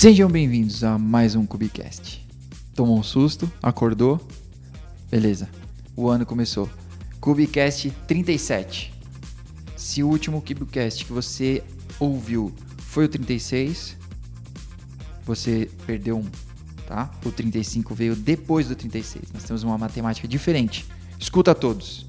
Sejam 0.00 0.30
bem-vindos 0.30 0.84
a 0.84 0.96
mais 0.96 1.34
um 1.34 1.44
Cubicast. 1.44 2.24
Tomou 2.72 3.00
um 3.00 3.02
susto? 3.02 3.50
Acordou? 3.60 4.24
Beleza. 5.10 5.48
O 5.96 6.08
ano 6.08 6.24
começou. 6.24 6.70
Cubicast 7.20 7.90
37. 8.06 8.94
Se 9.76 10.04
o 10.04 10.08
último 10.08 10.40
Cubicast 10.40 11.04
que 11.04 11.12
você 11.12 11.64
ouviu 11.98 12.54
foi 12.76 13.06
o 13.06 13.08
36, 13.08 13.96
você 15.24 15.68
perdeu 15.84 16.18
um, 16.18 16.26
tá? 16.86 17.10
O 17.26 17.32
35 17.32 17.92
veio 17.92 18.14
depois 18.14 18.68
do 18.68 18.76
36. 18.76 19.32
Nós 19.34 19.42
temos 19.42 19.64
uma 19.64 19.76
matemática 19.76 20.28
diferente. 20.28 20.86
Escuta 21.18 21.56
todos, 21.56 22.06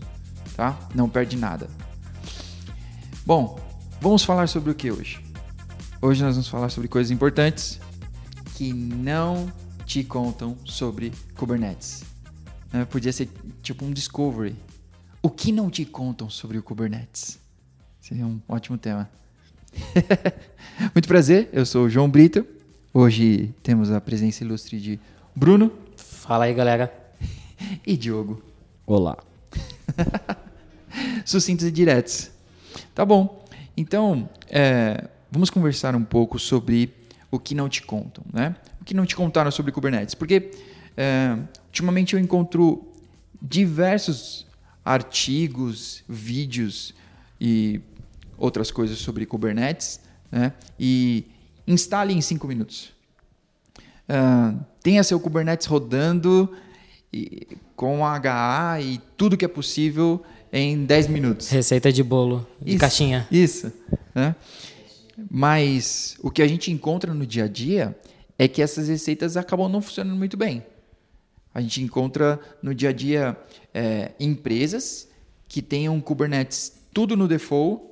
tá? 0.55 0.77
Não 0.93 1.09
perde 1.09 1.35
nada. 1.35 1.67
Bom, 3.25 3.59
vamos 3.99 4.23
falar 4.23 4.47
sobre 4.47 4.69
o 4.69 4.75
que 4.75 4.91
hoje? 4.91 5.27
Hoje 6.01 6.23
nós 6.23 6.35
vamos 6.35 6.47
falar 6.47 6.69
sobre 6.69 6.87
coisas 6.87 7.11
importantes 7.11 7.77
que 8.59 8.73
não 8.73 9.49
te 9.85 10.03
contam 10.03 10.57
sobre 10.65 11.13
Kubernetes. 11.37 12.03
Né? 12.73 12.83
Podia 12.83 13.13
ser 13.13 13.29
tipo 13.63 13.85
um 13.85 13.91
discovery. 13.93 14.53
O 15.23 15.29
que 15.29 15.49
não 15.49 15.69
te 15.69 15.85
contam 15.85 16.29
sobre 16.29 16.57
o 16.57 16.61
Kubernetes? 16.61 17.39
Seria 18.01 18.25
um 18.25 18.41
ótimo 18.49 18.77
tema. 18.77 19.09
Muito 20.93 21.07
prazer, 21.07 21.47
eu 21.53 21.65
sou 21.65 21.85
o 21.85 21.89
João 21.89 22.09
Brito. 22.09 22.45
Hoje 22.93 23.55
temos 23.63 23.91
a 23.91 24.01
presença 24.01 24.43
ilustre 24.43 24.77
de 24.77 24.99
Bruno. 25.33 25.71
Fala 25.95 26.43
aí, 26.43 26.53
galera. 26.53 26.93
E 27.87 27.95
Diogo. 27.95 28.43
Olá. 28.85 29.17
Sucintos 31.23 31.65
e 31.65 31.71
diretos. 31.71 32.29
Tá 32.93 33.05
bom. 33.05 33.41
Então, 33.77 34.29
é, 34.49 35.07
vamos 35.31 35.49
conversar 35.49 35.95
um 35.95 36.03
pouco 36.03 36.37
sobre 36.37 36.98
o 37.31 37.39
que 37.39 37.53
não 37.53 37.69
te 37.69 37.81
contam, 37.81 38.23
né? 38.31 38.55
O 38.81 38.85
que 38.85 38.93
não 38.93 39.05
te 39.05 39.15
contaram 39.15 39.51
sobre 39.51 39.71
Kubernetes. 39.71 40.15
Porque, 40.15 40.51
é, 40.97 41.37
ultimamente, 41.67 42.15
eu 42.15 42.19
encontro 42.19 42.87
diversos 43.41 44.45
artigos, 44.83 46.03
vídeos 46.07 46.93
e 47.39 47.81
outras 48.37 48.71
coisas 48.71 48.97
sobre 48.97 49.25
Kubernetes, 49.25 49.99
né? 50.31 50.53
E 50.79 51.25
instale 51.67 52.13
em 52.13 52.21
5 52.21 52.47
minutos. 52.47 52.91
Uh, 54.09 54.59
tenha 54.81 55.03
seu 55.03 55.19
Kubernetes 55.19 55.67
rodando 55.67 56.51
e, 57.13 57.47
com 57.75 58.03
HA 58.03 58.81
e 58.81 58.99
tudo 59.15 59.37
que 59.37 59.45
é 59.45 59.47
possível 59.47 60.23
em 60.51 60.85
10 60.85 61.07
minutos. 61.07 61.49
Receita 61.49 61.91
de 61.91 62.03
bolo, 62.03 62.47
de 62.59 62.71
Isso, 62.71 62.79
caixinha. 62.79 63.27
Isso. 63.31 63.71
Né? 64.15 64.35
Mas 65.29 66.17
o 66.21 66.29
que 66.29 66.41
a 66.41 66.47
gente 66.47 66.71
encontra 66.71 67.13
no 67.13 67.25
dia 67.25 67.45
a 67.45 67.47
dia 67.47 67.97
é 68.37 68.47
que 68.47 68.61
essas 68.61 68.87
receitas 68.87 69.35
acabam 69.35 69.69
não 69.69 69.81
funcionando 69.81 70.17
muito 70.17 70.37
bem. 70.37 70.63
A 71.53 71.61
gente 71.61 71.81
encontra 71.81 72.39
no 72.61 72.73
dia 72.73 72.89
a 72.89 72.93
dia 72.93 73.37
é, 73.73 74.11
empresas 74.19 75.09
que 75.47 75.61
tenham 75.61 75.99
Kubernetes 75.99 76.73
tudo 76.93 77.17
no 77.17 77.27
default, 77.27 77.83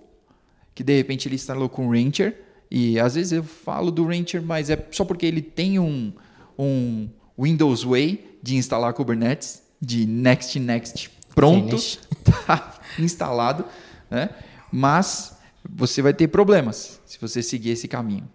que 0.75 0.83
de 0.83 0.95
repente 0.95 1.27
ele 1.27 1.35
instalou 1.35 1.67
com 1.67 1.89
Rancher, 1.89 2.39
e 2.69 2.99
às 2.99 3.15
vezes 3.15 3.31
eu 3.31 3.43
falo 3.43 3.91
do 3.91 4.05
Rancher, 4.05 4.41
mas 4.41 4.69
é 4.69 4.87
só 4.91 5.03
porque 5.03 5.25
ele 5.25 5.41
tem 5.41 5.79
um, 5.79 6.13
um 6.57 7.09
Windows 7.37 7.83
Way 7.83 8.37
de 8.41 8.55
instalar 8.55 8.93
Kubernetes, 8.93 9.63
de 9.81 10.05
next, 10.05 10.59
next, 10.59 11.09
pronto, 11.33 11.77
Finish. 11.77 11.99
tá 12.45 12.79
instalado, 12.99 13.65
né? 14.09 14.29
Mas 14.71 15.36
você 15.69 16.01
vai 16.01 16.13
ter 16.13 16.27
problemas 16.27 16.99
se 17.05 17.19
você 17.19 17.41
seguir 17.41 17.71
esse 17.71 17.87
caminho, 17.87 18.27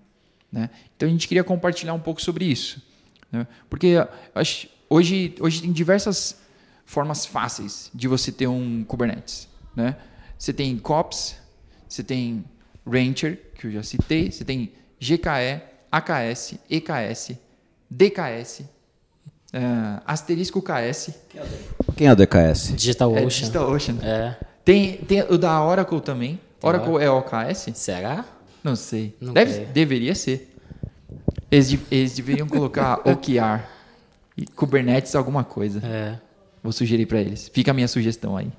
né? 0.50 0.70
Então 0.96 1.08
a 1.08 1.12
gente 1.12 1.26
queria 1.26 1.44
compartilhar 1.44 1.94
um 1.94 2.00
pouco 2.00 2.20
sobre 2.20 2.44
isso, 2.44 2.82
né? 3.30 3.46
Porque 3.70 3.94
acho, 4.34 4.68
hoje, 4.88 5.34
hoje 5.40 5.62
tem 5.62 5.72
diversas 5.72 6.36
formas 6.84 7.24
fáceis 7.24 7.90
de 7.94 8.08
você 8.08 8.30
ter 8.30 8.46
um 8.46 8.84
Kubernetes, 8.84 9.48
né? 9.74 9.96
Você 10.38 10.52
tem 10.52 10.76
COPS, 10.78 11.36
você 11.88 12.02
tem 12.02 12.44
Rancher, 12.86 13.40
que 13.54 13.66
eu 13.66 13.70
já 13.70 13.82
citei, 13.82 14.30
você 14.30 14.44
tem 14.44 14.72
GKE, 15.00 15.62
AKS, 15.90 16.54
EKS, 16.68 17.32
DKS, 17.88 18.64
eh, 19.52 20.00
asterisco 20.06 20.62
KS, 20.62 21.14
Quem 21.96 22.06
é 22.06 22.12
o 22.12 22.16
DKS? 22.16 22.74
Digital 22.74 23.16
é, 23.16 23.24
Ocean. 23.24 23.28
DigitalOcean. 23.28 23.98
É. 24.02 24.36
Tem, 24.64 24.96
tem 24.98 25.22
o 25.22 25.36
da 25.36 25.62
Oracle 25.64 26.00
também. 26.00 26.40
Oracle 26.62 27.02
é 27.02 27.10
OKS? 27.10 27.68
Será? 27.74 28.24
Não 28.62 28.76
sei. 28.76 29.16
Não 29.20 29.32
Deve, 29.32 29.52
creio. 29.54 29.68
deveria 29.68 30.14
ser. 30.14 30.54
Eles, 31.50 31.68
de- 31.68 31.80
eles 31.90 32.14
deveriam 32.14 32.46
colocar 32.48 33.00
OKR 33.08 33.64
e 34.36 34.46
Kubernetes 34.46 35.14
alguma 35.14 35.44
coisa. 35.44 35.80
É. 35.84 36.18
Vou 36.62 36.72
sugerir 36.72 37.06
para 37.06 37.20
eles. 37.20 37.48
Fica 37.52 37.72
a 37.72 37.74
minha 37.74 37.88
sugestão 37.88 38.36
aí. 38.36 38.50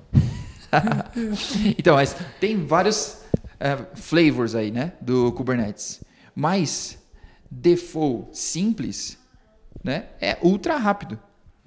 então, 1.78 1.94
mas 1.96 2.14
tem 2.40 2.64
vários 2.66 3.18
eh, 3.58 3.78
flavors 3.94 4.54
aí, 4.54 4.70
né, 4.70 4.92
do 5.00 5.32
Kubernetes. 5.32 6.02
Mas 6.34 6.98
default 7.50 8.36
simples, 8.36 9.16
né, 9.82 10.06
é 10.20 10.36
ultra 10.42 10.76
rápido. 10.76 11.18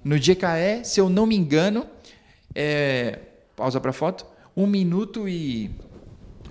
No 0.04 0.16
GKE, 0.16 0.84
se 0.84 1.00
eu 1.00 1.08
não 1.08 1.26
me 1.26 1.34
engano, 1.36 1.86
é, 2.54 3.18
pausa 3.56 3.80
para 3.80 3.92
foto, 3.92 4.24
1 4.56 4.66
minuto 4.66 5.28
e 5.28 5.70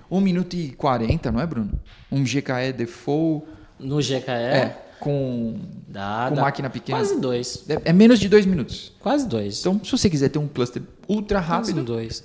1 0.10 0.22
minuto 0.22 0.56
e 0.56 0.70
40, 0.72 1.32
não 1.32 1.40
é, 1.42 1.46
Bruno? 1.46 1.72
Um 2.12 2.24
GKE 2.24 2.74
default 2.76 3.46
No 3.80 3.98
GKE, 3.98 4.30
é, 4.32 4.78
com 5.00 5.60
dá, 5.88 6.28
com 6.30 6.36
dá 6.36 6.42
máquina 6.42 6.70
pequena. 6.70 6.98
Quase 7.00 7.20
dois. 7.20 7.66
é, 7.70 7.82
é 7.90 7.94
menos 7.94 8.20
de 8.20 8.28
2 8.30 8.46
minutos. 8.46 8.94
Quase 9.00 9.28
dois. 9.28 9.60
Então, 9.60 9.80
se 9.84 9.92
você 9.92 10.10
quiser 10.10 10.30
ter 10.30 10.40
um 10.40 10.48
cluster 10.48 10.82
ultra 11.08 11.40
quase 11.42 11.72
rápido, 11.72 11.84
dois. 11.84 12.24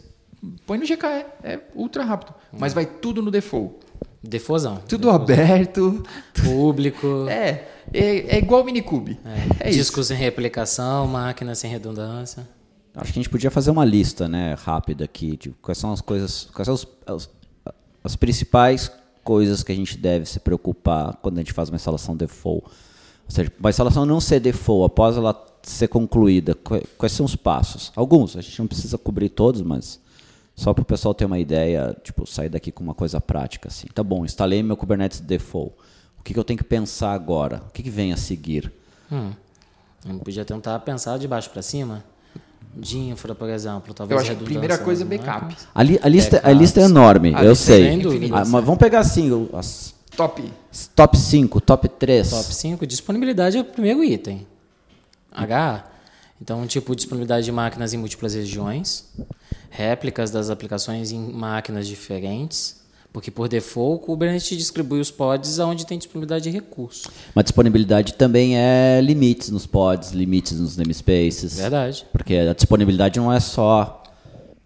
põe 0.66 0.78
no 0.78 0.84
GKE. 0.84 1.26
É 1.42 1.60
ultra 1.74 2.04
rápido. 2.04 2.34
Mas 2.52 2.72
vai 2.72 2.86
tudo 2.86 3.20
no 3.22 3.30
default. 3.30 3.74
Defusão. 4.22 4.76
Tudo 4.88 5.10
aberto. 5.10 6.02
Público. 6.44 7.26
É, 7.28 7.66
é, 7.92 8.36
é 8.36 8.38
igual 8.38 8.62
o 8.62 8.64
Minikube. 8.64 9.18
É, 9.60 9.68
isso. 9.68 9.78
discos 9.78 10.06
sem 10.06 10.16
replicação, 10.16 11.06
máquina 11.08 11.54
sem 11.54 11.68
redundância. 11.68 12.48
Acho 12.94 13.12
que 13.12 13.18
a 13.18 13.22
gente 13.22 13.28
podia 13.30 13.50
fazer 13.50 13.70
uma 13.72 13.84
lista, 13.84 14.28
né, 14.28 14.54
rápida 14.62 15.04
aqui, 15.04 15.36
de 15.36 15.50
quais 15.60 15.76
são 15.78 15.92
as 15.92 16.00
coisas, 16.00 16.44
quais 16.54 16.66
são 16.66 16.74
os- 16.74 17.28
as 18.02 18.16
principais 18.16 18.90
coisas 19.24 19.62
que 19.62 19.70
a 19.72 19.74
gente 19.74 19.96
deve 19.96 20.26
se 20.26 20.40
preocupar 20.40 21.16
quando 21.22 21.38
a 21.38 21.40
gente 21.40 21.52
faz 21.52 21.68
uma 21.68 21.76
instalação 21.76 22.16
default. 22.16 22.64
Ou 22.66 23.30
seja, 23.30 23.52
uma 23.58 23.70
instalação 23.70 24.04
não 24.04 24.20
ser 24.20 24.40
default, 24.40 24.86
após 24.86 25.16
ela 25.16 25.46
ser 25.62 25.86
concluída, 25.88 26.54
qua- 26.56 26.82
quais 26.98 27.12
são 27.12 27.24
os 27.24 27.36
passos? 27.36 27.92
Alguns, 27.94 28.36
a 28.36 28.40
gente 28.40 28.58
não 28.58 28.66
precisa 28.66 28.98
cobrir 28.98 29.28
todos, 29.28 29.62
mas 29.62 30.00
só 30.56 30.74
para 30.74 30.82
o 30.82 30.84
pessoal 30.84 31.14
ter 31.14 31.24
uma 31.24 31.38
ideia, 31.38 31.96
tipo, 32.02 32.26
sair 32.26 32.48
daqui 32.48 32.72
com 32.72 32.82
uma 32.82 32.94
coisa 32.94 33.20
prática, 33.20 33.68
assim. 33.68 33.86
Tá 33.94 34.02
bom, 34.02 34.24
instalei 34.24 34.62
meu 34.62 34.76
Kubernetes 34.76 35.20
default. 35.20 35.72
O 36.18 36.22
que, 36.22 36.34
que 36.34 36.38
eu 36.38 36.44
tenho 36.44 36.58
que 36.58 36.64
pensar 36.64 37.12
agora? 37.12 37.62
O 37.68 37.70
que, 37.72 37.82
que 37.82 37.90
vem 37.90 38.12
a 38.12 38.16
seguir? 38.16 38.72
Hum. 39.10 39.30
Gente 40.04 40.24
podia 40.24 40.44
tentar 40.44 40.78
pensar 40.80 41.16
de 41.18 41.28
baixo 41.28 41.48
para 41.50 41.62
cima. 41.62 42.04
De 42.74 42.98
infra, 42.98 43.34
por 43.34 43.48
exemplo. 43.50 43.92
Talvez 43.92 44.16
Eu 44.16 44.22
acho 44.26 44.36
que 44.36 44.42
a 44.42 44.46
primeira 44.46 44.78
coisa 44.78 45.02
é 45.02 45.06
backup. 45.06 45.42
máquinas. 45.44 45.68
A, 45.74 45.82
li- 45.82 46.00
a 46.02 46.08
lista, 46.08 46.40
a 46.42 46.52
lista 46.52 46.80
é 46.80 46.84
enorme, 46.84 47.34
A 47.34 47.44
eu 47.44 47.52
é 47.52 47.54
sei. 47.54 48.00
Ah, 48.32 48.44
mas 48.46 48.64
vamos 48.64 48.78
pegar 48.78 49.00
assim, 49.00 49.48
as 49.52 49.94
Top. 50.16 50.42
top 50.94 51.16
5, 51.18 51.60
top 51.60 51.88
3. 51.88 52.30
Top 52.30 52.54
5, 52.54 52.86
disponibilidade 52.86 53.56
é 53.56 53.60
o 53.60 53.64
primeiro 53.64 54.02
item. 54.04 54.46
H. 55.30 55.86
Então, 56.40 56.66
tipo, 56.66 56.94
disponibilidade 56.96 57.44
de 57.44 57.52
máquinas 57.52 57.94
em 57.94 57.96
múltiplas 57.98 58.34
regiões, 58.34 59.08
réplicas 59.70 60.30
das 60.30 60.50
aplicações 60.50 61.12
em 61.12 61.18
máquinas 61.32 61.86
diferentes, 61.86 62.81
porque 63.12 63.30
por 63.30 63.48
default 63.48 64.02
o 64.02 64.06
Kubernetes 64.06 64.56
distribui 64.56 65.00
os 65.00 65.10
pods 65.10 65.60
aonde 65.60 65.86
tem 65.86 65.98
disponibilidade 65.98 66.44
de 66.44 66.50
recurso. 66.50 67.10
Mas 67.34 67.44
disponibilidade 67.44 68.14
também 68.14 68.56
é 68.56 69.00
limites 69.02 69.50
nos 69.50 69.66
pods, 69.66 70.12
limites 70.12 70.58
nos 70.58 70.76
namespaces. 70.76 71.56
Verdade. 71.56 72.06
Porque 72.10 72.34
a 72.34 72.54
disponibilidade 72.54 73.20
não 73.20 73.32
é 73.32 73.38
só 73.38 74.02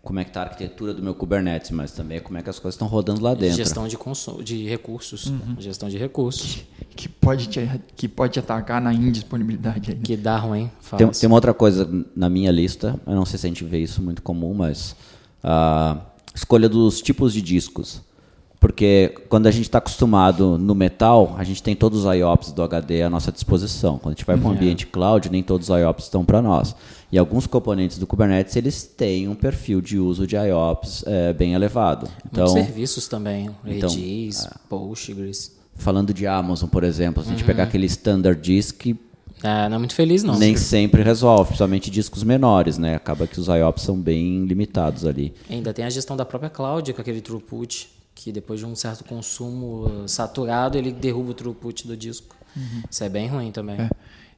como 0.06 0.20
é 0.20 0.24
que 0.24 0.30
está 0.30 0.42
a 0.42 0.44
arquitetura 0.44 0.94
do 0.94 1.02
meu 1.02 1.16
Kubernetes, 1.16 1.72
mas 1.72 1.90
também 1.90 2.18
é 2.18 2.20
como 2.20 2.38
é 2.38 2.42
que 2.42 2.48
as 2.48 2.60
coisas 2.60 2.76
estão 2.76 2.86
rodando 2.86 3.20
lá 3.20 3.34
dentro. 3.34 3.56
Gestão 3.56 3.88
de, 3.88 3.98
consumo, 3.98 4.40
de 4.40 4.64
recursos. 4.64 5.26
Uhum. 5.26 5.56
Gestão 5.58 5.88
de 5.88 5.98
recursos. 5.98 6.60
Que 6.94 7.08
pode, 7.08 7.48
te, 7.48 7.68
que 7.96 8.06
pode 8.06 8.34
te 8.34 8.38
atacar 8.38 8.80
na 8.80 8.94
indisponibilidade 8.94 9.90
aí. 9.90 9.96
né? 9.96 10.02
Que 10.04 10.16
dá 10.16 10.36
ruim. 10.36 10.70
Tem, 10.96 11.08
tem 11.08 11.26
uma 11.26 11.34
outra 11.34 11.52
coisa 11.52 11.90
na 12.14 12.30
minha 12.30 12.52
lista, 12.52 12.98
eu 13.04 13.16
não 13.16 13.26
sei 13.26 13.36
se 13.36 13.46
a 13.46 13.48
gente 13.48 13.64
vê 13.64 13.78
isso 13.80 14.00
muito 14.00 14.22
comum, 14.22 14.54
mas 14.54 14.94
a 15.42 16.00
escolha 16.32 16.68
dos 16.68 17.02
tipos 17.02 17.32
de 17.32 17.42
discos. 17.42 18.05
Porque 18.58 19.14
quando 19.28 19.46
a 19.46 19.50
gente 19.50 19.64
está 19.64 19.78
acostumado 19.78 20.58
no 20.58 20.74
metal, 20.74 21.34
a 21.38 21.44
gente 21.44 21.62
tem 21.62 21.76
todos 21.76 22.04
os 22.04 22.14
IOPS 22.14 22.52
do 22.52 22.62
HD 22.62 23.02
à 23.02 23.10
nossa 23.10 23.30
disposição. 23.30 23.98
Quando 23.98 24.14
a 24.14 24.16
gente 24.16 24.24
vai 24.24 24.36
para 24.36 24.48
um 24.48 24.52
ambiente 24.52 24.86
cloud, 24.86 25.30
nem 25.30 25.42
todos 25.42 25.68
os 25.68 25.76
IOPS 25.78 26.04
estão 26.04 26.24
para 26.24 26.40
nós. 26.40 26.74
E 27.12 27.18
alguns 27.18 27.46
componentes 27.46 27.98
do 27.98 28.06
Kubernetes, 28.06 28.56
eles 28.56 28.82
têm 28.82 29.28
um 29.28 29.34
perfil 29.34 29.80
de 29.80 29.98
uso 29.98 30.26
de 30.26 30.34
IOPS 30.36 31.04
eh, 31.06 31.32
bem 31.32 31.52
elevado. 31.54 32.08
Muitos 32.08 32.24
Então, 32.32 32.48
serviços 32.48 33.06
também. 33.06 33.50
então, 33.64 33.88
Redis, 33.90 34.48
Postgres. 34.68 35.52
falando 35.76 36.12
de 36.12 36.26
Amazon, 36.26 36.68
por 36.68 36.82
exemplo, 36.82 37.22
se 37.22 37.28
a 37.28 37.32
gente 37.32 37.44
pegar 37.44 37.64
aquele 37.64 37.86
standard 37.86 38.40
disk, 38.40 38.86
É, 39.42 39.68
não 39.68 39.76
é 39.76 39.78
muito 39.78 39.94
feliz, 39.94 40.22
não. 40.22 40.38
nem 40.38 40.56
sempre 40.56 41.02
resolve, 41.02 41.44
principalmente 41.48 41.90
discos 41.90 42.22
menores, 42.24 42.78
né? 42.78 42.94
Acaba 42.96 43.26
que 43.26 43.38
os 43.38 43.46
IOPS 43.48 43.82
são 43.82 43.96
bem 44.00 44.44
limitados 44.46 45.04
ali. 45.04 45.32
Ainda 45.50 45.72
tem 45.74 45.84
a 45.84 45.90
gestão 45.90 46.16
da 46.16 46.24
própria 46.24 46.48
cloud 46.50 46.92
com 46.94 47.00
aquele 47.02 47.20
throughput, 47.20 47.88
que 48.16 48.32
depois 48.32 48.58
de 48.58 48.66
um 48.66 48.74
certo 48.74 49.04
consumo 49.04 49.84
uh, 49.86 50.08
saturado, 50.08 50.76
ele 50.76 50.90
derruba 50.90 51.30
o 51.30 51.34
throughput 51.34 51.86
do 51.86 51.96
disco. 51.96 52.34
Isso 52.90 53.04
é 53.04 53.08
bem 53.10 53.28
ruim 53.28 53.52
também. 53.52 53.78
É. 53.78 53.90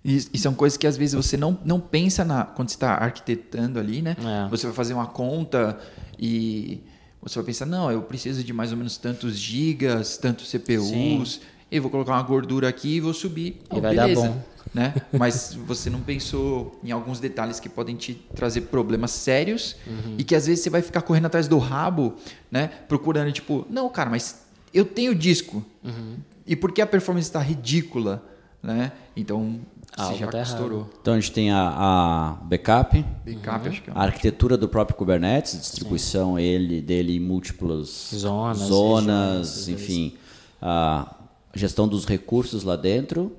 E, 0.04 0.16
e 0.34 0.38
são 0.38 0.52
coisas 0.52 0.76
que 0.76 0.86
às 0.86 0.96
vezes 0.96 1.14
você 1.14 1.36
não, 1.36 1.56
não 1.64 1.78
pensa 1.78 2.24
na, 2.24 2.44
quando 2.44 2.68
você 2.68 2.74
está 2.74 2.94
arquitetando 2.94 3.78
ali, 3.78 4.02
né? 4.02 4.16
É. 4.18 4.48
Você 4.50 4.66
vai 4.66 4.74
fazer 4.74 4.94
uma 4.94 5.06
conta 5.06 5.78
e 6.18 6.80
você 7.22 7.36
vai 7.36 7.46
pensar, 7.46 7.66
não, 7.66 7.90
eu 7.90 8.02
preciso 8.02 8.42
de 8.42 8.52
mais 8.52 8.72
ou 8.72 8.76
menos 8.76 8.96
tantos 8.96 9.38
gigas, 9.38 10.18
tantos 10.18 10.50
CPUs, 10.50 11.34
Sim. 11.34 11.40
Eu 11.70 11.82
vou 11.82 11.90
colocar 11.90 12.12
uma 12.12 12.22
gordura 12.22 12.68
aqui 12.68 12.96
e 12.96 13.00
vou 13.00 13.12
subir. 13.14 13.60
E 13.72 13.76
Oh, 13.76 13.80
vai 13.80 13.94
dar 13.94 14.02
beleza, 14.06 14.28
bom. 14.28 14.42
Né? 14.74 14.94
Mas 15.18 15.56
você 15.66 15.88
não 15.88 16.00
pensou 16.00 16.78
em 16.84 16.90
alguns 16.92 17.18
detalhes 17.18 17.58
que 17.58 17.70
podem 17.70 17.96
te 17.96 18.12
trazer 18.34 18.62
problemas 18.62 19.10
sérios 19.12 19.76
Uhum. 19.86 20.16
e 20.18 20.24
que 20.24 20.34
às 20.34 20.46
vezes 20.46 20.62
você 20.62 20.68
vai 20.68 20.82
ficar 20.82 21.00
correndo 21.00 21.24
atrás 21.24 21.48
do 21.48 21.56
rabo, 21.56 22.14
né? 22.50 22.66
Procurando, 22.86 23.32
tipo, 23.32 23.66
não, 23.70 23.88
cara, 23.88 24.10
mas 24.10 24.42
eu 24.74 24.84
tenho 24.84 25.14
disco. 25.14 25.64
Uhum. 25.82 26.16
E 26.46 26.54
por 26.54 26.70
que 26.70 26.82
a 26.82 26.86
performance 26.86 27.26
está 27.28 27.40
ridícula? 27.40 28.22
Né? 28.62 28.92
Então, 29.16 29.58
você 29.96 30.14
já 30.16 30.26
tá 30.26 30.38
errado. 30.38 30.46
estourou. 30.52 30.90
Então 31.00 31.14
a 31.14 31.20
gente 31.20 31.32
tem 31.32 31.50
a, 31.50 31.68
a 31.70 32.32
backup, 32.44 33.02
Backup, 33.24 33.68
acho 33.70 33.82
que 33.82 33.88
é 33.90 33.92
a 33.94 34.02
arquitetura 34.02 34.56
do 34.58 34.68
próprio 34.68 34.96
Kubernetes, 34.98 35.58
distribuição 35.58 36.38
ele, 36.38 36.82
dele 36.82 37.16
em 37.16 37.20
múltiplas 37.20 38.10
Zonas, 38.14 38.58
zonas 38.58 39.68
enfim, 39.68 40.14
a 40.60 41.14
gestão 41.58 41.86
dos 41.88 42.04
recursos 42.04 42.62
lá 42.62 42.76
dentro, 42.76 43.36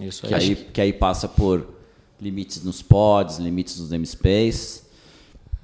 Isso 0.00 0.26
que, 0.26 0.34
aí. 0.34 0.54
que 0.54 0.80
aí 0.80 0.92
passa 0.92 1.28
por 1.28 1.68
limites 2.20 2.64
nos 2.64 2.82
pods, 2.82 3.38
limites 3.38 3.78
nos 3.78 3.90
namespace. 3.90 4.82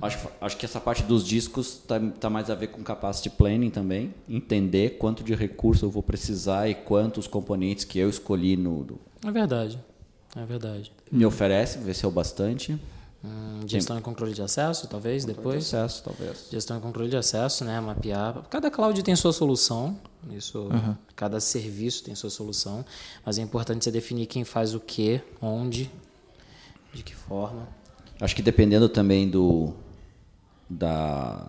Acho, 0.02 0.28
acho 0.40 0.56
que 0.56 0.66
essa 0.66 0.81
parte 0.81 1.02
dos 1.05 1.25
discos 1.25 1.78
está 1.78 1.99
tá 1.99 2.28
mais 2.28 2.50
a 2.50 2.55
ver 2.55 2.66
com 2.66 2.82
capacity 2.82 3.31
planning 3.31 3.70
também, 3.70 4.12
entender 4.28 4.99
quanto 4.99 5.25
de 5.25 5.34
recurso 5.34 5.87
eu 5.87 5.90
vou 5.90 6.02
precisar 6.02 6.69
e 6.69 6.75
quantos 6.75 7.26
componentes 7.26 7.84
que 7.84 7.99
eu 7.99 8.10
escolhi 8.10 8.56
no, 8.56 8.87
É 9.26 9.31
verdade. 9.31 9.78
É 10.37 10.44
verdade. 10.44 10.93
me 11.10 11.25
oferece, 11.25 11.78
ver 11.78 11.94
se 11.94 12.05
é 12.05 12.08
o 12.08 12.10
bastante. 12.10 12.78
Hum, 13.24 13.60
gestão 13.66 13.98
e 13.98 14.02
controle 14.02 14.34
de 14.34 14.42
acesso, 14.42 14.86
talvez, 14.86 15.24
depois. 15.24 15.70
Processo, 15.70 16.02
talvez. 16.04 16.46
Gestão 16.50 16.76
e 16.76 16.80
controle 16.80 17.08
de 17.08 17.16
acesso, 17.16 17.64
né? 17.64 17.80
Mapear. 17.80 18.42
Cada 18.50 18.70
cloud 18.70 19.02
tem 19.02 19.16
sua 19.16 19.32
solução. 19.32 19.96
Isso, 20.30 20.68
Cada 21.16 21.40
serviço 21.40 22.04
tem 22.04 22.14
sua 22.14 22.28
solução. 22.30 22.84
Mas 23.24 23.38
é 23.38 23.42
importante 23.42 23.82
você 23.84 23.90
definir 23.90 24.26
quem 24.26 24.44
faz 24.44 24.74
o 24.74 24.80
quê, 24.80 25.22
onde, 25.40 25.90
de 26.92 27.02
que 27.02 27.14
forma. 27.14 27.66
Acho 28.20 28.36
que 28.36 28.42
dependendo 28.42 28.88
também 28.88 29.28
do 29.28 29.72
da 30.68 31.46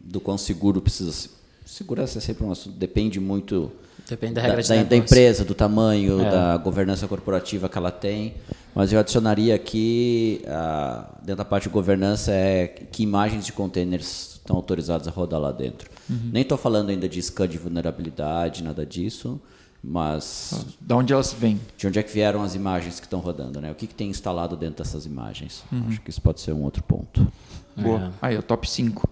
do 0.00 0.20
quão 0.20 0.36
seguro 0.36 0.80
precisa 0.80 1.12
ser. 1.12 1.30
Segurança 1.64 2.18
é 2.18 2.20
sempre 2.20 2.44
um 2.44 2.50
assunto, 2.50 2.76
depende 2.76 3.18
muito 3.20 3.70
Depende 4.08 4.34
da 4.34 4.42
da, 4.42 4.60
de 4.60 4.68
da- 4.68 4.82
da 4.82 4.96
empresa, 4.96 5.44
do 5.44 5.54
tamanho, 5.54 6.20
É. 6.20 6.30
da 6.30 6.56
governança 6.56 7.06
corporativa 7.06 7.68
que 7.68 7.78
ela 7.78 7.90
tem. 7.90 8.34
Mas 8.74 8.92
eu 8.92 8.98
adicionaria 9.00 9.54
aqui, 9.54 10.42
ah, 10.46 11.10
dentro 11.18 11.36
da 11.36 11.44
parte 11.44 11.64
de 11.64 11.68
governança, 11.70 12.32
é 12.32 12.66
que 12.68 13.02
imagens 13.02 13.44
de 13.44 13.52
containers 13.52 14.36
estão 14.36 14.56
autorizadas 14.56 15.06
a 15.06 15.10
rodar 15.10 15.38
lá 15.40 15.52
dentro. 15.52 15.90
Uhum. 16.08 16.30
Nem 16.32 16.42
estou 16.42 16.56
falando 16.58 16.88
ainda 16.88 17.08
de 17.08 17.20
scan 17.22 17.46
de 17.46 17.58
vulnerabilidade, 17.58 18.62
nada 18.64 18.84
disso, 18.86 19.40
mas 19.84 20.64
Da 20.80 20.96
onde 20.96 21.12
elas 21.12 21.32
vêm? 21.32 21.60
de 21.76 21.86
onde 21.86 21.98
é 21.98 22.02
que 22.02 22.12
vieram 22.12 22.42
as 22.42 22.54
imagens 22.54 22.98
que 22.98 23.06
estão 23.06 23.20
rodando, 23.20 23.60
né? 23.60 23.70
O 23.70 23.74
que, 23.74 23.86
que 23.86 23.94
tem 23.94 24.08
instalado 24.08 24.56
dentro 24.56 24.82
dessas 24.82 25.04
imagens? 25.06 25.62
Uhum. 25.70 25.88
Acho 25.88 26.00
que 26.00 26.10
isso 26.10 26.20
pode 26.22 26.40
ser 26.40 26.52
um 26.52 26.62
outro 26.62 26.82
ponto. 26.82 27.30
Boa. 27.76 28.12
Aí, 28.22 28.36
o 28.38 28.42
top 28.42 28.68
5. 28.68 29.08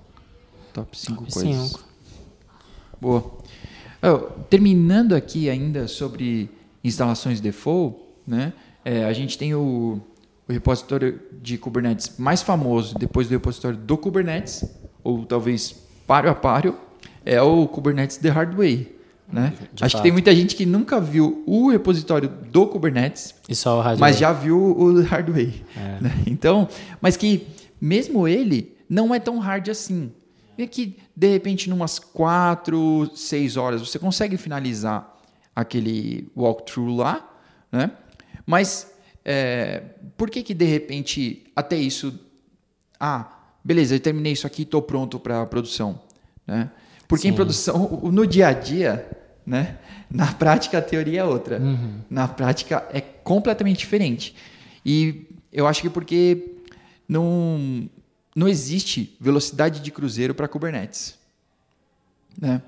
Top 0.73 0.97
5 0.99 1.25
Top 1.25 1.33
coisas. 1.33 1.67
cinco. 1.69 1.81
Boa. 3.01 3.31
Oh, 4.03 4.19
terminando 4.49 5.15
aqui 5.15 5.51
ainda 5.51 5.87
sobre 5.89 6.51
instalações 6.83 7.41
default, 7.41 7.97
né? 8.27 8.53
É, 8.85 9.05
a 9.05 9.13
gente 9.13 9.37
tem 9.37 9.55
o, 9.55 10.01
o 10.49 10.53
repositório 10.53 11.21
de 11.41 11.59
Kubernetes 11.59 12.15
mais 12.19 12.43
famoso 12.43 12.95
depois 12.99 13.29
do 13.29 13.33
repositório 13.33 13.77
do 13.77 13.97
Kubernetes, 13.97 14.65
ou 15.03 15.25
talvez 15.25 15.75
páreo 16.07 16.31
a 16.31 16.35
páreo, 16.35 16.77
é 17.25 17.41
o 17.41 17.67
Kubernetes 17.67 18.17
The 18.17 18.31
Hard 18.31 18.55
Way. 18.55 18.97
Né? 19.33 19.53
De 19.73 19.85
Acho 19.85 19.93
que 19.93 19.99
fato. 19.99 20.03
tem 20.03 20.11
muita 20.11 20.35
gente 20.35 20.57
que 20.57 20.67
nunca 20.67 21.01
viu 21.01 21.45
o 21.47 21.71
repositório 21.71 22.29
do 22.29 22.67
Kubernetes, 22.67 23.35
mas 24.01 24.19
já 24.19 24.33
viu 24.33 24.59
o 24.59 25.03
hard 25.03 25.31
way. 25.31 25.63
É. 25.77 26.01
né? 26.01 26.11
Então, 26.27 26.69
mas 27.01 27.17
que 27.17 27.47
mesmo 27.81 28.27
ele 28.27 28.77
não 28.89 29.15
é 29.15 29.21
tão 29.21 29.39
hard 29.39 29.69
assim. 29.69 30.11
E 30.59 30.67
que 30.67 30.99
de 31.21 31.29
repente, 31.29 31.69
numas 31.69 31.99
4, 31.99 33.11
6 33.15 33.59
horas, 33.59 33.87
você 33.87 33.99
consegue 33.99 34.39
finalizar 34.39 35.19
aquele 35.55 36.31
walkthrough 36.35 36.97
lá, 36.97 37.29
né? 37.71 37.91
Mas 38.51 38.91
é, 39.25 39.83
por 40.17 40.29
que 40.29 40.43
que 40.43 40.53
de 40.55 40.65
repente 40.65 41.45
até 41.55 41.77
isso 41.77 42.19
ah, 42.99 43.31
beleza, 43.65 43.95
eu 43.95 44.01
terminei 44.01 44.33
isso 44.33 44.47
aqui, 44.47 44.63
estou 44.63 44.83
pronto 44.83 45.19
para 45.21 45.47
produção, 45.47 46.01
né? 46.47 46.69
Porque 47.07 47.29
em 47.29 47.31
Sim. 47.31 47.37
produção, 47.37 48.01
o- 48.03 48.11
no 48.13 48.27
dia 48.27 48.49
a 48.49 48.53
dia, 48.53 49.09
né? 49.47 49.79
Na 50.11 50.33
prática 50.33 50.79
a 50.79 50.83
teoria 50.83 51.21
é 51.21 51.25
outra. 51.25 51.61
Na 52.11 52.27
prática 52.29 52.87
é 52.93 53.01
completamente 53.01 53.79
diferente. 53.79 54.35
E 54.85 55.27
eu 55.53 55.67
acho 55.67 55.81
que 55.83 55.89
porque 55.91 56.57
não 57.09 57.89
não 58.35 58.49
existe 58.49 59.17
velocidade 59.21 59.81
de 59.81 59.91
cruzeiro 59.91 60.35
para 60.35 60.47
Kubernetes, 60.49 61.19
né? 62.41 62.63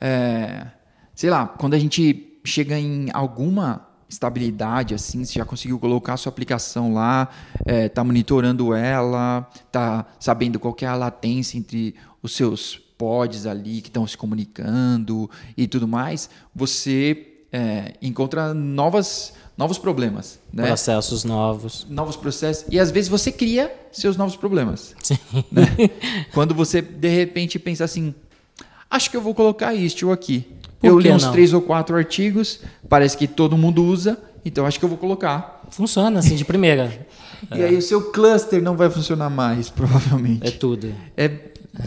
É, 0.00 0.66
sei 1.14 1.30
lá, 1.30 1.46
quando 1.46 1.74
a 1.74 1.78
gente 1.78 2.38
chega 2.44 2.78
em 2.78 3.08
alguma 3.12 3.86
estabilidade, 4.12 4.94
assim, 4.94 5.24
você 5.24 5.38
já 5.38 5.44
conseguiu 5.44 5.78
colocar 5.78 6.14
a 6.14 6.16
sua 6.16 6.30
aplicação 6.30 6.92
lá, 6.92 7.28
é, 7.66 7.88
tá 7.88 8.02
monitorando 8.04 8.74
ela, 8.74 9.48
tá 9.70 10.06
sabendo 10.18 10.58
qual 10.58 10.76
é 10.80 10.86
a 10.86 10.94
latência 10.94 11.58
entre 11.58 11.94
os 12.22 12.32
seus 12.32 12.80
pods 12.96 13.46
ali 13.46 13.80
que 13.80 13.88
estão 13.88 14.06
se 14.06 14.16
comunicando 14.16 15.28
e 15.56 15.66
tudo 15.66 15.88
mais, 15.88 16.30
você 16.54 17.26
é, 17.52 17.94
encontra 18.00 18.54
novas, 18.54 19.34
novos 19.58 19.76
problemas, 19.76 20.38
né? 20.52 20.66
Processos 20.68 21.24
novos. 21.24 21.86
novos 21.90 22.16
processos 22.16 22.64
e 22.70 22.78
às 22.78 22.90
vezes 22.90 23.10
você 23.10 23.32
cria 23.32 23.74
seus 23.90 24.16
novos 24.16 24.36
problemas. 24.36 24.94
Sim. 25.02 25.18
né? 25.50 25.66
Quando 26.32 26.54
você 26.54 26.80
de 26.80 27.08
repente 27.08 27.58
pensa 27.58 27.84
assim, 27.84 28.14
acho 28.88 29.10
que 29.10 29.16
eu 29.16 29.20
vou 29.20 29.34
colocar 29.34 29.74
Istio 29.74 30.12
aqui. 30.12 30.46
Por 30.82 30.88
eu 30.88 30.98
li 30.98 31.10
uns 31.10 31.22
não? 31.22 31.32
três 31.32 31.52
ou 31.52 31.62
quatro 31.62 31.96
artigos, 31.96 32.60
parece 32.88 33.16
que 33.16 33.28
todo 33.28 33.56
mundo 33.56 33.84
usa, 33.84 34.18
então 34.44 34.66
acho 34.66 34.78
que 34.78 34.84
eu 34.84 34.88
vou 34.88 34.98
colocar. 34.98 35.62
Funciona 35.70 36.18
assim 36.18 36.34
de 36.34 36.44
primeira. 36.44 37.06
E 37.54 37.62
aí 37.62 37.76
o 37.76 37.82
seu 37.82 38.10
cluster 38.10 38.60
não 38.60 38.76
vai 38.76 38.90
funcionar 38.90 39.30
mais, 39.30 39.70
provavelmente. 39.70 40.46
É 40.46 40.50
tudo. 40.50 40.92
É, 41.16 41.30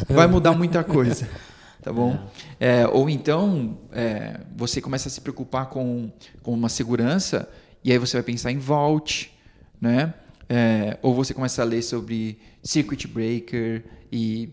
vai 0.10 0.28
mudar 0.28 0.54
muita 0.54 0.84
coisa. 0.84 1.28
Tá 1.86 1.94
bom? 1.94 2.18
É, 2.60 2.88
ou 2.88 3.08
então 3.08 3.78
é, 3.92 4.40
você 4.58 4.82
começa 4.82 5.08
a 5.08 5.12
se 5.12 5.22
preocupar 5.22 5.68
com, 5.68 6.10
com 6.42 6.52
uma 6.52 6.68
segurança 6.68 7.48
e 7.84 7.92
aí 7.92 8.00
você 8.00 8.18
vai 8.18 8.24
pensar 8.24 8.52
em 8.52 8.58
Vault, 8.58 9.32
né? 9.80 10.12
É, 10.50 10.98
ou 11.04 11.14
você 11.14 11.32
começa 11.32 11.62
a 11.62 11.66
ler 11.66 11.84
sobre 11.84 12.40
Circuit 12.64 13.08
Breaker 13.08 13.84
e 14.12 14.50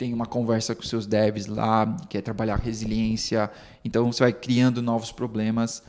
tem 0.00 0.14
uma 0.14 0.24
conversa 0.24 0.74
com 0.74 0.80
seus 0.82 1.04
devs 1.06 1.46
lá, 1.46 1.94
quer 2.08 2.22
trabalhar 2.22 2.56
resiliência. 2.56 3.50
Então 3.84 4.10
você 4.10 4.22
vai 4.22 4.32
criando 4.32 4.80
novos 4.80 5.12
problemas 5.12 5.82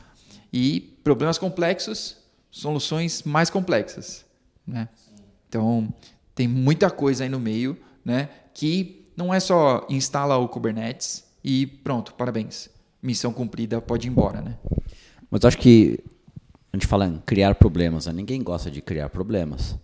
e 0.52 0.98
problemas 1.02 1.38
complexos, 1.38 2.18
soluções 2.50 3.22
mais 3.22 3.48
complexas, 3.48 4.26
né? 4.66 4.86
Então, 5.48 5.88
tem 6.34 6.46
muita 6.46 6.90
coisa 6.90 7.24
aí 7.24 7.30
no 7.30 7.40
meio, 7.40 7.74
né? 8.04 8.28
Que 8.52 9.10
não 9.16 9.32
é 9.32 9.40
só 9.40 9.86
instala 9.88 10.36
o 10.36 10.46
Kubernetes 10.46 11.24
e 11.42 11.66
pronto, 11.66 12.12
parabéns. 12.12 12.68
Missão 13.02 13.32
cumprida, 13.32 13.80
pode 13.80 14.06
ir 14.06 14.10
embora, 14.10 14.42
né? 14.42 14.58
Mas 15.30 15.42
acho 15.42 15.56
que 15.56 15.98
a 16.70 16.76
gente 16.76 16.86
fala 16.86 17.06
em 17.06 17.18
criar 17.24 17.54
problemas, 17.54 18.04
né? 18.04 18.12
ninguém 18.12 18.42
gosta 18.42 18.70
de 18.70 18.82
criar 18.82 19.08
problemas. 19.08 19.74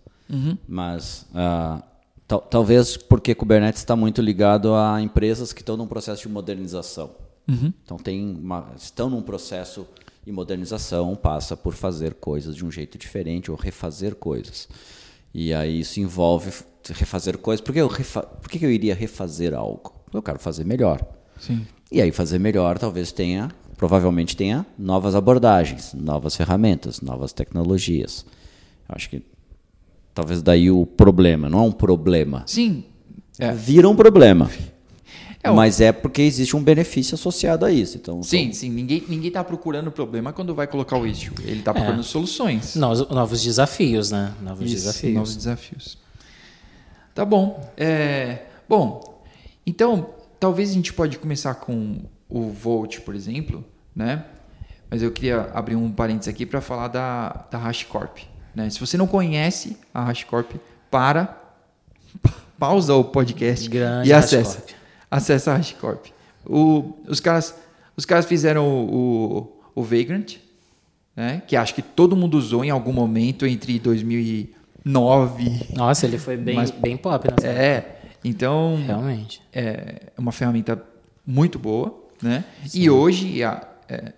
Mas 0.67 1.25
ah, 1.33 1.81
tal- 2.29 2.39
talvez 2.41 2.95
porque 2.95 3.35
Kubernetes 3.35 3.81
está 3.81 3.95
muito 3.95 4.21
ligado 4.21 4.73
a 4.73 5.01
empresas 5.01 5.51
que 5.51 5.61
estão 5.61 5.75
num 5.75 5.87
processo 5.87 6.21
de 6.21 6.29
modernização. 6.29 7.11
Então 7.83 7.97
tem 7.97 8.23
uma- 8.23 8.71
estão 8.77 9.09
num 9.09 9.23
processo 9.23 9.85
de 10.23 10.31
modernização, 10.31 11.15
passa 11.15 11.57
por 11.57 11.73
fazer 11.73 12.13
coisas 12.13 12.55
de 12.55 12.63
um 12.63 12.69
jeito 12.71 12.95
diferente 12.97 13.49
ou 13.49 13.57
refazer 13.57 14.13
coisas. 14.15 14.69
E 15.33 15.51
aí 15.53 15.79
isso 15.79 15.99
envolve 15.99 16.51
refazer 16.91 17.37
coisas. 17.39 17.61
Por 17.61 17.73
que 17.73 17.81
eu, 17.81 17.87
refa- 17.87 18.21
por 18.23 18.49
que 18.49 18.59
que 18.59 18.65
eu 18.65 18.71
iria 18.71 18.93
refazer 18.93 19.53
algo? 19.55 19.93
Eu 20.13 20.21
quero 20.21 20.37
fazer 20.39 20.63
melhor. 20.63 21.01
Sim. 21.39 21.65
E 21.91 21.99
aí 22.01 22.11
fazer 22.11 22.37
melhor 22.39 22.77
talvez 22.77 23.11
tenha 23.11 23.49
provavelmente 23.77 24.35
tenha 24.35 24.65
novas 24.77 25.15
abordagens, 25.15 25.93
novas 25.93 26.35
ferramentas, 26.35 26.99
novas 27.01 27.31
tecnologias. 27.33 28.25
Eu 28.87 28.95
acho 28.95 29.09
que 29.09 29.23
talvez 30.13 30.41
daí 30.41 30.69
o 30.71 30.85
problema, 30.85 31.49
não 31.49 31.59
é 31.59 31.61
um 31.63 31.71
problema. 31.71 32.43
Sim. 32.45 32.83
É. 33.37 33.51
Vira 33.53 33.87
um 33.87 33.95
problema. 33.95 34.49
É, 35.41 35.49
o- 35.49 35.55
Mas 35.55 35.79
é 35.79 35.93
porque 35.93 36.21
existe 36.21 36.55
um 36.57 36.61
benefício 36.61 37.15
associado 37.15 37.65
a 37.65 37.71
isso. 37.71 37.95
Então, 37.95 38.21
Sim, 38.21 38.45
são- 38.51 38.53
sim. 38.61 38.69
Ninguém, 38.69 39.03
ninguém 39.07 39.31
tá 39.31 39.41
procurando 39.43 39.89
problema 39.89 40.33
quando 40.33 40.53
vai 40.53 40.67
colocar 40.67 40.97
o 40.97 41.07
issue. 41.07 41.31
Ele 41.45 41.61
tá 41.61 41.73
procurando 41.73 42.03
soluções. 42.03 42.75
Novos, 42.75 43.07
novos 43.09 43.41
desafios, 43.41 44.11
né? 44.11 44.33
Novos 44.41 44.65
Isso, 44.69 44.75
desafios. 44.85 45.13
novos 45.13 45.35
desafios. 45.37 45.97
Tá 47.15 47.23
bom. 47.23 47.61
É, 47.77 48.39
bom, 48.67 49.21
então, 49.65 50.09
talvez 50.39 50.71
a 50.71 50.73
gente 50.73 50.91
pode 50.91 51.17
começar 51.17 51.55
com 51.55 51.99
o 52.27 52.49
Volt, 52.49 52.99
por 52.99 53.15
exemplo, 53.15 53.63
né? 53.95 54.25
Mas 54.89 55.01
eu 55.01 55.11
queria 55.11 55.49
abrir 55.53 55.75
um 55.75 55.89
parênteses 55.91 56.27
aqui 56.27 56.45
para 56.45 56.59
falar 56.59 56.87
da, 56.89 57.45
da 57.49 57.57
HashiCorp. 57.59 58.17
Né? 58.59 58.69
Se 58.69 58.79
você 58.79 58.97
não 58.97 59.07
conhece 59.07 59.77
a 59.93 60.03
HashiCorp, 60.03 60.51
para, 60.91 61.25
pa- 62.21 62.33
pausa 62.59 62.93
o 62.93 63.03
podcast 63.03 63.67
Grande 63.69 64.09
e 64.09 64.13
acessa. 64.13 64.57
HashiCorp. 64.57 64.75
Acessa 65.09 65.51
a 65.51 65.55
HashiCorp. 65.55 66.05
O, 66.45 66.93
os, 67.07 67.19
caras, 67.19 67.55
os 67.95 68.05
caras 68.05 68.25
fizeram 68.25 68.67
o, 68.67 69.47
o, 69.75 69.81
o 69.81 69.83
Vagrant, 69.83 70.35
né? 71.15 71.41
que 71.47 71.55
acho 71.55 71.73
que 71.73 71.81
todo 71.81 72.15
mundo 72.15 72.37
usou 72.37 72.63
em 72.65 72.69
algum 72.69 72.91
momento 72.93 73.45
entre 73.45 73.79
2009. 74.85 75.67
Nossa, 75.73 76.05
ele 76.05 76.17
foi 76.17 76.37
bem, 76.37 76.55
Mas- 76.55 76.71
bem 76.71 76.97
pop 76.97 77.27
nessa 77.29 77.47
época. 77.47 77.59
É, 77.61 77.99
então 78.23 78.81
Realmente. 78.85 79.41
é 79.53 80.01
uma 80.17 80.31
ferramenta 80.31 80.81
muito 81.25 81.57
boa, 81.59 81.97
né? 82.21 82.43
E 82.73 82.89
hoje, 82.89 83.41
a- 83.43 83.65
é, 83.87 84.13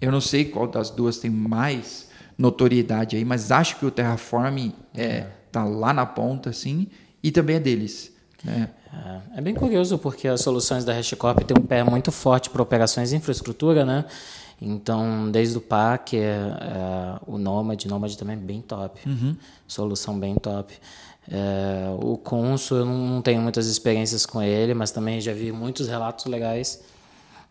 eu 0.00 0.12
não 0.12 0.20
sei 0.20 0.44
qual 0.44 0.66
das 0.68 0.90
duas 0.90 1.18
tem 1.18 1.30
mais 1.30 2.08
notoriedade 2.36 3.16
aí, 3.16 3.24
mas 3.24 3.50
acho 3.50 3.76
que 3.78 3.86
o 3.86 3.90
Terraform 3.90 4.70
é, 4.94 5.26
tá 5.52 5.64
lá 5.64 5.92
na 5.92 6.04
ponta, 6.04 6.50
assim, 6.50 6.88
e 7.22 7.30
também 7.30 7.56
é 7.56 7.60
deles, 7.60 8.12
né? 8.42 8.70
É, 8.92 9.38
é 9.38 9.40
bem 9.40 9.54
curioso 9.54 9.98
porque 9.98 10.28
as 10.28 10.40
soluções 10.40 10.84
da 10.84 10.92
HashiCorp 10.92 11.40
têm 11.40 11.56
um 11.58 11.66
pé 11.66 11.82
muito 11.82 12.12
forte 12.12 12.48
para 12.48 12.62
operações 12.62 13.10
de 13.10 13.16
infraestrutura, 13.16 13.84
né? 13.84 14.04
Então, 14.60 15.30
desde 15.30 15.58
o 15.58 15.60
PAC, 15.60 16.16
é, 16.16 16.20
é, 16.20 17.18
o 17.26 17.36
Nomad, 17.36 17.84
Nomad 17.86 18.14
também 18.14 18.36
é 18.36 18.38
bem 18.38 18.62
top. 18.62 19.00
Solução 19.66 20.18
bem 20.18 20.36
top. 20.36 20.74
É, 21.30 21.88
o 22.00 22.16
Consul, 22.16 22.78
eu 22.78 22.84
não 22.84 23.20
tenho 23.20 23.42
muitas 23.42 23.66
experiências 23.66 24.24
com 24.24 24.40
ele, 24.42 24.74
mas 24.74 24.90
também 24.90 25.20
já 25.20 25.32
vi 25.32 25.50
muitos 25.50 25.88
relatos 25.88 26.26
legais. 26.26 26.82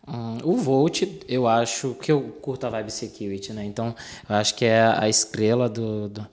Hum, 0.06 0.38
o 0.44 0.56
Volt, 0.56 1.02
eu 1.28 1.46
acho 1.48 1.94
que 1.94 2.12
eu 2.12 2.20
curto 2.42 2.66
a 2.66 2.70
Vibe 2.70 2.90
Security, 2.90 3.52
né? 3.52 3.64
Então, 3.64 3.94
eu 4.28 4.36
acho 4.36 4.54
que 4.54 4.64
é 4.64 4.82
a 4.82 5.08
estrela 5.08 5.68
do, 5.68 6.08
do, 6.10 6.26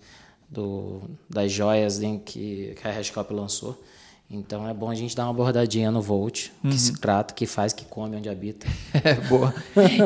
do- 0.49 1.01
das 1.29 1.51
joias 1.51 2.01
em 2.01 2.19
que, 2.19 2.75
que 2.79 2.87
a 2.87 2.91
HashiCorp 2.91 3.31
lançou. 3.31 3.81
Então, 4.33 4.65
é 4.67 4.73
bom 4.73 4.89
a 4.89 4.95
gente 4.95 5.13
dar 5.13 5.23
uma 5.25 5.31
abordadinha 5.31 5.91
no 5.91 6.01
Volt, 6.01 6.49
que 6.61 6.77
se 6.79 6.93
trata, 6.99 7.33
que 7.33 7.45
faz, 7.45 7.73
que 7.73 7.83
come, 7.83 8.15
onde 8.15 8.29
habita. 8.29 8.65
É, 9.03 9.15
boa. 9.27 9.53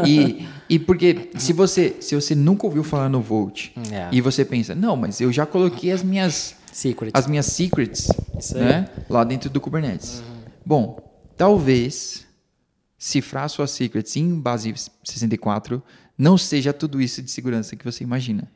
E, 0.07 0.47
e 0.67 0.79
porque 0.79 1.29
se 1.37 1.53
você, 1.53 1.95
se 1.99 2.15
você 2.15 2.33
nunca 2.33 2.65
ouviu 2.65 2.83
falar 2.83 3.07
no 3.09 3.21
Volt 3.21 3.69
É. 3.91 4.09
e 4.11 4.21
você 4.21 4.43
pensa, 4.43 4.73
não, 4.73 4.95
mas 4.95 5.21
eu 5.21 5.31
já 5.31 5.45
coloquei 5.45 5.91
as 5.91 6.01
minhas 6.01 6.55
Secret. 6.71 7.11
as 7.13 7.27
minhas 7.27 7.45
secrets. 7.45 8.07
Uhum. 8.53 8.61
né, 8.61 8.89
lá 9.09 9.23
dentro 9.23 9.47
do 9.49 9.61
Kubernetes. 9.61 10.23
Bom, 10.65 10.97
talvez 11.37 12.25
cifrar 13.05 13.47
suas 13.47 13.69
secrets 13.69 14.15
em 14.15 14.39
base 14.39 14.73
64 15.03 15.81
não 16.17 16.39
seja 16.39 16.73
tudo 16.73 16.99
isso 16.99 17.21
de 17.21 17.29
segurança 17.29 17.75
que 17.75 17.85
você 17.85 18.03
imagina. 18.03 18.49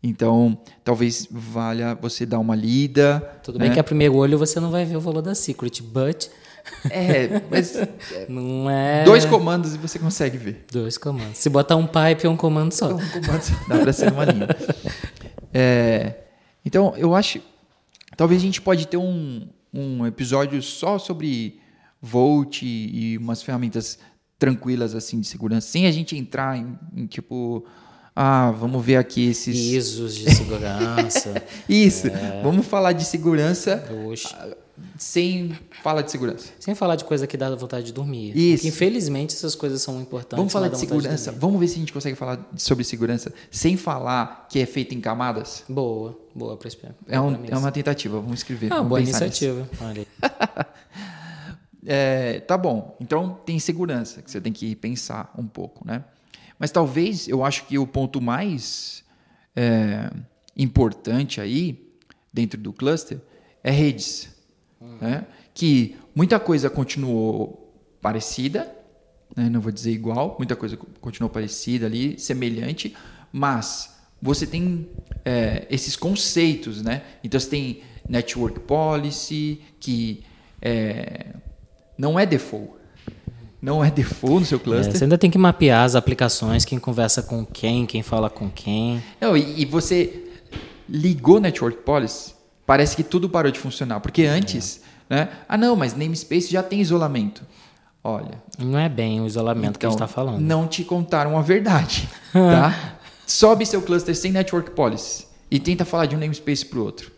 Então, 0.00 0.56
talvez 0.84 1.26
valha 1.28 1.92
você 1.94 2.24
dar 2.24 2.38
uma 2.38 2.54
lida. 2.54 3.20
Tudo 3.42 3.58
né? 3.58 3.64
bem 3.64 3.74
que 3.74 3.80
a 3.80 3.84
primeiro 3.84 4.14
olho 4.14 4.38
você 4.38 4.60
não 4.60 4.70
vai 4.70 4.84
ver 4.84 4.96
o 4.96 5.00
valor 5.00 5.20
da 5.20 5.34
Secret, 5.34 5.82
but 5.82 6.28
É, 6.90 7.42
mas 7.50 7.74
não 8.28 8.70
é... 8.70 9.02
dois 9.02 9.24
comandos 9.24 9.74
e 9.74 9.78
você 9.78 9.98
consegue 9.98 10.38
ver. 10.38 10.64
Dois 10.70 10.96
comandos. 10.96 11.38
Se 11.38 11.48
botar 11.48 11.74
um 11.74 11.86
pipe 11.86 12.24
é 12.24 12.28
um 12.28 12.36
comando 12.36 12.70
só. 12.70 12.94
Um 12.94 13.08
comando 13.08 13.42
só, 13.42 13.54
dá 13.66 13.78
para 13.80 13.92
ser 13.92 14.12
uma 14.12 14.24
linha. 14.24 14.46
É, 15.54 16.14
então, 16.64 16.94
eu 16.96 17.14
acho. 17.14 17.38
Talvez 18.16 18.40
a 18.40 18.42
gente 18.42 18.58
pode 18.62 18.86
ter 18.86 18.96
um, 18.96 19.46
um 19.70 20.06
episódio 20.06 20.62
só 20.62 20.98
sobre 20.98 21.60
Volt 22.02 22.62
e, 22.62 23.16
umas 23.18 23.42
ferramentas 23.42 23.96
tranquilas 24.38 24.92
assim 24.92 25.20
de 25.20 25.26
segurança, 25.28 25.68
sem 25.68 25.86
a 25.86 25.92
gente 25.92 26.16
entrar 26.16 26.58
em, 26.58 26.76
em, 26.96 27.06
tipo. 27.06 27.64
Ah, 28.14 28.50
vamos 28.50 28.84
ver 28.84 28.96
aqui 28.96 29.28
esses. 29.28 29.56
ISOs 29.56 30.16
de 30.16 30.34
segurança. 30.34 31.42
Isso. 31.68 32.08
É. 32.08 32.42
Vamos 32.42 32.66
falar 32.66 32.92
de 32.92 33.04
segurança 33.06 33.82
Oxe. 34.06 34.34
sem 34.98 35.56
falar 35.82 36.02
de 36.02 36.10
segurança. 36.10 36.50
Sem 36.58 36.74
falar 36.74 36.96
de 36.96 37.04
coisa 37.04 37.26
que 37.26 37.38
dá 37.38 37.54
vontade 37.54 37.86
de 37.86 37.92
dormir. 37.92 38.36
Isso. 38.36 38.56
Porque, 38.64 38.68
infelizmente, 38.68 39.34
essas 39.34 39.54
coisas 39.54 39.80
são 39.80 39.98
importantes. 40.00 40.36
Vamos 40.36 40.52
falar 40.52 40.68
de 40.68 40.78
segurança. 40.78 41.30
dormir. 41.30 41.40
Vamos 41.40 41.60
ver 41.60 41.68
se 41.68 41.76
a 41.76 41.78
gente 41.78 41.92
consegue 41.92 42.16
falar 42.16 42.38
sobre 42.56 42.84
segurança 42.84 43.32
sem 43.50 43.78
falar 43.78 44.46
que 44.50 44.58
é 44.58 44.66
feito 44.66 44.94
em 44.94 45.00
camadas. 45.00 45.64
Boa, 45.66 46.18
boa 46.34 46.58
esse 46.66 46.78
É, 47.08 47.18
um- 47.18 47.38
é 47.48 47.56
uma 47.56 47.72
tentativa. 47.72 48.20
Vamos 48.20 48.40
escrever. 48.40 48.70
Ah, 48.72 48.76
vamos 48.76 48.88
boa 48.90 49.00
iniciativa. 49.00 49.66
Olha. 49.80 50.06
É, 51.86 52.40
tá 52.40 52.56
bom. 52.56 52.96
Então 53.00 53.40
tem 53.44 53.58
segurança 53.58 54.22
que 54.22 54.30
você 54.30 54.40
tem 54.40 54.52
que 54.52 54.74
pensar 54.76 55.32
um 55.36 55.46
pouco, 55.46 55.86
né? 55.86 56.04
Mas 56.58 56.70
talvez 56.70 57.26
eu 57.26 57.44
acho 57.44 57.66
que 57.66 57.78
o 57.78 57.86
ponto 57.86 58.20
mais 58.20 59.02
é, 59.56 60.10
importante 60.56 61.40
aí 61.40 61.92
dentro 62.32 62.60
do 62.60 62.72
cluster 62.72 63.20
é 63.64 63.70
redes, 63.70 64.30
né? 65.00 65.26
Que 65.52 65.96
muita 66.14 66.38
coisa 66.38 66.70
continuou 66.70 67.74
parecida, 68.00 68.74
né? 69.36 69.48
não 69.48 69.60
vou 69.60 69.72
dizer 69.72 69.90
igual, 69.90 70.36
muita 70.38 70.56
coisa 70.56 70.76
continuou 70.76 71.30
parecida 71.30 71.86
ali, 71.86 72.18
semelhante, 72.18 72.94
mas 73.32 73.96
você 74.20 74.46
tem 74.46 74.88
é, 75.24 75.66
esses 75.70 75.96
conceitos, 75.96 76.82
né? 76.82 77.02
Então 77.24 77.38
você 77.40 77.50
tem 77.50 77.82
network 78.08 78.60
policy 78.60 79.60
que 79.80 80.22
é, 80.60 81.34
não 81.96 82.18
é 82.18 82.24
default. 82.26 82.70
Não 83.60 83.84
é 83.84 83.90
default 83.90 84.40
no 84.40 84.46
seu 84.46 84.58
É, 84.58 84.60
cluster. 84.60 84.96
você 84.96 85.04
ainda 85.04 85.16
tem 85.18 85.30
que 85.30 85.38
mapear 85.38 85.84
as 85.84 85.94
aplicações, 85.94 86.64
quem 86.64 86.78
conversa 86.78 87.22
com 87.22 87.44
quem, 87.46 87.86
quem 87.86 88.02
fala 88.02 88.28
com 88.28 88.50
quem. 88.50 89.02
Não, 89.20 89.36
e, 89.36 89.60
e 89.62 89.64
você 89.64 90.24
ligou 90.88 91.38
network 91.40 91.78
policy, 91.82 92.34
parece 92.66 92.96
que 92.96 93.04
tudo 93.04 93.28
parou 93.28 93.52
de 93.52 93.58
funcionar. 93.60 94.00
Porque 94.00 94.24
antes, 94.24 94.80
né? 95.08 95.28
Ah, 95.48 95.56
não, 95.56 95.76
mas 95.76 95.94
namespace 95.94 96.50
já 96.50 96.62
tem 96.62 96.80
isolamento. 96.80 97.42
Olha, 98.04 98.42
Não 98.58 98.76
é 98.76 98.88
bem 98.88 99.20
o 99.20 99.26
isolamento 99.28 99.78
que 99.78 99.86
a 99.86 99.88
gente 99.88 99.94
então, 99.96 100.06
está 100.06 100.12
falando. 100.12 100.40
não 100.40 100.66
te 100.66 100.82
contaram 100.82 101.38
a 101.38 101.40
verdade, 101.42 102.08
tá? 102.32 102.96
Sobe 103.24 103.64
seu 103.64 103.80
cluster 103.80 104.16
sem 104.16 104.32
network 104.32 104.72
policy 104.72 105.24
e 105.48 105.60
tenta 105.60 105.84
falar 105.84 106.06
de 106.06 106.16
um 106.16 106.18
namespace 106.18 106.66
para 106.66 106.80
o 106.80 106.82
outro. 106.84 107.12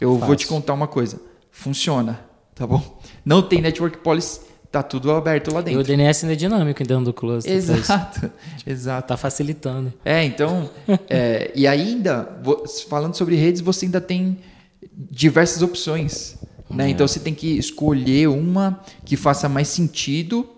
Eu 0.00 0.12
vou 0.12 0.20
Fácil. 0.20 0.36
te 0.36 0.46
contar 0.46 0.72
uma 0.72 0.86
coisa. 0.86 1.20
Funciona, 1.50 2.20
tá 2.54 2.66
bom? 2.66 2.98
Não 3.24 3.42
tem 3.42 3.60
network 3.60 3.98
policy, 3.98 4.40
tá 4.70 4.82
tudo 4.82 5.10
aberto 5.12 5.52
lá 5.52 5.60
E 5.60 5.62
o 5.62 5.64
dentro. 5.64 5.84
DNS 5.84 6.24
ainda 6.24 6.32
é 6.32 6.36
dinâmico 6.36 6.82
dentro 6.84 7.04
do 7.04 7.12
cluster. 7.12 7.52
pra 7.52 7.58
isso. 7.58 7.72
Exato, 7.72 8.30
exato. 8.66 9.08
Tá 9.08 9.16
facilitando. 9.16 9.92
É, 10.04 10.24
então, 10.24 10.68
é, 11.08 11.50
e 11.54 11.66
ainda, 11.66 12.40
falando 12.88 13.14
sobre 13.14 13.36
redes, 13.36 13.60
você 13.60 13.86
ainda 13.86 14.00
tem 14.00 14.38
diversas 15.10 15.62
opções. 15.62 16.36
Né? 16.70 16.88
Então 16.90 17.06
você 17.06 17.20
tem 17.20 17.34
que 17.34 17.56
escolher 17.56 18.28
uma 18.28 18.80
que 19.04 19.16
faça 19.16 19.48
mais 19.48 19.68
sentido 19.68 20.48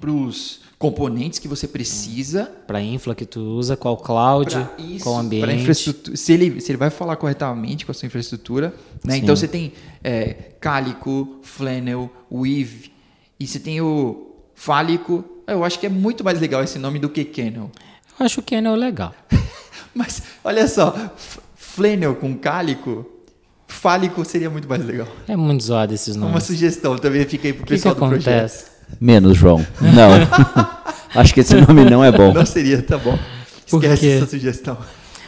para 0.00 0.10
os 0.10 0.61
componentes 0.82 1.38
que 1.38 1.46
você 1.46 1.68
precisa. 1.68 2.50
Para 2.66 2.82
infra 2.82 3.14
que 3.14 3.24
tu 3.24 3.40
usa, 3.40 3.76
qual 3.76 3.96
cloud, 3.96 4.66
isso, 4.76 5.04
qual 5.04 5.16
ambiente. 5.16 5.54
infraestrutura. 5.54 6.16
Se 6.16 6.32
ele, 6.32 6.60
se 6.60 6.72
ele 6.72 6.76
vai 6.76 6.90
falar 6.90 7.14
corretamente 7.14 7.86
com 7.86 7.92
a 7.92 7.94
sua 7.94 8.06
infraestrutura. 8.06 8.74
Né? 9.04 9.18
Então 9.18 9.36
você 9.36 9.46
tem 9.46 9.72
é, 10.02 10.32
Calico, 10.60 11.38
Flannel, 11.42 12.10
Weave, 12.30 12.90
e 13.38 13.46
você 13.46 13.60
tem 13.60 13.80
o 13.80 14.32
Fálico. 14.56 15.24
Eu 15.46 15.62
acho 15.62 15.78
que 15.78 15.86
é 15.86 15.88
muito 15.88 16.24
mais 16.24 16.40
legal 16.40 16.64
esse 16.64 16.80
nome 16.80 16.98
do 16.98 17.08
que 17.08 17.24
Kennel. 17.24 17.70
Eu 18.18 18.26
acho 18.26 18.40
o 18.40 18.42
Kennel 18.42 18.74
legal. 18.74 19.14
Mas 19.94 20.20
olha 20.42 20.66
só, 20.66 20.94
Flannel 21.54 22.16
com 22.16 22.36
Cálico, 22.36 23.06
Fálico 23.68 24.24
seria 24.24 24.50
muito 24.50 24.68
mais 24.68 24.84
legal. 24.84 25.06
É 25.28 25.36
muito 25.36 25.62
zoado 25.62 25.94
esses 25.94 26.16
Uma 26.16 26.26
nomes. 26.26 26.42
sugestão 26.42 26.98
também 26.98 27.24
fica 27.24 27.46
aí 27.46 27.52
pro 27.52 27.62
O 27.62 27.66
que, 27.66 27.74
que 27.74 27.82
pessoal 27.82 27.94
do 27.94 28.08
projeto. 28.08 28.71
Menos, 29.00 29.36
João. 29.36 29.64
Não. 29.80 30.70
Acho 31.14 31.34
que 31.34 31.40
esse 31.40 31.54
nome 31.54 31.84
não 31.84 32.02
é 32.02 32.10
bom. 32.10 32.32
Não 32.32 32.46
seria, 32.46 32.82
tá 32.82 32.96
bom. 32.96 33.18
Esquece 33.66 34.10
essa 34.10 34.26
sugestão. 34.26 34.78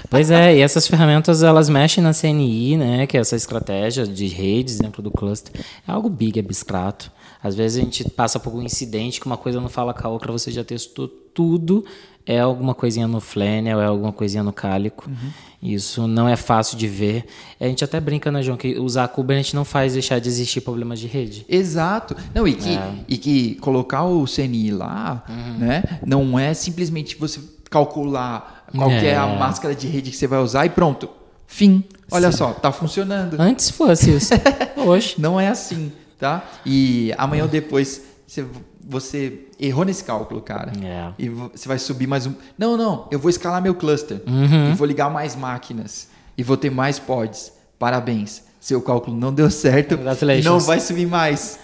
Pois 0.09 0.31
é, 0.31 0.57
e 0.57 0.61
essas 0.61 0.87
ferramentas 0.87 1.43
elas 1.43 1.69
mexem 1.69 2.03
na 2.03 2.13
CNI, 2.13 2.77
né, 2.77 3.07
que 3.07 3.17
é 3.17 3.21
essa 3.21 3.35
estratégia 3.35 4.07
de 4.07 4.27
redes 4.27 4.79
dentro 4.79 5.03
do 5.03 5.11
cluster. 5.11 5.53
É 5.87 5.91
algo 5.91 6.09
big, 6.09 6.39
abstrato. 6.39 7.11
Às 7.43 7.55
vezes 7.55 7.79
a 7.79 7.81
gente 7.81 8.09
passa 8.11 8.39
por 8.39 8.55
um 8.55 8.63
incidente 8.63 9.21
que 9.21 9.27
uma 9.27 9.37
coisa 9.37 9.61
não 9.61 9.69
fala 9.69 9.93
com 9.93 10.07
a 10.07 10.11
outra, 10.11 10.31
você 10.31 10.51
já 10.51 10.63
testou 10.63 11.09
tudo, 11.09 11.85
é 12.27 12.39
alguma 12.39 12.75
coisinha 12.75 13.07
no 13.07 13.21
Flannel, 13.21 13.81
é 13.81 13.87
alguma 13.87 14.13
coisinha 14.13 14.43
no 14.43 14.53
Cálico. 14.53 15.11
Uhum. 15.11 15.31
Isso 15.65 16.07
não 16.07 16.29
é 16.29 16.37
fácil 16.37 16.77
de 16.77 16.87
ver. 16.87 17.25
A 17.59 17.65
gente 17.65 17.83
até 17.83 17.99
brinca, 17.99 18.31
né, 18.31 18.43
João, 18.43 18.57
que 18.57 18.79
usar 18.79 19.09
Kubernetes 19.09 19.55
não 19.55 19.65
faz 19.65 19.95
deixar 19.95 20.19
de 20.19 20.29
existir 20.29 20.61
problemas 20.61 21.01
de 21.01 21.07
rede. 21.07 21.47
Exato. 21.49 22.15
Não, 22.35 22.47
e 22.47 22.53
que, 22.53 22.77
é. 22.77 22.95
e 23.09 23.17
que 23.17 23.55
colocar 23.57 24.05
o 24.05 24.27
CNI 24.27 24.71
lá, 24.71 25.25
uhum. 25.29 25.59
né, 25.59 25.83
não 26.05 26.39
é 26.39 26.53
simplesmente 26.53 27.17
você 27.17 27.41
calcular 27.71 28.67
qual 28.77 28.91
é. 28.91 29.07
é 29.07 29.17
a 29.17 29.27
máscara 29.27 29.75
de 29.75 29.89
rede 29.89 30.11
que 30.11 30.17
você 30.17 30.27
vai 30.27 30.41
usar 30.41 30.67
e 30.67 30.71
pronto. 30.71 31.09
Fim. 31.47 31.83
Olha 32.11 32.31
Sim. 32.31 32.39
só, 32.39 32.53
tá 32.53 32.71
funcionando. 32.71 33.41
Antes 33.41 33.71
fosse 33.71 34.15
isso. 34.15 34.35
Hoje. 34.77 35.15
Não 35.19 35.41
é 35.41 35.49
assim 35.49 35.91
tá? 36.25 36.43
E 36.65 37.13
amanhã 37.19 37.43
ou 37.43 37.49
depois 37.49 38.03
você, 38.27 38.45
você 38.87 39.41
errou 39.61 39.85
nesse 39.85 40.05
cálculo, 40.05 40.41
cara. 40.41 40.73
É. 40.83 41.13
E 41.19 41.29
você 41.29 41.69
vai 41.69 41.79
subir 41.79 42.07
mais 42.07 42.27
um. 42.27 42.35
Não, 42.59 42.77
não, 42.77 43.07
eu 43.11 43.19
vou 43.19 43.31
escalar 43.31 43.61
meu 43.63 43.75
cluster 43.75 44.23
uhum. 44.27 44.73
e 44.73 44.75
vou 44.75 44.87
ligar 44.87 45.11
mais 45.11 45.37
máquinas 45.37 46.09
e 46.37 46.43
vou 46.43 46.57
ter 46.57 46.71
mais 46.71 46.99
pods. 46.99 47.53
Parabéns. 47.79 48.43
Seu 48.61 48.81
cálculo 48.81 49.15
não 49.15 49.33
deu 49.33 49.51
certo 49.51 49.95
não 50.43 50.59
vai 50.59 50.81
subir 50.81 51.07
mais. 51.07 51.59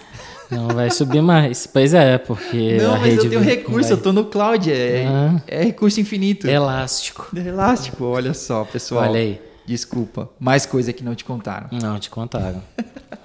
Não 0.51 0.67
vai 0.67 0.91
subir 0.91 1.21
mais. 1.21 1.65
Pois 1.65 1.93
é, 1.93 2.17
porque. 2.17 2.77
Não, 2.83 2.99
mas 2.99 3.17
eu 3.17 3.29
tenho 3.29 3.41
recurso, 3.41 3.89
vai... 3.89 3.97
eu 3.97 4.01
tô 4.03 4.11
no 4.11 4.25
cloud, 4.25 4.71
é, 4.71 5.05
ah. 5.07 5.41
é 5.47 5.63
recurso 5.63 6.01
infinito. 6.01 6.45
Elástico. 6.45 7.27
É 7.35 7.47
elástico, 7.47 8.03
olha 8.03 8.33
só, 8.33 8.65
pessoal. 8.65 9.09
Olha 9.09 9.19
aí. 9.19 9.41
Desculpa. 9.65 10.29
Mais 10.37 10.65
coisa 10.65 10.91
que 10.91 11.03
não 11.03 11.15
te 11.15 11.23
contaram. 11.23 11.69
Não, 11.71 11.97
te 11.97 12.09
contaram. 12.09 12.61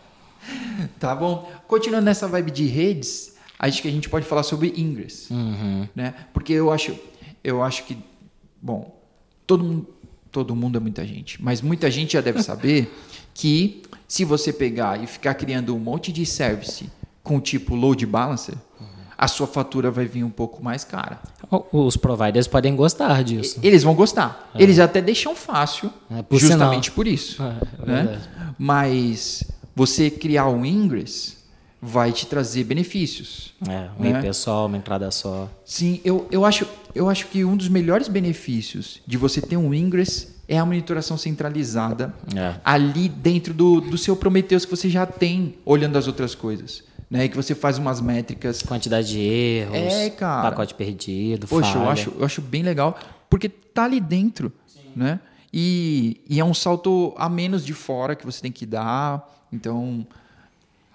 tá 0.99 1.15
bom? 1.15 1.51
Continuando 1.67 2.05
nessa 2.05 2.27
vibe 2.27 2.51
de 2.51 2.67
redes, 2.67 3.35
acho 3.59 3.83
que 3.83 3.89
a 3.89 3.91
gente 3.91 4.09
pode 4.09 4.27
falar 4.27 4.43
sobre 4.43 4.73
Ingress, 4.77 5.31
uhum. 5.31 5.89
né? 5.95 6.15
Porque 6.33 6.53
eu 6.53 6.71
acho, 6.71 6.97
eu 7.43 7.63
acho 7.63 7.85
que, 7.85 7.99
bom, 8.61 9.01
todo 9.47 9.65
mundo, 9.65 9.89
todo 10.31 10.55
mundo 10.55 10.77
é 10.77 10.81
muita 10.81 11.07
gente, 11.07 11.43
mas 11.43 11.61
muita 11.61 11.91
gente 11.91 12.15
já 12.15 12.21
deve 12.21 12.43
saber 12.43 12.93
que 13.33 13.83
se 14.07 14.25
você 14.25 14.53
pegar 14.53 15.03
e 15.03 15.07
ficar 15.07 15.35
criando 15.35 15.75
um 15.75 15.79
monte 15.79 16.13
de 16.13 16.25
service 16.25 16.91
com 17.23 17.41
tipo 17.41 17.75
load 17.75 18.07
balancer, 18.07 18.55
a 19.19 19.27
sua 19.27 19.47
fatura 19.47 19.91
vai 19.91 20.05
vir 20.05 20.25
um 20.25 20.31
pouco 20.31 20.63
mais 20.63 20.85
cara. 20.85 21.21
Os 21.73 21.97
providers 21.97 22.47
podem 22.47 22.77
gostar 22.77 23.25
disso. 23.25 23.59
Eles 23.63 23.83
vão 23.83 23.95
gostar. 23.95 24.51
É. 24.55 24.63
Eles 24.63 24.79
até 24.79 25.01
deixam 25.01 25.35
fácil, 25.35 25.91
é, 26.11 26.23
por 26.23 26.39
justamente 26.39 26.85
sinal. 26.85 26.95
por 26.95 27.07
isso. 27.07 27.43
É, 27.43 27.47
é 27.47 27.87
né? 27.87 28.21
Mas 28.59 29.43
você 29.77 30.11
criar 30.11 30.49
um 30.49 30.65
Ingress 30.65 31.37
vai 31.83 32.11
te 32.11 32.27
trazer 32.27 32.65
benefícios. 32.65 33.55
É, 33.69 33.91
um 34.01 34.11
né? 34.11 34.21
IP 34.21 34.35
só, 34.35 34.65
uma 34.65 34.79
entrada 34.79 35.11
só. 35.11 35.51
Sim, 35.65 36.01
eu, 36.03 36.27
eu, 36.31 36.47
acho, 36.47 36.67
eu 36.95 37.11
acho 37.11 37.27
que 37.27 37.45
um 37.45 37.55
dos 37.55 37.69
melhores 37.69 38.09
benefícios 38.09 39.03
de 39.07 39.19
você 39.19 39.43
ter 39.43 39.59
um 39.59 39.75
Ingress 39.75 40.35
é 40.49 40.59
a 40.59 40.65
monitoração 40.65 41.19
centralizada 41.19 42.15
é. 42.35 42.55
ali 42.65 43.09
dentro 43.09 43.53
do, 43.53 43.81
do 43.83 43.99
seu 43.99 44.17
Prometheus 44.17 44.65
que 44.65 44.71
você 44.71 44.89
já 44.89 45.05
tem 45.05 45.57
olhando 45.65 45.99
as 45.99 46.07
outras 46.07 46.35
coisas. 46.35 46.83
Né, 47.09 47.27
e 47.27 47.29
que 47.29 47.37
você 47.37 47.55
faz 47.55 47.79
umas 47.79 48.01
métricas. 48.01 48.63
Quantidade 48.63 49.07
de 49.07 49.21
erros, 49.21 49.77
é, 49.77 50.11
pacote 50.11 50.75
perdido, 50.75 51.47
Poxa, 51.47 51.75
falha. 51.75 51.85
eu 51.85 51.89
acho, 51.89 52.13
eu 52.19 52.25
acho 52.25 52.43
bem 52.43 52.65
legal, 52.65 52.99
porque 53.31 53.49
tá 53.49 53.85
ali 53.85 54.01
dentro. 54.01 54.51
Né? 54.97 55.21
E, 55.59 56.21
e 56.29 56.39
é 56.39 56.45
um 56.45 56.53
salto 56.53 57.15
a 57.17 57.31
menos 57.31 57.65
de 57.65 57.73
fora 57.73 58.15
que 58.15 58.27
você 58.27 58.43
tem 58.43 58.53
que 58.53 58.67
dar. 58.67 59.27
Então, 59.51 60.07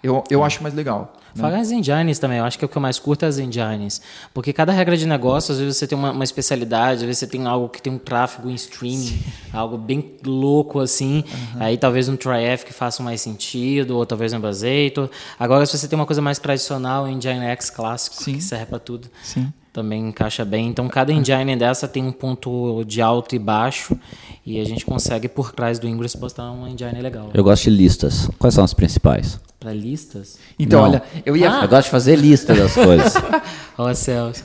eu, 0.03 0.23
eu 0.29 0.43
acho 0.43 0.61
mais 0.61 0.75
legal. 0.75 1.13
Né? 1.33 1.41
Fala 1.41 1.57
as 1.57 1.71
engines 1.71 2.19
também, 2.19 2.37
eu 2.37 2.45
acho 2.45 2.59
que 2.59 2.63
é 2.63 2.67
o 2.67 2.69
que 2.69 2.77
eu 2.77 2.81
mais 2.81 2.99
curto 2.99 3.25
é 3.25 3.27
as 3.27 3.39
engines. 3.39 4.03
Porque 4.31 4.53
cada 4.53 4.71
regra 4.71 4.95
de 4.95 5.07
negócio, 5.07 5.51
às 5.51 5.57
vezes 5.57 5.77
você 5.77 5.87
tem 5.87 5.97
uma, 5.97 6.11
uma 6.11 6.23
especialidade, 6.23 6.97
às 6.97 7.01
vezes 7.01 7.17
você 7.17 7.25
tem 7.25 7.43
algo 7.47 7.69
que 7.69 7.81
tem 7.81 7.91
um 7.91 7.97
tráfego 7.97 8.51
em 8.51 8.53
streaming, 8.53 9.07
Sim. 9.07 9.23
algo 9.51 9.79
bem 9.79 10.15
louco 10.23 10.79
assim. 10.79 11.23
Uhum. 11.55 11.61
Aí 11.63 11.75
talvez 11.75 12.07
um 12.07 12.15
TriF 12.15 12.63
que 12.63 12.71
faça 12.71 13.01
mais 13.01 13.19
sentido, 13.19 13.97
ou 13.97 14.05
talvez 14.05 14.31
um 14.31 14.39
Basator. 14.39 15.09
Agora, 15.39 15.65
se 15.65 15.75
você 15.75 15.87
tem 15.87 15.97
uma 15.97 16.05
coisa 16.05 16.21
mais 16.21 16.37
tradicional, 16.37 17.05
um 17.05 17.15
Nginx 17.15 17.71
clássico, 17.71 18.15
Sim. 18.15 18.33
que 18.33 18.43
serve 18.43 18.67
para 18.67 18.77
tudo. 18.77 19.09
Sim 19.23 19.51
também 19.73 20.09
encaixa 20.09 20.43
bem. 20.43 20.67
Então, 20.67 20.87
cada 20.87 21.11
engine 21.13 21.55
dessa 21.55 21.87
tem 21.87 22.03
um 22.03 22.11
ponto 22.11 22.83
de 22.85 23.01
alto 23.01 23.35
e 23.35 23.39
baixo 23.39 23.97
e 24.45 24.59
a 24.59 24.65
gente 24.65 24.85
consegue, 24.85 25.27
por 25.27 25.51
trás 25.51 25.79
do 25.79 25.87
Ingress, 25.87 26.17
postar 26.17 26.51
um 26.51 26.67
engine 26.67 27.01
legal. 27.01 27.29
Eu 27.33 27.43
gosto 27.43 27.63
de 27.63 27.69
listas. 27.69 28.29
Quais 28.37 28.53
são 28.53 28.63
as 28.63 28.73
principais? 28.73 29.39
Para 29.59 29.73
listas? 29.73 30.37
Então, 30.57 30.81
Não. 30.81 30.89
olha, 30.89 31.03
eu 31.25 31.37
ia... 31.37 31.51
Ah. 31.51 31.63
Eu 31.63 31.69
gosto 31.69 31.85
de 31.85 31.91
fazer 31.91 32.15
lista 32.15 32.53
das 32.53 32.73
coisas. 32.73 33.13
Ó, 33.77 33.93
Celso. 33.93 34.43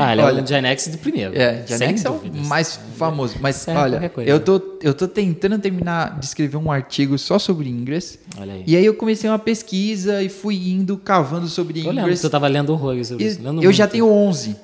Ah, 0.00 0.12
ele 0.12 0.22
olha, 0.22 0.40
é 0.40 0.42
o 0.42 0.46
Genex 0.46 0.88
do 0.88 0.98
primeiro. 0.98 1.36
É, 1.36 1.64
é 1.68 2.10
o 2.10 2.46
mais 2.46 2.78
famoso. 2.96 3.36
Mas 3.40 3.66
olha, 3.68 4.10
eu 4.26 4.40
tô, 4.40 4.78
eu 4.82 4.94
tô 4.94 5.06
tentando 5.06 5.58
terminar 5.58 6.18
de 6.18 6.26
escrever 6.26 6.56
um 6.56 6.70
artigo 6.70 7.18
só 7.18 7.38
sobre 7.38 7.68
Ingress. 7.68 8.18
Olha 8.38 8.54
aí. 8.54 8.64
E 8.66 8.76
aí 8.76 8.84
eu 8.84 8.94
comecei 8.94 9.28
uma 9.28 9.38
pesquisa 9.38 10.22
e 10.22 10.28
fui 10.28 10.70
indo, 10.70 10.96
cavando 10.96 11.46
sobre 11.48 11.80
eu 11.86 11.92
Ingress. 11.92 12.24
Eu 12.24 12.30
tava 12.30 12.48
lendo 12.48 12.70
horrores 12.70 13.08
sobre 13.08 13.24
isso. 13.24 13.40
eu 13.42 13.52
muito. 13.52 13.72
já 13.72 13.86
tenho 13.86 14.06
11 14.06 14.56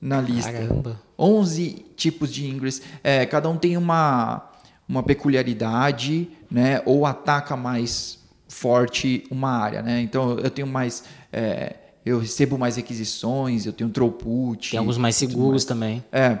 na 0.00 0.20
lista. 0.20 0.52
Caramba. 0.52 1.00
11 1.18 1.84
tipos 1.96 2.32
de 2.32 2.48
Ingress. 2.48 2.82
É, 3.02 3.26
cada 3.26 3.48
um 3.48 3.56
tem 3.56 3.76
uma, 3.76 4.50
uma 4.88 5.02
peculiaridade, 5.02 6.28
né? 6.50 6.80
Ou 6.86 7.04
ataca 7.04 7.56
mais 7.56 8.18
forte 8.48 9.24
uma 9.30 9.50
área, 9.50 9.82
né? 9.82 10.00
Então 10.00 10.38
eu 10.38 10.50
tenho 10.50 10.66
mais... 10.66 11.04
É, 11.32 11.74
eu 12.08 12.18
recebo 12.18 12.56
mais 12.56 12.76
requisições, 12.76 13.66
eu 13.66 13.72
tenho 13.72 13.90
throughput. 13.90 14.70
Tem 14.70 14.78
alguns 14.78 14.96
mais 14.96 15.14
seguros 15.14 15.50
mais. 15.50 15.64
também. 15.64 16.04
É. 16.10 16.38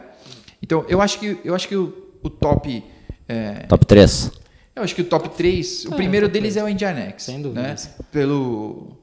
Então, 0.62 0.84
eu 0.88 1.00
acho 1.00 1.18
que, 1.18 1.38
eu 1.44 1.54
acho 1.54 1.68
que 1.68 1.76
o, 1.76 1.94
o 2.22 2.30
top. 2.30 2.82
É, 3.28 3.66
top 3.68 3.84
3. 3.84 4.30
Eu 4.74 4.82
acho 4.82 4.94
que 4.94 5.02
o 5.02 5.04
top 5.04 5.28
3, 5.30 5.84
é, 5.84 5.88
o 5.88 5.92
primeiro 5.92 6.28
deles 6.28 6.54
3. 6.54 6.56
é 6.56 6.64
o 6.64 6.74
Nginx. 6.74 7.22
Sem 7.22 7.42
dúvida. 7.42 7.62
Né? 7.62 7.76
Pelo, 8.10 8.96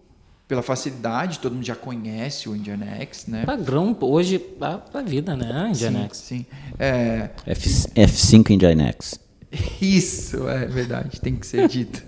pela 0.47 0.63
facilidade, 0.63 1.39
todo 1.39 1.54
mundo 1.54 1.65
já 1.65 1.75
conhece 1.75 2.49
o 2.49 2.56
Nginx, 2.56 3.28
né? 3.28 3.45
Padrão 3.45 3.95
hoje 4.01 4.39
para 4.39 4.82
a 4.93 5.01
vida, 5.01 5.36
né? 5.36 5.69
Nginx. 5.69 6.17
Sim. 6.17 6.38
sim. 6.39 6.45
É... 6.80 7.30
F, 7.45 7.69
F5 7.93 8.56
Nginx. 8.56 9.19
Isso, 9.82 10.47
é 10.49 10.65
verdade, 10.65 11.21
tem 11.21 11.36
que 11.36 11.45
ser 11.45 11.67
dito. 11.67 12.04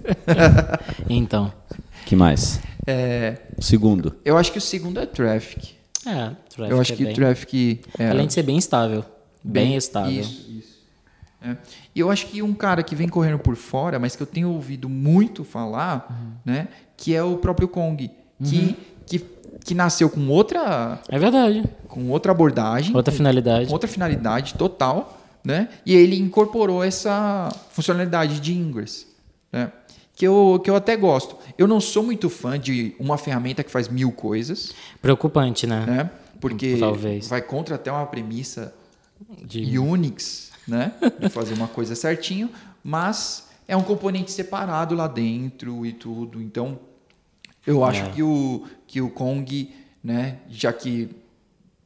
então. 1.10 1.54
que 2.08 2.16
mais? 2.16 2.62
É, 2.86 3.38
o 3.58 3.62
segundo. 3.62 4.16
Eu 4.24 4.38
acho 4.38 4.50
que 4.52 4.58
o 4.58 4.62
segundo 4.62 4.98
é 4.98 5.06
Traffic. 5.06 5.76
É, 6.06 6.32
Traffic 6.50 6.72
Eu 6.72 6.80
acho 6.80 6.94
é 6.94 6.96
que 6.96 7.04
bem... 7.04 7.14
Traffic... 7.14 7.82
É, 8.00 8.10
Além 8.10 8.28
de 8.28 8.34
ser 8.34 8.44
bem 8.44 8.58
estável. 8.58 9.04
Bem, 9.44 9.68
bem 9.68 9.76
estável. 9.76 10.22
Isso, 10.22 10.50
isso. 10.50 10.78
É. 11.42 11.58
E 11.94 12.00
eu 12.00 12.10
acho 12.10 12.28
que 12.28 12.42
um 12.42 12.54
cara 12.54 12.82
que 12.82 12.96
vem 12.96 13.10
correndo 13.10 13.40
por 13.40 13.58
fora, 13.58 14.00
mas 14.00 14.16
que 14.16 14.24
eu 14.24 14.28
tenho 14.28 14.50
ouvido 14.50 14.88
muito 14.88 15.44
falar, 15.44 16.08
uhum. 16.10 16.32
né, 16.54 16.70
que 16.96 17.14
é 17.14 17.22
o 17.22 17.38
próprio 17.38 17.68
Kong, 17.68 18.10
que, 18.42 18.58
uhum. 18.58 18.76
que, 19.06 19.20
que 19.66 19.76
nasceu 19.76 20.10
com 20.10 20.30
outra... 20.30 21.02
É 21.10 21.20
verdade. 21.20 21.66
Com 21.90 22.10
outra 22.10 22.32
abordagem. 22.32 22.96
Outra 22.96 23.12
com, 23.12 23.18
finalidade. 23.18 23.68
Com 23.68 23.74
outra 23.74 23.90
finalidade 23.90 24.54
total, 24.54 25.22
né? 25.44 25.68
E 25.86 25.94
ele 25.94 26.18
incorporou 26.18 26.84
essa 26.84 27.50
funcionalidade 27.70 28.40
de 28.40 28.54
Ingress, 28.54 29.06
né? 29.52 29.72
Que 30.18 30.26
eu, 30.26 30.60
que 30.64 30.68
eu 30.68 30.76
até 30.76 30.98
gosto. 30.98 31.38
Eu 31.60 31.68
não 31.68 31.80
sou 31.80 32.02
muito 32.02 32.28
fã 32.28 32.60
de 32.60 32.96
uma 33.00 33.20
ferramenta 33.20 33.64
que 33.64 33.70
faz 33.70 33.88
mil 33.88 34.12
coisas. 34.12 34.74
Preocupante, 35.00 35.68
né? 35.68 35.86
né? 35.86 36.12
Porque 36.42 36.76
Talvez. 36.78 37.28
vai 37.28 37.40
contra 37.40 37.76
até 37.76 37.92
uma 37.92 38.06
premissa 38.08 38.74
de 39.46 39.78
Unix, 39.78 40.52
né? 40.68 40.94
De 41.20 41.30
fazer 41.30 41.54
uma 41.54 41.68
coisa 41.68 41.94
certinho, 41.94 42.50
mas 42.84 43.48
é 43.68 43.78
um 43.78 43.84
componente 43.84 44.32
separado 44.32 44.96
lá 44.96 45.08
dentro 45.08 45.86
e 45.86 45.94
tudo. 45.94 46.42
Então, 46.42 46.80
eu 47.66 47.84
acho 47.84 48.02
é. 48.02 48.10
que, 48.10 48.24
o, 48.24 48.66
que 48.88 49.00
o 49.00 49.12
Kong, 49.12 49.72
né? 50.04 50.40
Já 50.50 50.74
que 50.74 51.10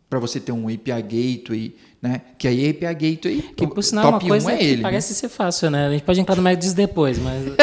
para 0.10 0.20
você 0.20 0.40
ter 0.40 0.54
um 0.54 0.68
API 0.68 1.02
Gateway 1.02 1.76
né? 2.02 2.22
Que 2.38 2.48
aí 2.48 2.70
API 2.70 3.12
Gateway, 3.12 3.42
que 3.56 3.68
por 3.68 3.84
sinal 3.84 4.14
top 4.14 4.26
uma 4.26 4.30
coisa 4.32 4.52
é 4.54 4.64
ele, 4.64 4.82
parece 4.82 5.12
né? 5.12 5.16
ser 5.16 5.30
fácil, 5.30 5.70
né? 5.70 5.88
A 5.88 5.92
gente 5.92 6.04
pode 6.04 6.20
entrar 6.20 6.36
no 6.36 6.42
Médios 6.42 6.74
depois, 6.74 7.20
mas 7.20 7.46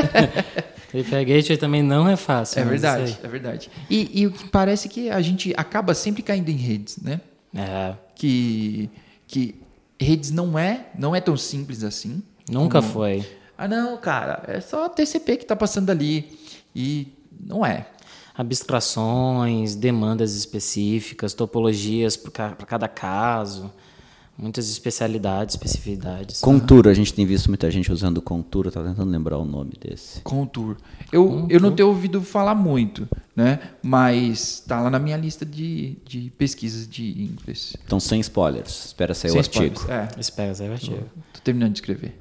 API 0.89 1.25
Gateway 1.25 1.57
também 1.59 1.83
não 1.83 2.09
é 2.09 2.17
fácil. 2.17 2.61
É 2.61 2.65
verdade, 2.65 3.19
é 3.23 3.29
verdade. 3.29 3.71
E, 3.91 4.21
e 4.21 4.27
o 4.27 4.33
que 4.33 4.49
parece 4.49 4.89
que 4.89 5.11
a 5.11 5.21
gente 5.21 5.53
acaba 5.57 5.93
sempre 5.93 6.23
caindo 6.23 6.49
em 6.49 6.57
redes, 6.57 6.99
né? 6.99 7.21
É. 7.55 7.95
Que, 8.15 8.89
que 9.27 9.57
redes 10.01 10.31
não 10.31 10.57
é, 10.59 10.87
não 10.97 11.17
é 11.17 11.21
tão 11.21 11.37
simples 11.37 11.83
assim. 11.83 12.23
Nunca 12.49 12.81
como... 12.81 12.93
foi. 12.93 13.27
Ah, 13.57 13.67
não, 13.67 13.97
cara, 13.97 14.45
é 14.47 14.61
só 14.61 14.85
a 14.85 14.89
TCP 14.89 15.39
que 15.39 15.43
está 15.43 15.57
passando 15.57 15.91
ali. 15.91 16.39
E 16.75 17.09
não 17.41 17.67
é 17.67 17.87
abstrações, 18.37 19.75
demandas 19.75 20.37
específicas, 20.37 21.35
topologias 21.35 22.17
para 22.17 22.55
cada 22.55 22.87
caso 22.87 23.73
Muitas 24.41 24.71
especialidades, 24.71 25.57
especificidades. 25.57 26.41
Contour, 26.41 26.87
a 26.87 26.95
gente 26.95 27.13
tem 27.13 27.27
visto 27.27 27.49
muita 27.49 27.69
gente 27.73 27.91
usando 27.91 28.23
Contour, 28.23 28.67
eu 28.67 28.71
tava 28.73 28.89
tentando 28.89 29.11
lembrar 29.11 29.37
o 29.37 29.45
nome 29.45 29.73
desse. 29.81 30.21
Contour. 30.21 30.77
Eu, 31.11 31.45
eu 31.51 31.59
não 31.59 31.73
tenho 31.75 31.89
ouvido 31.89 32.23
falar 32.23 32.55
muito, 32.55 33.09
né? 33.35 33.59
Mas 33.83 34.61
tá 34.67 34.81
lá 34.81 34.91
na 34.91 34.99
minha 35.01 35.17
lista 35.17 35.45
de, 35.45 35.97
de 36.05 36.31
pesquisas 36.39 36.89
de 36.89 37.21
inglês. 37.23 37.77
Então, 37.85 37.99
sem 37.99 38.21
spoilers, 38.21 38.87
espera 38.87 39.13
sair 39.13 39.31
Sem 39.33 39.39
o 39.41 39.43
artigo. 39.43 39.75
spoilers. 39.75 40.15
É, 40.17 40.21
Espera, 40.21 40.55
Zé 40.55 40.69
Vertigo. 40.69 41.03
tô 41.33 41.41
terminando 41.43 41.73
de 41.73 41.79
escrever. 41.79 42.17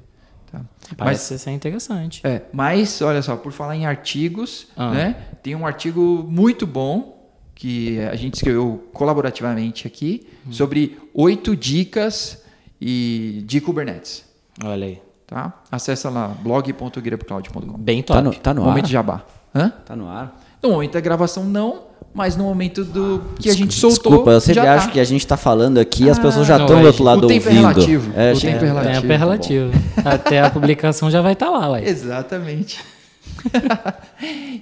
Tá. 0.51 0.61
Mas, 0.89 0.97
Parece 0.97 1.37
ser 1.37 1.51
interessante. 1.51 2.21
é, 2.25 2.43
mas, 2.51 2.99
olha 3.01 3.21
só, 3.21 3.35
por 3.35 3.51
falar 3.51 3.75
em 3.75 3.85
artigos, 3.85 4.67
Ah. 4.75 4.91
né? 4.91 5.13
Tem 5.43 5.53
um 5.53 5.67
artigo 5.67 6.25
muito 6.27 6.65
bom 6.65 7.16
que 7.59 7.99
a 8.01 8.15
gente 8.15 8.35
escreveu 8.35 8.87
colaborativamente 8.93 9.87
aqui 9.87 10.27
Hum. 10.47 10.51
sobre 10.53 10.95
oito 11.13 11.55
dicas 11.55 12.43
e 12.79 13.43
de 13.47 13.59
Kubernetes. 13.59 14.23
Olha 14.63 14.85
aí. 14.85 14.99
Tá? 15.25 15.51
Acessa 15.71 16.09
lá 16.09 16.27
blog.grapcloud.com. 16.27 17.77
Bem 17.79 18.01
Tá 18.03 18.13
top. 18.15 18.25
no, 18.25 18.33
tá 18.35 18.53
no 18.53 18.61
Momento 18.63 18.85
ar? 18.85 18.89
jabá. 18.91 19.25
Hã? 19.53 19.69
Tá 19.85 19.95
no 19.95 20.07
ar? 20.07 20.39
No 20.61 20.69
momento 20.71 20.93
da 20.93 20.99
gravação 20.99 21.43
não, 21.43 21.81
mas 22.13 22.35
no 22.35 22.43
momento 22.43 22.83
do 22.85 23.21
que 23.39 23.49
a 23.49 23.53
gente 23.53 23.73
soltou. 23.73 24.11
Desculpa, 24.11 24.31
eu 24.31 24.41
sempre 24.41 24.61
já 24.63 24.75
acho 24.75 24.87
tá. 24.87 24.93
que 24.93 24.99
a 24.99 25.03
gente 25.03 25.25
tá 25.25 25.35
falando 25.37 25.79
aqui 25.79 26.03
e 26.05 26.09
as 26.09 26.17
Ah, 26.17 26.21
pessoas 26.21 26.47
já 26.47 26.57
não, 26.57 26.65
estão 26.65 26.79
do 26.79 26.85
é, 26.85 26.87
outro 26.87 27.03
lado 27.03 27.25
o 27.25 27.27
tempo 27.27 27.47
é 27.47 27.51
ouvindo. 27.51 27.67
relativo, 27.67 28.11
É, 28.15 28.33
o 28.33 28.39
tempo 28.39 28.63
é 28.63 28.67
relativo. 28.67 29.01
Tempo 29.01 29.13
é 29.13 29.17
relativo. 29.17 29.71
Até 30.05 30.41
a 30.41 30.49
publicação 30.49 31.09
já 31.11 31.21
vai 31.21 31.33
estar 31.33 31.49
lá, 31.49 31.69
ué. 31.71 31.87
Exatamente. 31.89 32.79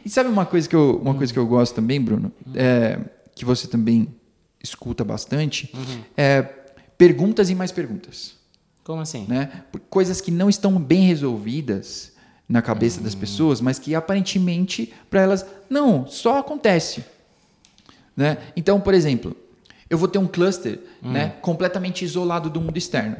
E 0.06 0.10
sabe 0.10 0.30
uma 0.30 0.46
coisa 0.46 0.68
que 0.68 0.76
eu, 0.76 1.00
uma 1.02 1.16
coisa 1.16 1.32
que 1.32 1.40
eu 1.40 1.48
gosto 1.48 1.76
também, 1.76 2.02
Bruno? 2.02 2.32
É, 2.54 3.00
que 3.34 3.46
você 3.46 3.68
também 3.68 4.08
escuta 4.64 5.04
bastante, 5.04 5.72
é 6.18 6.42
perguntas 6.98 7.50
e 7.50 7.56
mais 7.56 7.72
perguntas. 7.72 8.36
Como 8.84 9.02
assim? 9.02 9.26
Né? 9.28 9.64
Coisas 9.90 10.22
que 10.22 10.32
não 10.32 10.50
estão 10.50 10.80
bem 10.80 11.02
resolvidas 11.02 12.14
na 12.48 12.62
cabeça 12.62 13.02
das 13.02 13.16
pessoas, 13.16 13.60
mas 13.60 13.80
que 13.80 13.96
aparentemente 13.96 14.94
para 15.10 15.22
elas 15.22 15.46
não, 15.70 16.08
só 16.08 16.40
acontece. 16.40 17.04
Né? 18.16 18.38
Então, 18.56 18.80
por 18.80 18.94
exemplo, 18.94 19.36
eu 19.90 19.98
vou 19.98 20.08
ter 20.08 20.20
um 20.20 20.28
cluster 20.28 20.80
né, 21.02 21.34
completamente 21.42 22.06
isolado 22.06 22.50
do 22.50 22.62
mundo 22.62 22.78
externo. 22.78 23.18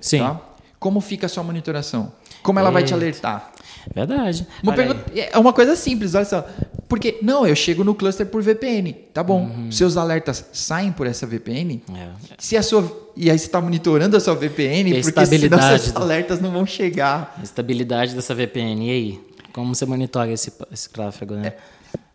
Sim. 0.00 0.18
Tá? 0.18 0.40
Como 0.78 1.00
fica 1.00 1.26
a 1.26 1.28
sua 1.28 1.42
monitoração? 1.42 2.12
Como 2.42 2.58
ela 2.58 2.70
vai 2.70 2.82
te 2.82 2.94
alertar? 2.94 3.52
Verdade. 3.94 4.46
Uma 4.62 4.72
pergunta- 4.74 5.04
é 5.14 5.38
uma 5.38 5.52
coisa 5.52 5.74
simples, 5.74 6.14
olha 6.14 6.24
só. 6.24 6.46
Porque, 6.88 7.18
não, 7.22 7.46
eu 7.46 7.54
chego 7.54 7.84
no 7.84 7.94
cluster 7.94 8.26
por 8.26 8.42
VPN. 8.42 8.92
Tá 9.12 9.22
bom. 9.22 9.50
Seus 9.70 9.96
alertas 9.96 10.44
saem 10.52 10.90
por 10.92 11.06
essa 11.06 11.26
VPN? 11.26 11.82
É. 11.94 12.08
Se 12.38 12.56
a 12.56 12.62
sua, 12.62 13.10
e 13.16 13.30
aí 13.30 13.38
você 13.38 13.46
está 13.46 13.60
monitorando 13.60 14.16
a 14.16 14.20
sua 14.20 14.34
VPN, 14.34 14.98
a 14.98 15.02
porque 15.02 15.26
senão 15.26 15.58
seus 15.78 15.92
do- 15.92 15.98
alertas 16.02 16.40
não 16.40 16.50
vão 16.50 16.64
chegar. 16.66 17.34
A 17.38 17.42
estabilidade 17.42 18.14
dessa 18.14 18.34
VPN, 18.34 18.86
e 18.86 18.90
aí? 18.90 19.20
Como 19.52 19.74
você 19.74 19.84
monitora 19.86 20.30
esse, 20.30 20.52
esse 20.72 20.88
tráfego, 20.90 21.34
né? 21.34 21.54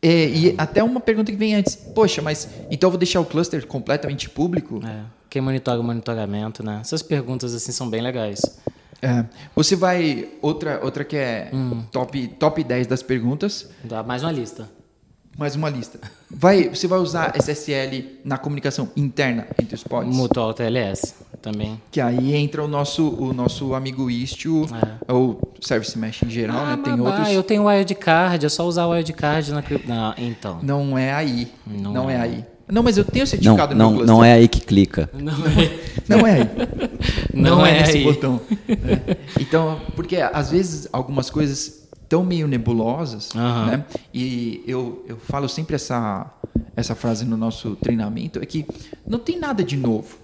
É, 0.02 0.28
e 0.28 0.56
até 0.58 0.84
uma 0.84 1.00
pergunta 1.00 1.32
que 1.32 1.38
vem 1.38 1.56
antes. 1.56 1.76
Poxa, 1.76 2.22
mas 2.22 2.48
então 2.70 2.88
eu 2.88 2.92
vou 2.92 3.00
deixar 3.00 3.20
o 3.20 3.26
cluster 3.26 3.66
completamente 3.66 4.30
público? 4.30 4.80
É. 4.86 5.02
Quem 5.30 5.42
monitora 5.42 5.80
o 5.80 5.84
monitoramento, 5.84 6.64
né? 6.64 6.80
Essas 6.82 7.02
perguntas, 7.02 7.54
assim, 7.56 7.72
são 7.72 7.90
bem 7.90 8.02
legais. 8.02 8.42
É. 9.04 9.26
Você 9.54 9.76
vai. 9.76 10.30
Outra, 10.42 10.80
outra 10.82 11.04
que 11.04 11.18
é 11.18 11.52
top, 11.92 12.28
top 12.40 12.64
10 12.64 12.88
das 12.88 13.04
perguntas. 13.04 13.70
Dá 13.84 14.02
mais 14.02 14.24
uma 14.24 14.32
lista. 14.32 14.70
Mais 15.38 15.56
uma 15.56 15.70
lista. 15.70 16.00
Vai, 16.30 16.70
você 16.70 16.88
vai 16.88 17.00
usar 17.00 17.34
SSL 17.36 18.20
na 18.24 18.38
comunicação 18.38 18.90
interna 18.96 19.48
entre 19.60 19.76
os 19.76 19.84
pods? 19.84 20.16
Mutual 20.16 20.54
TLS 20.54 21.16
também. 21.42 21.82
Que 21.92 22.00
aí 22.00 22.36
entra 22.36 22.64
o 22.64 22.68
nosso, 22.68 23.10
o 23.10 23.34
nosso 23.34 23.74
amigo 23.74 24.10
Istio, 24.10 24.68
ou 25.08 25.54
Service 25.60 25.98
Mesh 25.98 26.24
em 26.24 26.30
geral, 26.30 26.66
né? 26.66 26.80
Tem 26.84 26.96
mas, 26.96 27.06
outros. 27.06 27.28
ah, 27.28 27.34
eu 27.34 27.44
tenho 27.44 27.66
wildcard, 27.68 28.46
é 28.46 28.50
só 28.50 28.66
usar 28.66 28.86
o 28.86 28.92
wildcard 28.92 29.52
na... 29.52 29.64
na 29.86 30.16
então. 30.18 30.60
Não 30.62 30.98
é 30.98 31.12
aí. 31.12 31.52
Não, 31.66 31.92
Não 31.92 32.10
é. 32.10 32.14
é. 32.16 32.22
aí. 32.22 32.46
Não, 32.74 32.82
mas 32.82 32.98
eu 32.98 33.06
tenho 33.06 33.22
Não, 33.22 33.28
certificado 33.28 33.76
no 33.76 33.78
não, 33.78 33.90
meu 33.92 33.98
cluster. 34.00 34.16
não 34.16 34.24
é 34.24 34.34
aí 34.34 34.48
que 34.48 34.60
clica. 34.60 35.08
Não 35.14 35.32
é, 35.46 35.80
Não 36.10 36.26
é 36.28 36.32
aí. 36.42 36.50
não 37.32 37.64
é 37.64 37.82
nesse 37.82 37.98
aí. 37.98 38.04
botão. 38.04 38.42
É. 38.68 39.18
Então, 39.40 39.80
porque 39.96 40.18
às 40.18 40.50
vezes 40.50 40.88
algumas 40.92 41.30
coisas 41.30 41.84
estão 42.02 42.24
meio 42.24 42.48
nebulosas, 42.48 43.30
né? 43.36 43.86
E 44.12 44.64
eu, 44.66 45.06
eu 45.08 45.18
falo 45.18 45.48
sempre 45.48 45.76
essa, 45.76 46.26
essa 46.76 46.96
frase 46.96 47.26
no 47.26 47.38
nosso 47.38 47.76
treinamento, 47.76 48.40
é 48.42 48.46
que 48.48 48.66
não 49.06 49.20
tem 49.20 49.38
nada 49.38 49.64
de 49.64 49.78
novo. 49.78 50.18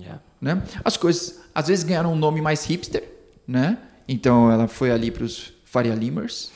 Yeah. 0.00 0.20
né? 0.40 0.62
As 0.84 0.98
coisas 0.98 1.40
às 1.54 1.68
vezes 1.68 1.84
ganharam 1.84 2.12
um 2.12 2.16
nome 2.16 2.42
mais 2.42 2.66
hipster, 2.66 3.02
né? 3.48 3.78
Então 4.06 4.50
ela 4.52 4.68
foi 4.68 4.90
ali 4.90 5.10
para 5.10 5.24
os 5.24 5.54
Faria 5.64 5.94
Limers, 5.94 6.50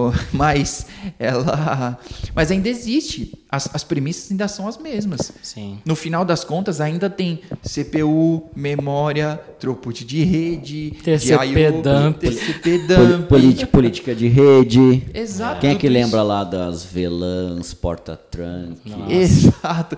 mas 0.32 0.86
ela, 1.18 1.98
mas 2.34 2.50
ainda 2.50 2.68
existe. 2.68 3.32
As, 3.48 3.68
as 3.74 3.84
premissas 3.84 4.30
ainda 4.30 4.48
são 4.48 4.66
as 4.66 4.78
mesmas. 4.78 5.30
Sim. 5.42 5.78
No 5.84 5.94
final 5.94 6.24
das 6.24 6.42
contas 6.42 6.80
ainda 6.80 7.10
tem 7.10 7.40
CPU, 7.62 8.50
memória, 8.56 9.38
throughput 9.60 10.04
de 10.04 10.24
rede, 10.24 10.92
TCP 11.02 11.46
de 11.46 11.82
dump. 11.82 12.18
TCP 12.18 12.78
dump. 12.86 13.28
política 13.70 14.14
de 14.14 14.28
rede. 14.28 15.02
Exato. 15.12 15.60
Quem 15.60 15.70
é 15.70 15.74
que 15.74 15.88
lembra 15.88 16.22
lá 16.22 16.44
das 16.44 16.84
VLANs, 16.84 17.74
porta-trunk? 17.74 18.80
Exato. 19.08 19.96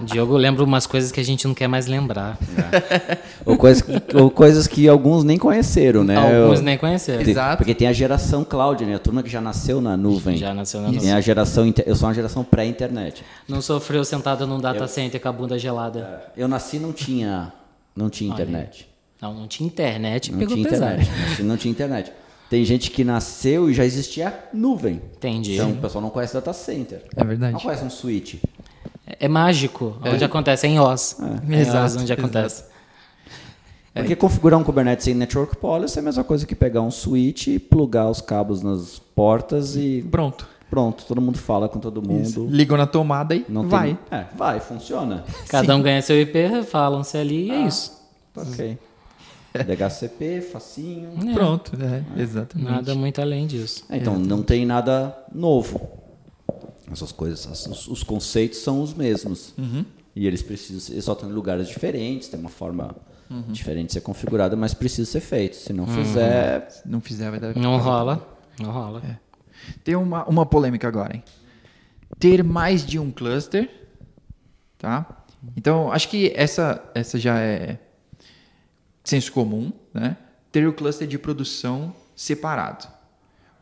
Diogo 0.00 0.36
lembra 0.36 0.64
umas 0.64 0.86
coisas 0.86 1.12
que 1.12 1.20
a 1.20 1.24
gente 1.24 1.46
não 1.46 1.54
quer 1.54 1.68
mais 1.68 1.86
lembrar. 1.86 2.38
Ou, 3.44 3.56
coisa- 3.56 3.84
ou 4.14 4.30
coisas 4.30 4.66
que 4.66 4.88
alguns 4.88 5.24
nem 5.24 5.38
conheceram, 5.38 6.02
né? 6.04 6.16
Alguns 6.16 6.58
Eu- 6.58 6.64
nem 6.64 6.76
conheceram. 6.78 7.22
Tem- 7.22 7.30
Exato. 7.32 7.58
Porque 7.58 7.74
tem 7.74 7.86
a 7.88 7.92
geração 7.92 8.44
cloud, 8.44 8.84
né? 8.84 8.94
A 8.94 8.98
turma 8.98 9.22
que 9.22 9.28
já 9.30 9.40
nasceu 9.40 9.80
na 9.80 9.96
nuvem. 9.96 10.36
Já 10.36 10.52
nasceu 10.54 10.80
na 10.80 10.88
Tem 10.88 10.96
nuvem. 10.96 11.12
a 11.12 11.20
geração. 11.20 11.72
Eu 11.86 11.94
sou 11.96 12.08
uma 12.08 12.14
geração 12.14 12.42
pré-internet. 12.44 13.24
Não 13.48 13.60
sofreu 13.62 14.04
sentado 14.04 14.46
num 14.46 14.60
data 14.60 14.86
center 14.86 15.20
com 15.20 15.28
a 15.28 15.32
bunda 15.32 15.58
gelada. 15.58 16.22
Eu 16.36 16.48
nasci 16.48 16.78
não 16.78 16.92
tinha, 16.92 17.52
não 17.94 18.08
tinha 18.10 18.32
internet. 18.32 18.88
Não, 19.20 19.32
não 19.32 19.46
tinha 19.48 19.66
internet, 19.66 20.30
Não 20.32 20.38
pegou 20.38 20.54
tinha 20.56 20.68
pesado. 20.68 20.94
internet. 21.00 21.28
Nasci, 21.30 21.42
não 21.42 21.56
tinha 21.56 21.70
internet. 21.72 22.12
Tem 22.50 22.62
gente 22.64 22.90
que 22.90 23.02
nasceu 23.04 23.70
e 23.70 23.74
já 23.74 23.84
existia 23.84 24.34
nuvem. 24.52 25.00
Entendi. 25.16 25.54
Então 25.54 25.70
o 25.70 25.76
pessoal 25.76 26.02
não 26.02 26.10
conhece 26.10 26.34
data 26.34 26.52
center. 26.52 27.02
É 27.16 27.24
verdade. 27.24 27.54
Não 27.54 27.60
conhece 27.60 27.82
um 27.84 27.90
switch. 27.90 28.34
É, 29.20 29.26
é 29.26 29.28
mágico. 29.28 29.96
Onde 30.04 30.24
acontece 30.24 30.66
é 30.66 30.70
em 30.70 30.80
Oz. 30.80 31.16
É, 31.20 31.54
em 31.54 31.60
Exato, 31.60 31.84
Oz 31.84 31.94
onde 31.96 32.04
exato. 32.04 32.20
acontece. 32.20 32.64
Porque 33.94 34.16
configurar 34.16 34.58
um 34.58 34.64
Kubernetes 34.64 35.04
sem 35.04 35.14
network 35.14 35.56
policy 35.56 35.98
é 35.98 36.00
a 36.00 36.04
mesma 36.04 36.24
coisa 36.24 36.44
que 36.44 36.54
pegar 36.54 36.82
um 36.82 36.90
switch 36.90 37.46
e 37.46 37.58
plugar 37.60 38.10
os 38.10 38.20
cabos 38.20 38.60
nas 38.60 38.98
portas 38.98 39.76
e 39.76 40.04
Pronto. 40.10 40.48
pronto, 40.68 41.04
todo 41.04 41.20
mundo 41.20 41.38
fala 41.38 41.68
com 41.68 41.78
todo 41.78 42.02
mundo. 42.02 42.48
Ligou 42.50 42.76
na 42.76 42.88
tomada 42.88 43.36
e 43.36 43.44
Não 43.48 43.68
vai. 43.68 43.96
Tem... 44.10 44.18
É, 44.18 44.26
vai, 44.36 44.58
funciona. 44.58 45.24
Cada 45.48 45.76
um 45.76 45.80
ganha 45.82 46.02
seu 46.02 46.20
IP, 46.20 46.64
falam-se 46.64 47.16
ali 47.16 47.46
e 47.46 47.50
é 47.52 47.66
isso. 47.66 47.92
Ok. 48.36 48.76
DHCP, 49.54 50.40
facinho. 50.40 51.10
É, 51.30 51.32
Pronto, 51.32 51.70
é, 51.80 52.20
exatamente. 52.20 52.68
Nada 52.68 52.94
muito 52.96 53.20
além 53.20 53.46
disso. 53.46 53.84
É, 53.88 53.98
então 53.98 54.18
não 54.18 54.42
tem 54.42 54.66
nada 54.66 55.16
novo. 55.32 55.80
Essas 56.90 57.12
coisas, 57.12 57.46
as- 57.46 57.66
os, 57.66 57.88
os 57.88 58.02
conceitos 58.02 58.58
são 58.58 58.82
os 58.82 58.92
mesmos. 58.94 59.54
E 60.16 60.26
eles 60.26 60.42
precisam, 60.42 60.94
eles 60.94 61.04
só 61.04 61.12
estão 61.12 61.28
em 61.28 61.32
lugares 61.32 61.66
diferentes, 61.68 62.28
tem 62.28 62.38
uma 62.38 62.48
forma 62.50 62.94
diferente 63.48 63.86
de 63.88 63.92
ser 63.94 64.00
configurada, 64.02 64.54
mas 64.54 64.74
precisa 64.74 65.10
ser 65.10 65.20
feito. 65.20 65.56
Se 65.56 65.72
não 65.72 65.86
fizer, 65.86 66.70
Se 66.70 66.88
não 66.88 67.00
fizer, 67.00 67.30
vai 67.30 67.40
dar. 67.40 67.56
Não 67.56 67.78
rola. 67.78 68.38
Não 68.60 68.70
rola. 68.70 69.02
Tem 69.82 69.96
uma, 69.96 70.24
uma 70.26 70.46
polêmica 70.46 70.86
agora, 70.86 71.16
hein? 71.16 71.24
Ter 72.18 72.44
mais 72.44 72.84
de 72.86 72.98
um 72.98 73.10
cluster, 73.10 73.68
tá? 74.78 75.24
Então, 75.56 75.90
acho 75.90 76.08
que 76.08 76.32
essa, 76.36 76.82
essa 76.94 77.18
já 77.18 77.38
é 77.40 77.78
senso 79.02 79.32
comum, 79.32 79.72
né? 79.92 80.16
Ter 80.52 80.66
o 80.68 80.72
cluster 80.72 81.08
de 81.08 81.18
produção 81.18 81.92
separado. 82.14 82.86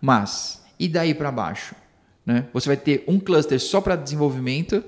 Mas, 0.00 0.62
e 0.78 0.86
daí 0.88 1.14
para 1.14 1.30
baixo? 1.32 1.74
Né? 2.24 2.46
Você 2.52 2.68
vai 2.68 2.76
ter 2.76 3.04
um 3.08 3.18
cluster 3.18 3.58
só 3.60 3.80
para 3.80 3.96
desenvolvimento 3.96 4.82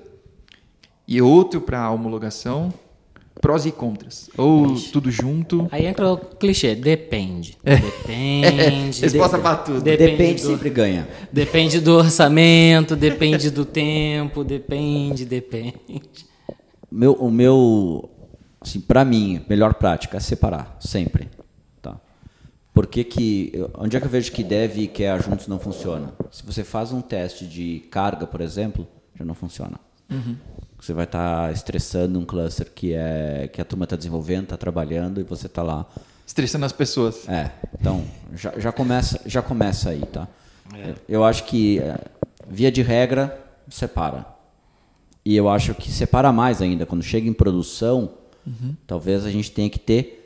e 1.06 1.20
outro 1.20 1.60
para 1.60 1.90
homologação, 1.90 2.72
prós 3.40 3.66
e 3.66 3.72
contras. 3.72 4.30
Ou 4.38 4.74
tudo 4.92 5.10
junto. 5.10 5.68
Aí 5.70 5.86
entra 5.86 6.12
o 6.12 6.16
clichê, 6.16 6.74
depende. 6.74 7.58
Depende. 7.64 9.00
Resposta 9.00 9.38
para 9.38 9.56
tudo. 9.56 9.82
depende, 9.82 10.42
do, 10.42 10.48
sempre 10.48 10.70
ganha. 10.70 11.08
Depende 11.32 11.80
do 11.80 11.96
orçamento, 11.96 12.96
depende 12.96 13.50
do 13.50 13.64
tempo, 13.64 14.44
depende, 14.44 15.24
depende. 15.24 16.26
Meu, 16.90 17.12
o 17.14 17.30
meu, 17.30 18.08
assim, 18.60 18.80
para 18.80 19.04
mim, 19.04 19.44
melhor 19.48 19.74
prática 19.74 20.16
é 20.16 20.20
separar, 20.20 20.76
sempre. 20.80 21.28
Tá? 22.74 22.80
Por 22.80 22.86
que 22.88 23.04
que, 23.04 23.52
onde 23.78 23.96
é 23.96 24.00
que 24.00 24.06
eu 24.06 24.10
vejo 24.10 24.32
que 24.32 24.42
deve 24.42 24.82
e 24.82 24.88
quer 24.88 25.22
juntos 25.22 25.46
não 25.46 25.58
funciona? 25.58 26.12
Se 26.30 26.44
você 26.44 26.64
faz 26.64 26.92
um 26.92 27.00
teste 27.00 27.46
de 27.46 27.84
carga, 27.90 28.26
por 28.26 28.40
exemplo, 28.40 28.86
já 29.16 29.24
não 29.24 29.34
funciona. 29.34 29.78
Você 30.78 30.92
vai 30.92 31.04
estar 31.04 31.52
estressando 31.52 32.18
um 32.18 32.24
cluster 32.24 32.70
que, 32.72 32.92
é, 32.92 33.48
que 33.50 33.60
a 33.60 33.64
turma 33.64 33.84
está 33.84 33.96
desenvolvendo, 33.96 34.44
está 34.44 34.56
trabalhando 34.56 35.20
e 35.20 35.24
você 35.24 35.46
está 35.46 35.62
lá. 35.62 35.86
Estressando 36.26 36.66
as 36.66 36.72
pessoas. 36.72 37.28
É, 37.28 37.50
então 37.80 38.04
já, 38.34 38.52
já, 38.58 38.72
começa, 38.72 39.20
já 39.24 39.40
começa 39.40 39.90
aí, 39.90 40.00
tá? 40.00 40.28
Eu 41.08 41.24
acho 41.24 41.44
que, 41.44 41.78
é, 41.78 41.98
via 42.48 42.70
de 42.70 42.82
regra, 42.82 43.40
separa. 43.70 44.26
E 45.24 45.34
eu 45.34 45.48
acho 45.48 45.74
que 45.74 45.90
separa 45.90 46.30
mais 46.32 46.60
ainda. 46.60 46.84
Quando 46.84 47.02
chega 47.02 47.26
em 47.26 47.32
produção, 47.32 48.10
talvez 48.86 49.24
a 49.24 49.30
gente 49.30 49.50
tenha 49.50 49.70
que 49.70 49.78
ter 49.78 50.23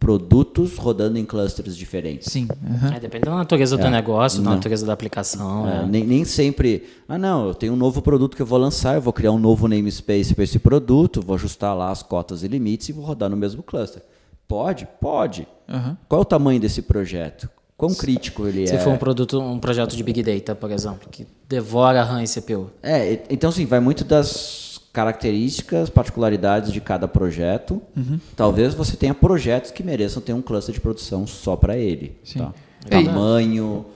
produtos 0.00 0.78
rodando 0.78 1.18
em 1.18 1.24
clusters 1.26 1.76
diferentes. 1.76 2.32
Sim. 2.32 2.48
aham. 2.50 2.94
É, 2.96 2.98
depende 2.98 3.26
da 3.26 3.34
natureza 3.36 3.76
do 3.76 3.86
É. 3.86 3.90
negócio, 3.90 4.38
da 4.42 4.48
Não. 4.48 4.56
natureza 4.56 4.86
da 4.86 4.94
aplicação. 4.94 5.68
É, 5.68 5.82
é. 5.82 5.86
nem, 5.86 6.04
nem 6.06 6.24
sempre. 6.24 6.84
Ah, 7.06 7.18
não, 7.18 7.48
eu 7.48 7.54
tenho 7.54 7.74
um 7.74 7.76
novo 7.76 8.00
produto 8.00 8.34
que 8.34 8.40
eu 8.42 8.46
vou 8.46 8.58
lançar, 8.58 8.94
eu 8.94 9.02
vou 9.02 9.12
criar 9.12 9.30
um 9.30 9.38
novo 9.38 9.68
namespace 9.68 10.34
para 10.34 10.42
esse 10.42 10.58
produto, 10.58 11.20
vou 11.20 11.36
ajustar 11.36 11.76
lá 11.76 11.90
as 11.90 12.02
cotas 12.02 12.42
e 12.42 12.48
limites 12.48 12.88
e 12.88 12.92
vou 12.92 13.04
rodar 13.04 13.28
no 13.28 13.36
mesmo 13.36 13.62
cluster. 13.62 14.02
Pode? 14.48 14.88
Pode. 15.00 15.46
Aham. 15.68 15.96
Qual 16.08 16.20
é 16.20 16.22
o 16.22 16.24
tamanho 16.24 16.58
desse 16.58 16.80
projeto? 16.82 17.48
Quão 17.76 17.94
crítico 17.94 18.46
ele 18.46 18.66
Se 18.66 18.74
é? 18.74 18.78
for 18.78 18.92
um 18.92 18.98
produto, 18.98 19.38
um 19.40 19.58
projeto 19.58 19.96
de 19.96 20.02
Big 20.02 20.22
Data, 20.22 20.54
por 20.54 20.70
exemplo, 20.70 21.08
que 21.10 21.26
devora 21.48 22.02
RAM 22.02 22.22
e 22.22 22.26
CPU. 22.26 22.70
É, 22.82 23.22
então 23.30 23.50
sim, 23.52 23.64
vai 23.64 23.80
muito 23.80 24.04
das 24.04 24.69
características, 24.92 25.88
particularidades 25.88 26.72
de 26.72 26.80
cada 26.80 27.06
projeto. 27.06 27.80
Uhum. 27.96 28.18
Talvez 28.36 28.74
você 28.74 28.96
tenha 28.96 29.14
projetos 29.14 29.70
que 29.70 29.82
mereçam 29.82 30.20
ter 30.22 30.32
um 30.32 30.42
cluster 30.42 30.74
de 30.74 30.80
produção 30.80 31.26
só 31.26 31.56
para 31.56 31.76
ele. 31.76 32.16
Sim. 32.24 32.40
Tá? 32.40 32.52
É, 32.90 33.02
Tamanho, 33.02 33.86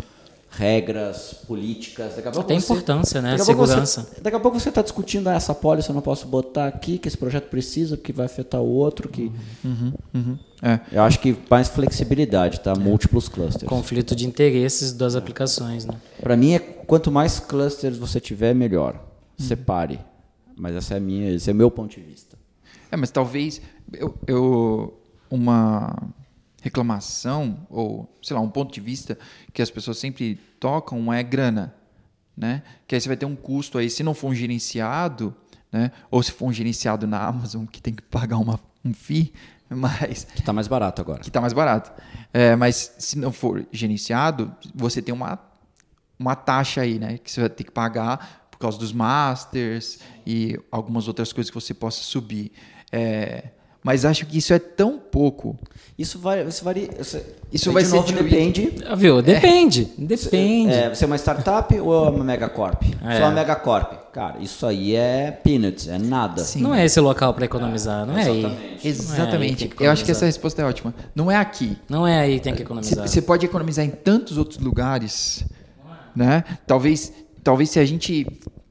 regras, 0.50 1.34
políticas. 1.48 2.14
Daqui 2.14 2.28
a 2.28 2.30
pouco 2.30 2.40
Até 2.46 2.60
você- 2.60 2.72
importância, 2.72 3.20
né? 3.20 3.36
Daqui 3.36 3.42
a 3.42 3.46
pouco 3.46 3.66
Segurança. 3.66 4.02
Você, 4.02 4.20
daqui 4.20 4.36
a 4.36 4.40
pouco 4.40 4.60
você 4.60 4.68
está 4.68 4.82
discutindo 4.82 5.28
ah, 5.28 5.34
essa 5.34 5.54
pólice, 5.54 5.88
eu 5.88 5.94
não 5.94 6.02
posso 6.02 6.28
botar 6.28 6.68
aqui, 6.68 6.98
que 6.98 7.08
esse 7.08 7.18
projeto 7.18 7.48
precisa, 7.48 7.96
porque 7.96 8.12
vai 8.12 8.26
afetar 8.26 8.60
o 8.60 8.68
outro. 8.68 9.08
Que... 9.08 9.32
Uhum. 9.64 10.38
É. 10.62 10.78
Eu 10.92 11.02
acho 11.02 11.18
que 11.18 11.36
mais 11.50 11.68
flexibilidade, 11.68 12.60
tá? 12.60 12.74
Múltiplos 12.74 13.28
clusters. 13.28 13.68
Conflito 13.68 14.14
de 14.14 14.26
interesses 14.26 14.92
das 14.92 15.16
aplicações, 15.16 15.84
né? 15.84 15.94
Para 16.20 16.36
mim, 16.36 16.52
é 16.54 16.58
quanto 16.58 17.10
mais 17.10 17.40
clusters 17.40 17.98
você 17.98 18.20
tiver, 18.20 18.54
melhor. 18.54 19.02
Separe. 19.36 19.98
Mas 20.56 20.74
essa 20.76 20.94
é 20.94 21.00
minha, 21.00 21.30
esse 21.32 21.50
é 21.50 21.52
o 21.52 21.56
meu 21.56 21.70
ponto 21.70 21.94
de 21.98 22.00
vista. 22.00 22.38
É, 22.90 22.96
mas 22.96 23.10
talvez 23.10 23.60
eu, 23.92 24.14
eu- 24.26 25.00
uma 25.30 25.96
reclamação 26.62 27.66
ou 27.68 28.10
sei 28.22 28.34
lá 28.34 28.40
um 28.42 28.48
ponto 28.48 28.72
de 28.72 28.80
vista 28.80 29.18
que 29.52 29.60
as 29.60 29.70
pessoas 29.70 29.98
sempre 29.98 30.36
tocam 30.58 31.12
é 31.12 31.22
grana, 31.22 31.74
né? 32.36 32.62
Que 32.86 32.94
aí 32.94 33.00
você 33.00 33.08
vai 33.08 33.16
ter 33.16 33.26
um 33.26 33.36
custo 33.36 33.78
aí 33.78 33.90
se 33.90 34.02
não 34.02 34.14
for 34.14 34.28
um 34.28 34.34
gerenciado, 34.34 35.34
né? 35.70 35.90
Ou 36.10 36.22
se 36.22 36.32
for 36.32 36.46
um 36.46 36.52
gerenciado 36.52 37.06
na 37.06 37.22
Amazon 37.26 37.66
que 37.66 37.82
tem 37.82 37.92
que 37.94 38.02
pagar 38.02 38.38
uma, 38.38 38.58
um 38.84 38.94
fee, 38.94 39.32
mas 39.68 40.24
Que 40.24 40.42
tá 40.42 40.52
mais 40.52 40.68
barato 40.68 41.02
agora. 41.02 41.20
que 41.20 41.28
está 41.28 41.40
mais 41.40 41.52
barato. 41.52 41.92
É, 42.32 42.56
mas 42.56 42.94
se 42.98 43.18
não 43.18 43.32
for 43.32 43.66
gerenciado, 43.72 44.54
você 44.74 45.02
tem 45.02 45.12
uma, 45.14 45.38
uma 46.18 46.34
taxa 46.34 46.80
aí, 46.80 46.98
né? 46.98 47.18
Que 47.18 47.30
você 47.30 47.40
vai 47.40 47.50
ter 47.50 47.64
que 47.64 47.70
pagar 47.72 48.43
causa 48.64 48.78
dos 48.78 48.92
masters 48.92 49.98
e 50.26 50.58
algumas 50.70 51.08
outras 51.08 51.32
coisas 51.32 51.50
que 51.50 51.54
você 51.54 51.72
possa 51.74 52.02
subir. 52.02 52.52
É, 52.92 53.44
mas 53.82 54.04
acho 54.06 54.24
que 54.24 54.38
isso 54.38 54.52
é 54.54 54.58
tão 54.58 54.98
pouco. 54.98 55.58
Isso 55.98 56.18
vai, 56.18 56.42
isso 56.46 56.64
varia. 56.64 56.88
Isso, 56.98 57.20
Isso 57.52 57.68
aí, 57.68 57.74
vai 57.74 57.82
de 57.82 57.88
ser 57.90 57.96
novo 57.96 58.08
diluído. 58.08 58.30
depende. 58.30 58.84
Ah, 58.86 58.94
Viu? 58.96 59.20
Depende. 59.22 59.92
Depende. 59.98 60.72
É, 60.72 60.88
você 60.88 61.04
é 61.04 61.06
uma 61.06 61.16
startup 61.18 61.78
ou 61.78 62.06
é 62.06 62.10
uma 62.10 62.24
megacorp? 62.24 62.82
É. 63.04 63.18
É 63.18 63.20
uma 63.20 63.30
megacorp, 63.30 64.10
cara, 64.12 64.38
isso 64.40 64.66
aí 64.66 64.96
é 64.96 65.30
peanuts, 65.30 65.86
é 65.86 65.98
nada. 65.98 66.42
Sim. 66.42 66.62
Não 66.62 66.74
é 66.74 66.84
esse 66.84 66.98
local 66.98 67.32
para 67.34 67.44
economizar, 67.44 68.06
não 68.06 68.16
é 68.16 68.24
aí. 68.24 68.38
Exatamente. 68.38 68.88
Exatamente. 68.88 69.56
tem 69.56 69.68
que 69.76 69.84
Eu 69.84 69.90
acho 69.90 70.04
que 70.04 70.10
essa 70.10 70.24
resposta 70.24 70.62
é 70.62 70.64
ótima. 70.64 70.94
Não 71.14 71.30
é 71.30 71.36
aqui. 71.36 71.76
Não 71.88 72.06
é 72.06 72.20
aí 72.20 72.38
que 72.38 72.44
tem 72.44 72.54
que 72.54 72.62
economizar. 72.62 73.06
você 73.06 73.20
pode 73.22 73.44
economizar 73.44 73.84
em 73.84 73.90
tantos 73.90 74.38
outros 74.38 74.58
lugares, 74.58 75.44
né? 76.16 76.42
Talvez, 76.66 77.12
talvez 77.42 77.68
se 77.70 77.78
a 77.78 77.84
gente, 77.84 78.26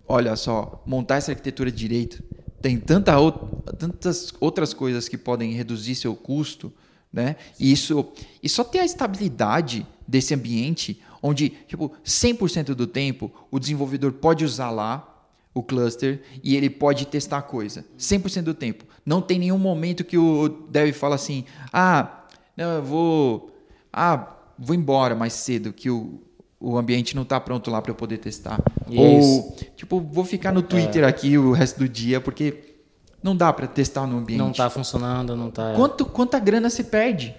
olha 0.08 0.36
só, 0.36 0.84
montar 0.86 1.18
essa 1.18 1.32
arquitetura 1.32 1.72
direito, 1.72 2.24
tem 2.62 2.78
tanta 2.78 3.18
ou- 3.20 3.32
tantas 3.78 4.34
outras 4.40 4.74
coisas 4.74 5.08
que 5.10 5.18
podem 5.18 5.52
reduzir 5.54 5.96
seu 5.96 6.16
custo, 6.16 6.72
né? 7.12 7.36
E 7.60 7.72
isso, 7.72 8.06
e 8.42 8.50
só 8.50 8.64
ter 8.64 8.80
a 8.80 8.86
estabilidade 8.86 9.86
desse 10.08 10.34
ambiente, 10.34 11.02
onde 11.22 11.50
tipo 11.68 11.92
100% 12.04 12.74
do 12.74 12.88
tempo 12.88 13.32
o 13.52 13.60
desenvolvedor 13.60 14.14
pode 14.14 14.44
usar 14.44 14.72
lá 14.72 15.10
o 15.54 15.62
cluster 15.62 16.22
e 16.44 16.56
ele 16.56 16.70
pode 16.70 17.06
testar 17.06 17.38
a 17.38 17.42
coisa 17.42 17.86
100% 17.98 18.44
do 18.44 18.54
tempo. 18.54 18.86
Não 19.06 19.22
tem 19.22 19.38
nenhum 19.38 19.60
momento 19.60 20.04
que 20.04 20.18
o 20.18 20.50
dev 20.50 20.92
fala 20.94 21.16
assim: 21.16 21.46
"Ah, 21.72 22.24
não, 22.58 22.72
eu 22.72 22.84
vou 22.84 23.52
ah, 23.92 24.36
vou 24.58 24.76
embora 24.76 25.16
mais 25.16 25.34
cedo 25.34 25.72
que 25.72 25.90
o, 25.90 26.20
o 26.64 26.78
ambiente 26.78 27.16
não 27.16 27.24
está 27.24 27.40
pronto 27.40 27.70
lá 27.70 27.82
para 27.82 27.92
eu 27.92 27.96
poder 27.96 28.18
testar". 28.18 28.60
Ou 28.96 29.56
tipo, 29.76 30.00
vou 30.00 30.26
ficar 30.26 30.52
no 30.52 30.62
Twitter 30.62 31.04
aqui 31.04 31.38
o 31.38 31.52
resto 31.52 31.80
do 31.80 31.90
dia 31.90 32.20
porque 32.22 32.76
não 33.22 33.36
dá 33.36 33.52
para 33.54 33.68
testar 33.68 34.08
no 34.08 34.18
ambiente. 34.18 34.40
Não 34.40 34.52
tá 34.52 34.70
funcionando, 34.70 35.36
não 35.36 35.52
tá. 35.52 35.74
Quanto 35.76 36.06
quanta 36.06 36.40
grana 36.40 36.70
se 36.70 36.84
perde? 36.86 37.36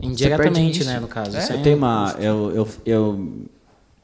Indiretamente, 0.00 0.84
né, 0.84 1.00
no 1.00 1.08
caso. 1.08 1.36
É, 1.36 1.52
Eu 1.52 1.62
tenho 1.62 1.74
é- 1.74 1.76
uma. 1.76 2.14
Eu, 2.18 2.50
eu, 2.52 2.68
eu 2.84 3.44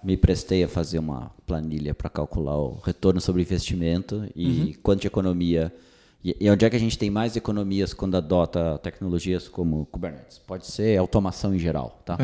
me 0.03 0.17
prestei 0.17 0.65
a 0.65 0.69
fazer 0.69 0.99
uma 0.99 1.31
planilha 1.47 1.95
para 1.95 2.09
calcular 2.09 2.57
o 2.57 2.81
retorno 2.83 3.21
sobre 3.21 3.43
investimento 3.43 4.25
e 4.35 4.77
quanto 4.83 5.01
de 5.03 5.07
economia. 5.07 5.73
E, 6.23 6.51
onde 6.51 6.65
é 6.67 6.71
que 6.71 6.77
a 6.77 6.81
gente 6.81 6.99
tem 6.99 7.11
mais 7.11 7.35
economias 7.35 7.95
quando 7.95 8.15
adota 8.17 8.79
tecnologias 8.83 9.49
como 9.49 9.87
Kubernetes? 9.87 10.39
Pode 10.39 10.67
ser 10.67 10.99
automação 10.99 11.55
em 11.55 11.59
geral, 11.59 12.01
tá? 12.05 12.19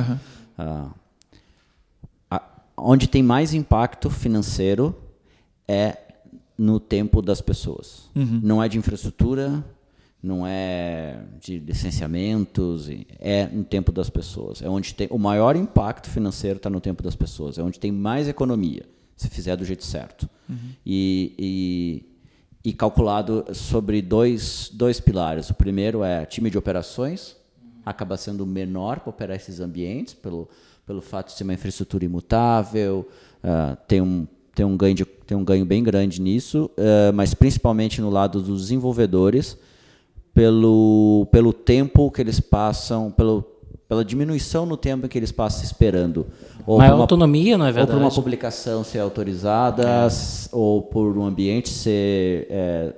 Ah, 0.59 0.63
a- 0.63 0.91
onde 2.77 3.09
tem 3.09 3.23
mais 3.23 3.55
impacto 3.55 4.11
financeiro 4.11 4.95
é 5.67 5.99
no 6.59 6.79
tempo 6.81 7.21
das 7.21 7.41
pessoas. 7.41 8.09
Não 8.43 8.63
é 8.63 8.69
de 8.69 8.79
infraestrutura, 8.79 9.65
não 10.23 10.47
é 10.47 11.21
de 11.41 11.59
licenciamentos, 11.59 12.89
é 13.19 13.47
no 13.47 13.65
tempo 13.65 13.93
das 13.93 14.11
pessoas. 14.11 14.63
É 14.63 14.69
onde 14.69 14.95
tem 14.95 15.07
o 15.11 15.19
maior 15.19 15.57
impacto 15.57 16.11
financeiro 16.11 16.57
está 16.57 16.71
no 16.71 16.81
tempo 16.81 17.03
das 17.03 17.15
pessoas. 17.15 17.59
É 17.59 17.63
onde 17.63 17.79
tem 17.79 17.93
mais 17.93 18.27
economia, 18.29 18.85
se 19.17 19.29
fizer 19.29 19.57
do 19.57 19.65
jeito 19.65 19.85
certo. 19.85 20.29
E, 20.85 21.35
e, 21.39 22.71
e 22.71 22.73
calculado 22.73 23.45
sobre 23.53 24.01
dois, 24.03 24.71
dois 24.73 24.99
pilares. 25.01 25.51
O 25.51 25.55
primeiro 25.55 26.03
é 26.03 26.25
time 26.25 26.51
de 26.51 26.59
operações, 26.59 27.37
acaba 27.85 28.17
sendo 28.17 28.45
menor 28.45 29.01
para 29.01 29.11
operar 29.11 29.37
esses 29.37 29.61
ambientes, 29.61 30.15
pelo, 30.15 30.49
pelo 30.87 31.03
fato 31.03 31.27
de 31.29 31.33
ser 31.33 31.43
uma 31.45 31.53
infraestrutura 31.55 32.05
imutável, 32.05 33.09
ah, 33.43 33.77
tem, 33.89 34.01
um, 34.01 34.27
tem, 34.55 34.65
um 34.65 34.77
ganho 34.77 34.95
de, 34.95 35.05
tem 35.05 35.37
um 35.37 35.45
ganho 35.45 35.65
bem 35.67 35.83
grande 35.83 36.21
nisso, 36.21 36.71
ah, 36.79 37.11
mas 37.13 37.35
principalmente 37.35 38.01
no 38.01 38.09
lado 38.09 38.41
dos 38.41 38.63
desenvolvedores, 38.63 39.59
pelo, 40.33 41.27
pelo 41.33 41.53
tempo 41.53 42.11
que 42.11 42.21
eles 42.21 42.39
passam, 42.41 43.11
pelo, 43.11 43.43
pela 43.89 44.05
diminuição 44.05 44.65
no 44.67 44.77
tempo 44.77 45.09
que 45.09 45.19
eles 45.19 45.33
passam 45.33 45.65
esperando. 45.65 46.27
Ou 46.67 46.79
Maior 46.79 46.91
por 46.91 46.97
uma- 46.97 47.03
autonomia, 47.05 47.57
não 47.59 47.65
é 47.67 47.69
ou 47.71 47.75
por 47.75 47.81
uma 47.83 47.87
verdade? 47.97 48.15
publicação 48.15 48.85
ser 48.85 48.99
autorizada, 49.01 50.05
s- 50.07 50.49
ou 50.53 50.83
por 50.83 51.17
um 51.19 51.25
ambiente 51.25 51.69
ser 51.69 52.47
é, 52.51 52.95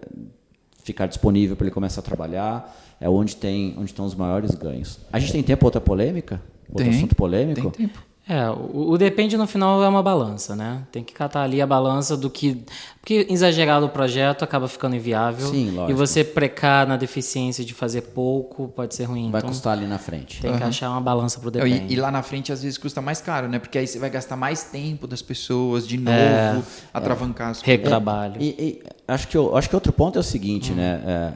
ficar 0.82 1.06
disponível 1.06 1.56
para 1.56 1.66
ele 1.66 1.74
começar 1.74 2.00
a 2.00 2.04
trabalhar, 2.04 2.76
é 3.00 3.08
onde 3.08 3.36
tem 3.36 3.74
onde 3.78 3.86
estão 3.90 4.04
os 4.04 4.14
maiores 4.14 4.54
ganhos. 4.54 4.98
A 5.12 5.18
gente 5.18 5.32
tem 5.32 5.42
tempo 5.42 5.60
para 5.60 5.66
outra 5.68 5.80
polêmica? 5.80 6.42
Outro 6.68 6.84
Tem, 6.84 6.90
assunto 6.96 7.14
polêmico? 7.16 7.70
Tem 7.70 7.86
tempo. 7.88 8.06
É, 8.30 8.50
o, 8.50 8.90
o 8.90 8.98
depende 8.98 9.38
no 9.38 9.46
final 9.46 9.82
é 9.82 9.88
uma 9.88 10.02
balança, 10.02 10.54
né? 10.54 10.82
Tem 10.92 11.02
que 11.02 11.14
catar 11.14 11.44
ali 11.44 11.62
a 11.62 11.66
balança 11.66 12.14
do 12.14 12.28
que. 12.28 12.62
Porque 13.00 13.26
exagerado 13.30 13.86
o 13.86 13.88
projeto 13.88 14.42
acaba 14.42 14.68
ficando 14.68 14.94
inviável. 14.94 15.48
Sim, 15.48 15.68
E 15.68 15.70
lógico. 15.70 15.98
você 15.98 16.22
precar 16.22 16.86
na 16.86 16.98
deficiência 16.98 17.64
de 17.64 17.72
fazer 17.72 18.02
pouco 18.02 18.68
pode 18.68 18.94
ser 18.94 19.04
ruim. 19.04 19.30
Vai 19.30 19.38
então 19.40 19.48
custar 19.48 19.72
ali 19.72 19.86
na 19.86 19.96
frente. 19.96 20.42
tem 20.42 20.54
que 20.54 20.62
achar 20.62 20.90
uma 20.90 21.00
balança 21.00 21.40
pro 21.40 21.46
Não, 21.50 21.52
depende. 21.64 21.90
E, 21.90 21.96
e 21.96 21.96
lá 21.98 22.10
na 22.10 22.22
frente 22.22 22.52
às 22.52 22.62
vezes 22.62 22.76
custa 22.76 23.00
mais 23.00 23.22
caro, 23.22 23.48
né? 23.48 23.58
Porque 23.58 23.78
aí 23.78 23.86
você 23.86 23.98
vai 23.98 24.10
gastar 24.10 24.36
mais 24.36 24.64
tempo 24.64 25.06
das 25.06 25.22
pessoas 25.22 25.88
de 25.88 25.96
novo, 25.96 26.10
É. 26.18 26.62
atravancar 26.92 27.52
as 27.52 27.62
coisas. 27.62 27.80
Retrabalho. 27.80 28.42
E, 28.42 28.48
e 28.48 28.82
acho, 29.10 29.26
que, 29.26 29.38
o- 29.38 29.56
acho 29.56 29.70
que 29.70 29.74
outro 29.74 29.90
ponto 29.90 30.18
é 30.18 30.20
o 30.20 30.22
seguinte, 30.22 30.72
né? 30.72 31.00
É, 31.06 31.32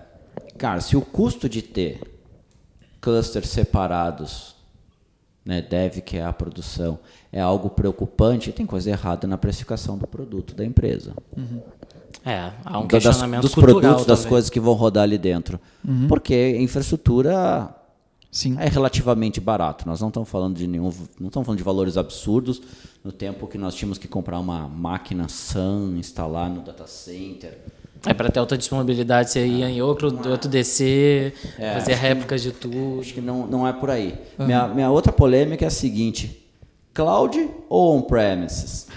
cara, 0.59 0.79
se 0.83 0.95
o 0.95 1.01
custo 1.01 1.49
de 1.49 1.62
ter 1.62 2.03
clusters 3.01 3.49
separados, 3.49 4.52
né, 5.44 5.61
deve 5.62 6.00
que 6.00 6.16
é 6.16 6.24
a 6.24 6.33
produção, 6.33 6.98
é 7.33 7.40
algo 7.40 7.70
preocupante, 7.70 8.52
tem 8.52 8.64
coisa 8.66 8.90
errada 8.90 9.26
na 9.26 9.37
precificação 9.37 9.98
do 9.98 10.07
produto 10.07 10.55
da 10.55 10.64
empresa. 10.64 11.14
É, 12.24 12.52
há 12.64 12.78
um 12.78 12.87
das- 12.87 13.02
questionamento 13.02 13.42
dos 13.42 13.55
cultural 13.55 13.81
produtos, 13.81 14.07
das 14.07 14.24
coisas 14.24 14.48
que 14.48 14.61
vão 14.61 14.74
rodar 14.74 15.02
ali 15.05 15.18
dentro. 15.18 15.59
Porque 16.09 16.35
a 16.35 16.61
infraestrutura 16.62 17.74
Sim. 18.31 18.57
é 18.61 18.68
relativamente 18.68 19.40
barato. 19.40 19.87
Nós 19.88 20.00
não 20.00 20.09
estamos 20.09 20.28
falando 20.28 20.57
de 20.57 20.66
nenhum, 20.68 20.92
não 21.18 21.26
estamos 21.28 21.44
falando 21.46 21.59
de 21.59 21.64
valores 21.64 21.96
absurdos 21.96 22.62
no 23.02 23.11
tempo 23.11 23.48
que 23.48 23.59
nós 23.59 23.74
tínhamos 23.74 23.98
que 23.98 24.07
comprar 24.07 24.38
uma 24.38 24.68
máquina 24.68 25.28
SAN, 25.28 25.94
instalar 25.98 26.48
no 26.48 26.61
data 26.62 26.87
center. 26.87 27.59
É 28.05 28.12
para 28.12 28.31
ter 28.31 28.41
alta 28.41 28.59
disponibilidade, 28.59 29.31
você 29.31 29.47
ia 29.47 29.71
em 29.71 29.81
outro, 29.81 30.09
outro 30.29 30.49
DC, 30.51 31.33
É, 31.59 31.75
fazer 31.75 31.95
réplicas 31.95 32.43
de 32.43 32.51
tudo. 32.51 32.99
Acho 33.01 33.15
que 33.15 33.21
não, 33.21 33.47
não 33.47 33.67
é 33.67 33.73
por 33.73 33.91
aí. 33.91 34.15
Minha, 34.38 34.67
minha 34.67 34.91
outra 34.91 35.12
polêmica 35.12 35.65
é 35.65 35.69
a 35.69 35.71
seguinte: 35.71 36.45
cloud 36.93 37.49
ou 37.69 37.97
on-premises? 37.97 38.88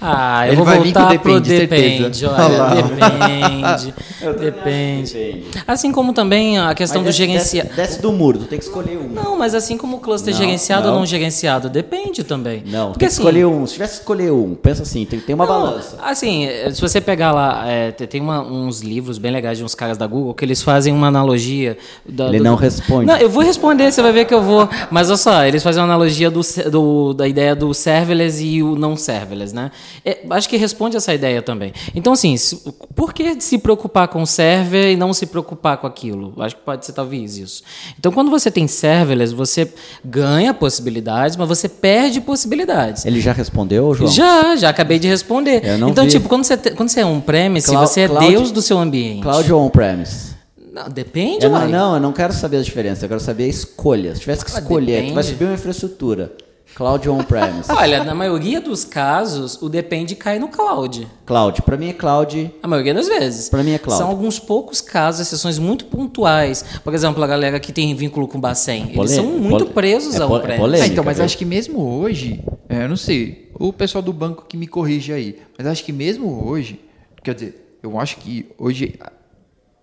Ah, 0.00 0.44
eu 0.46 0.48
Ele 0.48 0.56
vou 0.56 0.64
vai 0.64 0.80
vir 0.80 0.92
com 0.92 1.00
voltar 1.00 1.18
pro 1.20 1.40
depende, 1.40 1.58
depende. 1.66 2.18
certeza. 2.18 2.30
Olha, 2.32 2.82
depende. 2.82 3.94
Depende. 4.40 5.12
depende. 5.12 5.44
Assim 5.66 5.92
como 5.92 6.12
também 6.12 6.58
a 6.58 6.74
questão 6.74 7.02
Mas 7.02 7.14
do 7.14 7.16
gerenciado. 7.16 7.68
Desce, 7.68 7.80
desce 7.80 8.02
do 8.02 8.10
muro, 8.10 8.38
tu 8.38 8.44
tem 8.46 8.58
que 8.58 8.64
escolher 8.64 8.98
um. 8.98 9.08
Não, 9.08 9.36
mas 9.36 9.54
assim 9.54 9.76
como 9.76 9.98
o 9.98 10.00
cluster 10.00 10.32
Não, 10.32 10.40
gerenciado 10.40 10.86
ou 10.88 10.92
não. 10.92 11.00
não 11.00 11.06
gerenciado, 11.06 11.68
depende 11.68 12.24
também. 12.24 12.62
Não, 12.66 12.88
Porque 12.88 13.00
tem 13.00 13.08
que 13.08 13.12
assim, 13.12 13.22
escolher 13.22 13.44
um. 13.46 13.66
Se 13.66 13.74
tivesse 13.74 13.92
que 13.94 13.98
escolher 14.00 14.32
um, 14.32 14.54
pensa 14.54 14.82
assim, 14.82 15.04
tem, 15.04 15.20
tem 15.20 15.34
uma 15.34 15.46
Não, 15.46 15.52
balança. 15.52 15.98
Assim, 16.02 16.46
eh, 16.46 16.70
se 16.72 16.80
você 16.80 17.00
pegar 17.00 17.32
lá, 17.32 17.64
te- 17.96 18.06
tem 18.06 18.20
uma- 18.20 18.40
uns 18.40 18.80
livros 18.80 19.18
bem 19.18 19.30
legais 19.30 19.58
de 19.58 19.64
uns 19.64 19.74
caras 19.74 19.96
da 19.98 20.06
Google 20.06 20.32
que 20.34 20.44
eles 20.44 20.62
fazem 20.62 20.92
uma 20.92 21.06
analogia. 21.08 21.76
da- 22.08 22.28
Ele 22.28 22.38
do- 22.38 22.44
não 22.44 22.54
responde. 22.56 23.06
Não, 23.06 23.16
eu 23.16 23.28
vou 23.28 23.42
responder, 23.42 23.92
você 23.92 24.00
vai 24.02 24.12
ver 24.12 24.24
que 24.24 24.34
eu 24.34 24.42
vou. 24.42 24.68
Mas 24.90 25.08
olha 25.08 25.16
só, 25.18 25.44
eles 25.44 25.62
fazem 25.62 25.80
uma 25.82 25.86
analogia 25.88 26.30
do, 26.30 26.40
do- 26.70 27.14
da 27.14 27.28
ideia 27.28 27.54
do 27.54 27.72
serverless 27.74 28.42
e 28.44 28.62
o 28.62 28.74
não 28.76 28.96
serverless, 28.96 29.54
né? 29.54 29.70
É, 30.04 30.18
acho 30.30 30.48
que 30.48 30.56
responde 30.56 30.96
essa 30.96 31.12
ideia 31.14 31.40
também. 31.42 31.72
Então, 31.94 32.12
assim, 32.12 32.36
se- 32.36 32.56
por 32.94 33.12
que 33.12 33.40
se 33.40 33.58
preocupar 33.58 34.08
com 34.08 34.22
o 34.22 34.26
server 34.26 34.92
e 34.92 34.96
não 34.96 35.12
se 35.12 35.26
preocupar 35.26 35.76
com 35.78 35.86
aquilo? 35.86 36.34
Acho 36.38 36.56
que 36.56 36.62
pode 36.62 36.84
ser 36.86 36.92
talvez 36.92 37.36
isso. 37.38 37.62
Então, 37.98 38.12
quando 38.12 38.30
você 38.30 38.50
tem 38.50 38.66
serverless, 38.66 39.34
você 39.34 39.72
ganha 40.04 40.52
possibilidades, 40.54 41.36
mas 41.36 41.48
você 41.48 41.68
perde 41.68 42.20
possibilidades. 42.20 43.04
Ele 43.06 43.20
já 43.20 43.32
respondeu, 43.32 43.94
João? 43.94 44.10
Já, 44.10 44.56
já 44.56 44.68
acabei 44.68 44.98
de 44.98 45.08
responder. 45.08 45.62
Então, 45.90 46.04
vi. 46.04 46.10
tipo, 46.10 46.28
quando 46.28 46.44
você, 46.44 46.56
quando 46.56 46.88
você 46.88 47.00
é 47.00 47.20
premise, 47.24 47.66
Cloud- 47.68 47.88
você 47.88 48.00
é 48.02 48.08
cloud- 48.08 48.26
Deus 48.28 48.50
do 48.50 48.60
seu 48.62 48.78
ambiente. 48.78 49.22
Cloud 49.22 49.52
ou 49.52 49.64
on-premise? 49.64 50.34
Não, 50.72 50.88
depende, 50.88 51.44
Eu 51.46 51.50
não, 51.50 51.68
não, 51.68 51.94
eu 51.94 52.00
não 52.00 52.12
quero 52.12 52.32
saber 52.32 52.56
a 52.56 52.62
diferença, 52.62 53.04
eu 53.04 53.08
quero 53.08 53.20
saber 53.20 53.44
a 53.44 53.48
escolha. 53.48 54.12
Se 54.14 54.22
tivesse 54.22 54.44
que 54.44 54.50
Ah, 54.54 54.58
escolher, 54.58 55.06
tu 55.08 55.14
vai 55.14 55.22
subir 55.22 55.44
uma 55.44 55.54
infraestrutura. 55.54 56.32
Cloud 56.74 57.08
ou 57.08 57.16
on-premise? 57.18 57.70
Olha, 57.70 58.02
na 58.02 58.14
maioria 58.14 58.60
dos 58.60 58.84
casos, 58.84 59.60
o 59.62 59.68
depende 59.68 60.16
cai 60.16 60.38
no 60.38 60.48
cloud. 60.48 61.06
cloud. 61.24 61.62
Pra 61.62 61.76
mim 61.76 61.88
é 61.88 61.92
cloud. 61.92 62.52
A 62.62 62.66
maioria 62.66 62.92
das 62.92 63.06
vezes. 63.06 63.48
Pra 63.48 63.62
mim 63.62 63.72
é 63.72 63.78
cloud. 63.78 63.98
São 63.98 64.08
alguns 64.10 64.38
poucos 64.40 64.80
casos, 64.80 65.20
exceções 65.20 65.58
muito 65.58 65.84
pontuais. 65.86 66.64
Por 66.82 66.92
exemplo, 66.92 67.22
a 67.22 67.26
galera 67.26 67.60
que 67.60 67.72
tem 67.72 67.94
vínculo 67.94 68.26
com 68.26 68.38
o 68.38 68.40
Bacen. 68.40 68.82
Eles 68.84 68.96
Polê- 68.96 69.08
são 69.14 69.24
muito 69.26 69.66
polê- 69.66 69.72
presos 69.72 70.14
é 70.16 70.22
ao 70.22 70.36
é 70.36 70.56
polêmica. 70.56 70.84
Ah, 70.84 70.86
então, 70.88 71.04
mas 71.04 71.16
viu? 71.18 71.24
acho 71.24 71.38
que 71.38 71.44
mesmo 71.44 71.80
hoje, 71.80 72.42
é, 72.68 72.82
eu 72.84 72.88
não 72.88 72.96
sei, 72.96 73.50
o 73.58 73.72
pessoal 73.72 74.02
do 74.02 74.12
banco 74.12 74.44
que 74.48 74.56
me 74.56 74.66
corrige 74.66 75.12
aí, 75.12 75.38
mas 75.56 75.66
acho 75.68 75.84
que 75.84 75.92
mesmo 75.92 76.44
hoje, 76.44 76.80
quer 77.22 77.34
dizer, 77.34 77.78
eu 77.82 78.00
acho 78.00 78.16
que 78.16 78.50
hoje 78.58 78.94
ah, 79.00 79.12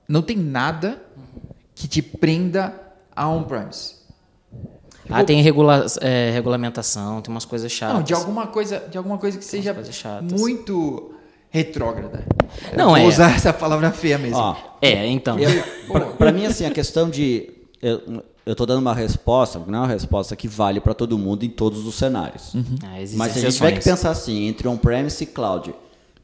não 0.10 0.22
tem 0.22 0.36
nada 0.36 1.02
que 1.74 1.88
te 1.88 2.02
prenda 2.02 2.74
a 3.16 3.30
on-premise. 3.30 4.01
Ah, 5.12 5.24
tem 5.24 5.42
regula 5.42 5.86
é, 6.02 6.32
regulamentação, 6.32 7.22
tem 7.22 7.34
umas 7.34 7.46
coisas 7.46 7.72
chatas. 7.72 7.96
Não, 7.98 8.04
de 8.04 8.14
alguma 8.14 8.48
coisa, 8.48 8.80
de 8.90 8.98
alguma 8.98 9.18
coisa 9.18 9.38
que 9.38 9.46
seja 9.46 9.74
coisas 9.74 9.94
chatas. 9.94 10.40
muito 10.40 11.14
retrógrada. 11.50 12.26
Não, 12.76 12.96
eu 12.96 13.04
vou 13.04 13.12
é. 13.12 13.14
usar 13.14 13.36
essa 13.36 13.54
palavra 13.54 13.92
feia 13.92 14.18
mesmo. 14.18 14.38
Ó, 14.38 14.56
É, 14.82 15.06
então. 15.08 15.38
Pra, 15.92 16.06
pra 16.18 16.32
mim, 16.32 16.46
assim, 16.46 16.66
a 16.66 16.72
questão 16.72 17.10
de. 17.10 17.50
Eu, 17.82 18.24
eu 18.46 18.56
tô 18.56 18.66
dando 18.66 18.80
uma 18.80 18.94
resposta, 18.94 19.60
não 19.60 19.80
é 19.80 19.82
uma 19.82 19.88
resposta 19.88 20.36
que 20.36 20.48
vale 20.48 20.80
para 20.80 20.94
todo 20.94 21.18
mundo 21.18 21.44
em 21.44 21.50
todos 21.50 21.86
os 21.86 21.96
cenários. 21.96 22.54
Ah, 22.84 23.00
existem 23.00 23.18
Mas 23.18 23.34
se 23.34 23.40
a 23.40 23.42
gente 23.42 23.54
tiver 23.56 23.72
que 23.74 23.84
pensar 23.84 24.10
assim, 24.10 24.48
entre 24.48 24.68
on-premise 24.68 25.24
e 25.24 25.28
cloud, 25.28 25.74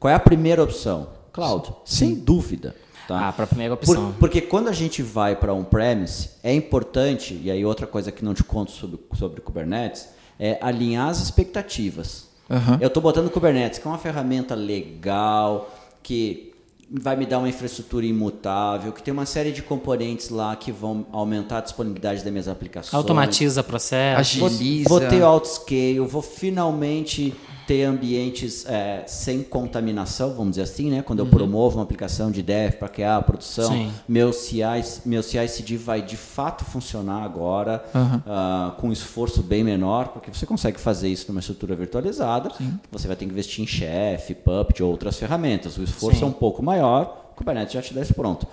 qual 0.00 0.10
é 0.10 0.14
a 0.14 0.20
primeira 0.20 0.62
opção? 0.62 1.08
Cloud, 1.32 1.72
sem 1.84 2.14
dúvida. 2.14 2.74
Tá? 3.08 3.28
Ah, 3.28 3.32
pra 3.32 3.46
primeira 3.46 3.74
Por- 3.74 3.88
opção. 3.88 4.14
porque 4.20 4.42
quando 4.42 4.68
a 4.68 4.72
gente 4.72 5.02
vai 5.02 5.34
para 5.34 5.54
on-premise, 5.54 6.28
é 6.42 6.52
importante, 6.54 7.40
e 7.42 7.50
aí 7.50 7.64
outra 7.64 7.86
coisa 7.86 8.12
que 8.12 8.22
não 8.22 8.34
te 8.34 8.44
conto 8.44 8.70
sobre, 8.70 9.00
sobre 9.14 9.40
Kubernetes, 9.40 10.10
é 10.38 10.58
alinhar 10.60 11.08
as 11.08 11.18
expectativas. 11.22 12.28
Aham. 12.50 12.76
Eu 12.82 12.88
estou 12.88 13.02
botando 13.02 13.30
Kubernetes, 13.30 13.78
que 13.78 13.88
é 13.88 13.90
uma 13.90 13.96
ferramenta 13.96 14.54
legal, 14.54 15.74
que 16.02 16.52
vai 16.90 17.16
me 17.16 17.24
dar 17.24 17.38
uma 17.38 17.48
infraestrutura 17.48 18.04
imutável, 18.04 18.92
que 18.92 19.02
tem 19.02 19.12
uma 19.12 19.24
série 19.24 19.52
de 19.52 19.62
componentes 19.62 20.28
lá 20.28 20.54
que 20.54 20.70
vão 20.70 21.06
aumentar 21.10 21.58
a 21.58 21.60
disponibilidade 21.62 22.22
das 22.22 22.30
minhas 22.30 22.46
aplicações. 22.48 22.92
Automatiza 22.92 23.62
processo. 23.62 24.38
Vou, 24.38 24.48
Agiliza. 24.48 24.88
vou 24.88 25.00
ter 25.00 25.22
autoscale, 25.22 25.98
vou 26.00 26.20
finalmente 26.22 27.34
ter 27.68 27.84
ambientes 27.84 28.64
é, 28.64 29.04
sem 29.06 29.42
contaminação, 29.42 30.30
vamos 30.30 30.52
dizer 30.52 30.62
assim, 30.62 30.90
né? 30.90 31.02
Quando 31.02 31.18
eu 31.18 31.26
promovo 31.26 31.76
uma 31.76 31.82
aplicação 31.82 32.30
de 32.30 32.42
dev 32.42 32.76
para 32.76 32.88
criar 32.88 33.18
a 33.18 33.22
produção, 33.22 33.70
Sim. 33.70 33.92
meu 34.08 34.32
CI, 34.32 34.62
meu 35.04 35.22
CI/CD 35.22 35.76
vai 35.76 36.00
de 36.00 36.16
fato 36.16 36.64
funcionar 36.64 37.22
agora 37.22 37.84
ah, 38.26 38.74
com 38.78 38.88
um 38.88 38.92
esforço 38.92 39.42
bem 39.42 39.62
menor, 39.62 40.08
porque 40.08 40.32
você 40.32 40.46
consegue 40.46 40.80
fazer 40.80 41.10
isso 41.10 41.26
numa 41.28 41.40
estrutura 41.40 41.76
virtualizada. 41.76 42.50
Você 42.90 43.06
vai 43.06 43.14
ter 43.14 43.26
que 43.26 43.32
investir 43.32 43.62
em 43.62 43.66
Chef, 43.66 44.34
Puppet 44.36 44.82
ou 44.82 44.90
outras 44.90 45.18
ferramentas. 45.18 45.76
O 45.76 45.82
esforço 45.82 46.20
Sim. 46.20 46.24
é 46.24 46.28
um 46.28 46.32
pouco 46.32 46.62
maior, 46.62 47.32
o 47.32 47.36
Kubernetes 47.36 47.74
já 47.74 47.82
te 47.82 47.92
dá 47.92 48.00
isso 48.00 48.14
pronto. 48.14 48.46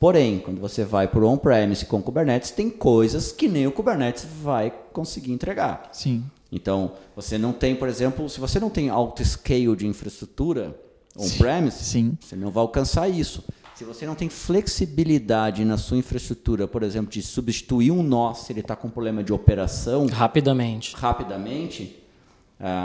Porém, 0.00 0.40
quando 0.40 0.60
você 0.60 0.84
vai 0.84 1.06
para 1.06 1.20
o 1.20 1.28
on-premise 1.28 1.86
com 1.86 2.02
Kubernetes, 2.02 2.50
tem 2.50 2.68
coisas 2.68 3.30
que 3.30 3.46
nem 3.46 3.64
o 3.68 3.70
Kubernetes 3.70 4.26
vai 4.42 4.72
conseguir 4.92 5.32
entregar. 5.32 5.88
Sim. 5.92 6.24
Então, 6.50 6.92
você 7.14 7.36
não 7.36 7.52
tem, 7.52 7.74
por 7.74 7.88
exemplo, 7.88 8.28
se 8.28 8.38
você 8.40 8.60
não 8.60 8.70
tem 8.70 8.88
alto 8.88 9.24
scale 9.24 9.74
de 9.76 9.86
infraestrutura 9.86 10.78
on-premise, 11.16 12.16
você 12.20 12.36
não 12.36 12.50
vai 12.50 12.62
alcançar 12.62 13.08
isso. 13.08 13.42
Se 13.74 13.84
você 13.84 14.06
não 14.06 14.14
tem 14.14 14.28
flexibilidade 14.30 15.64
na 15.64 15.76
sua 15.76 15.98
infraestrutura, 15.98 16.66
por 16.66 16.82
exemplo, 16.82 17.10
de 17.10 17.20
substituir 17.22 17.90
um 17.90 18.02
nó 18.02 18.32
se 18.32 18.50
ele 18.52 18.60
está 18.60 18.74
com 18.74 18.88
problema 18.88 19.22
de 19.22 19.32
operação 19.34 20.06
Rapidamente. 20.06 20.94
rapidamente, 20.96 22.02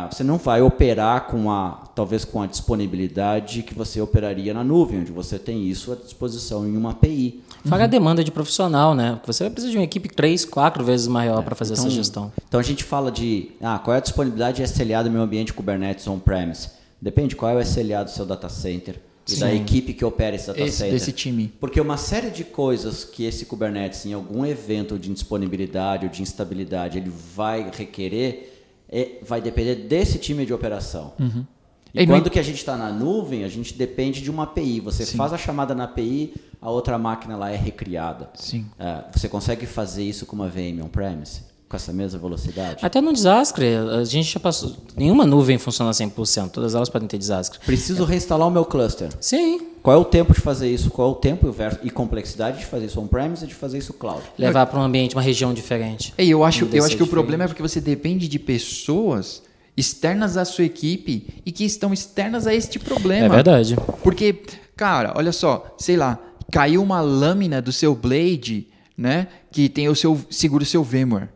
você 0.09 0.23
não 0.23 0.37
vai 0.37 0.61
operar 0.61 1.27
com 1.27 1.49
a, 1.49 1.83
talvez 1.95 2.25
com 2.25 2.41
a 2.41 2.47
disponibilidade 2.47 3.63
que 3.63 3.73
você 3.73 4.01
operaria 4.01 4.53
na 4.53 4.63
nuvem, 4.63 4.99
onde 4.99 5.11
você 5.11 5.39
tem 5.39 5.67
isso 5.69 5.93
à 5.93 5.95
disposição 5.95 6.67
em 6.67 6.75
uma 6.75 6.91
API. 6.91 7.41
Fora 7.65 7.85
a 7.85 7.87
demanda 7.87 8.23
de 8.23 8.31
profissional, 8.31 8.93
né? 8.93 9.19
Você 9.25 9.43
vai 9.43 9.51
precisar 9.51 9.71
de 9.71 9.77
uma 9.77 9.83
equipe 9.83 10.09
três, 10.09 10.43
quatro 10.43 10.83
vezes 10.83 11.07
maior 11.07 11.43
para 11.43 11.55
fazer 11.55 11.73
essa 11.73 11.89
gestão. 11.89 12.31
Então 12.47 12.59
a 12.59 12.63
gente 12.63 12.83
fala 12.83 13.11
de 13.11 13.51
ah, 13.61 13.79
qual 13.79 13.95
é 13.95 13.97
a 13.97 14.01
disponibilidade 14.01 14.61
SLA 14.61 15.03
do 15.03 15.11
meu 15.11 15.21
ambiente 15.21 15.53
Kubernetes 15.53 16.07
on-premise. 16.07 16.69
Depende 17.01 17.35
qual 17.35 17.51
é 17.51 17.55
o 17.55 17.61
SLA 17.61 18.03
do 18.03 18.11
seu 18.11 18.25
data 18.25 18.49
center 18.49 18.99
e 19.29 19.35
da 19.37 19.53
equipe 19.53 19.93
que 19.93 20.03
opera 20.03 20.35
esse 20.35 20.47
data 20.47 20.61
Esse, 20.61 20.77
center. 20.77 20.93
desse 20.93 21.11
time. 21.11 21.53
Porque 21.59 21.79
uma 21.79 21.97
série 21.97 22.29
de 22.29 22.43
coisas 22.43 23.05
que 23.05 23.23
esse 23.23 23.45
Kubernetes, 23.45 24.05
em 24.05 24.13
algum 24.13 24.45
evento 24.45 24.99
de 24.99 25.09
indisponibilidade 25.09 26.05
ou 26.05 26.11
de 26.11 26.21
instabilidade, 26.21 26.97
ele 26.97 27.11
vai 27.35 27.69
requerer, 27.71 28.50
é- 28.91 29.19
vai 29.23 29.41
depender 29.41 29.75
desse 29.75 30.19
time 30.19 30.45
de 30.45 30.53
operação. 30.53 31.13
E 31.19 31.23
Uhum. 31.23 31.45
E 31.93 32.05
no 32.05 32.13
quando 32.13 32.27
en- 32.27 32.29
que 32.29 32.39
a 32.39 32.43
gente 32.43 32.55
está 32.57 32.77
na 32.77 32.89
nuvem, 32.89 33.43
a 33.43 33.49
gente 33.49 33.73
depende 33.73 34.21
de 34.21 34.31
uma 34.31 34.43
API. 34.43 34.79
Você 34.79 35.05
faz 35.17 35.33
a 35.33 35.37
chamada 35.37 35.75
na 35.75 35.83
API, 35.83 36.33
a 36.61 36.69
outra 36.69 36.97
máquina 36.97 37.35
lá 37.35 37.51
é 37.51 37.55
recriada. 37.57 38.29
Sim. 38.33 38.65
É, 38.79 39.03
você 39.13 39.27
consegue 39.27 39.65
fazer 39.65 40.03
isso 40.03 40.25
com 40.25 40.35
uma 40.35 40.47
VM 40.47 40.81
on-premise? 40.83 41.41
Com 41.71 41.77
essa 41.77 41.93
mesma 41.93 42.19
velocidade? 42.19 42.85
Até 42.85 42.99
no 42.99 43.13
desastre, 43.13 43.65
a 43.97 44.03
gente 44.03 44.33
já 44.33 44.41
passou. 44.41 44.75
Nenhuma 44.93 45.25
nuvem 45.25 45.57
funciona 45.57 45.91
100%, 45.91 46.49
todas 46.49 46.75
elas 46.75 46.89
podem 46.89 47.07
ter 47.07 47.17
desastre. 47.17 47.59
Preciso 47.65 48.03
reinstalar 48.03 48.45
o 48.45 48.51
meu 48.51 48.65
cluster. 48.65 49.07
Sim. 49.21 49.61
Qual 49.81 49.95
é 49.95 49.97
o 49.97 50.03
tempo 50.03 50.33
de 50.33 50.41
fazer 50.41 50.69
isso? 50.69 50.91
Qual 50.91 51.07
é 51.07 51.11
o 51.13 51.15
tempo 51.15 51.47
e 51.81 51.87
e 51.87 51.89
complexidade 51.89 52.59
de 52.59 52.65
fazer 52.65 52.87
isso 52.87 52.99
on-premise 52.99 53.45
e 53.45 53.47
de 53.47 53.55
fazer 53.55 53.77
isso 53.77 53.93
cloud? 53.93 54.21
Levar 54.37 54.65
para 54.65 54.81
um 54.81 54.83
ambiente, 54.83 55.15
uma 55.15 55.21
região 55.21 55.53
diferente. 55.53 56.13
E 56.17 56.29
eu 56.29 56.43
acho, 56.43 56.67
eu 56.73 56.83
acho 56.83 56.97
que 56.97 57.03
o 57.03 57.07
problema 57.07 57.45
é 57.45 57.47
porque 57.47 57.61
você 57.61 57.79
depende 57.79 58.27
de 58.27 58.37
pessoas 58.37 59.41
externas 59.77 60.35
à 60.35 60.43
sua 60.43 60.65
equipe 60.65 61.25
e 61.45 61.53
que 61.53 61.63
estão 61.63 61.93
externas 61.93 62.47
a 62.47 62.53
este 62.53 62.79
problema. 62.79 63.27
É 63.27 63.29
verdade. 63.29 63.77
Porque, 64.03 64.43
cara, 64.75 65.13
olha 65.15 65.31
só, 65.31 65.73
sei 65.77 65.95
lá, 65.95 66.19
caiu 66.51 66.83
uma 66.83 66.99
lâmina 66.99 67.61
do 67.61 67.71
seu 67.71 67.95
Blade, 67.95 68.67
né? 68.97 69.29
Que 69.49 69.69
tem 69.69 69.87
o 69.87 69.95
seu 69.95 70.19
segura 70.29 70.63
o 70.63 70.67
seu 70.67 70.83
VMware. 70.83 71.29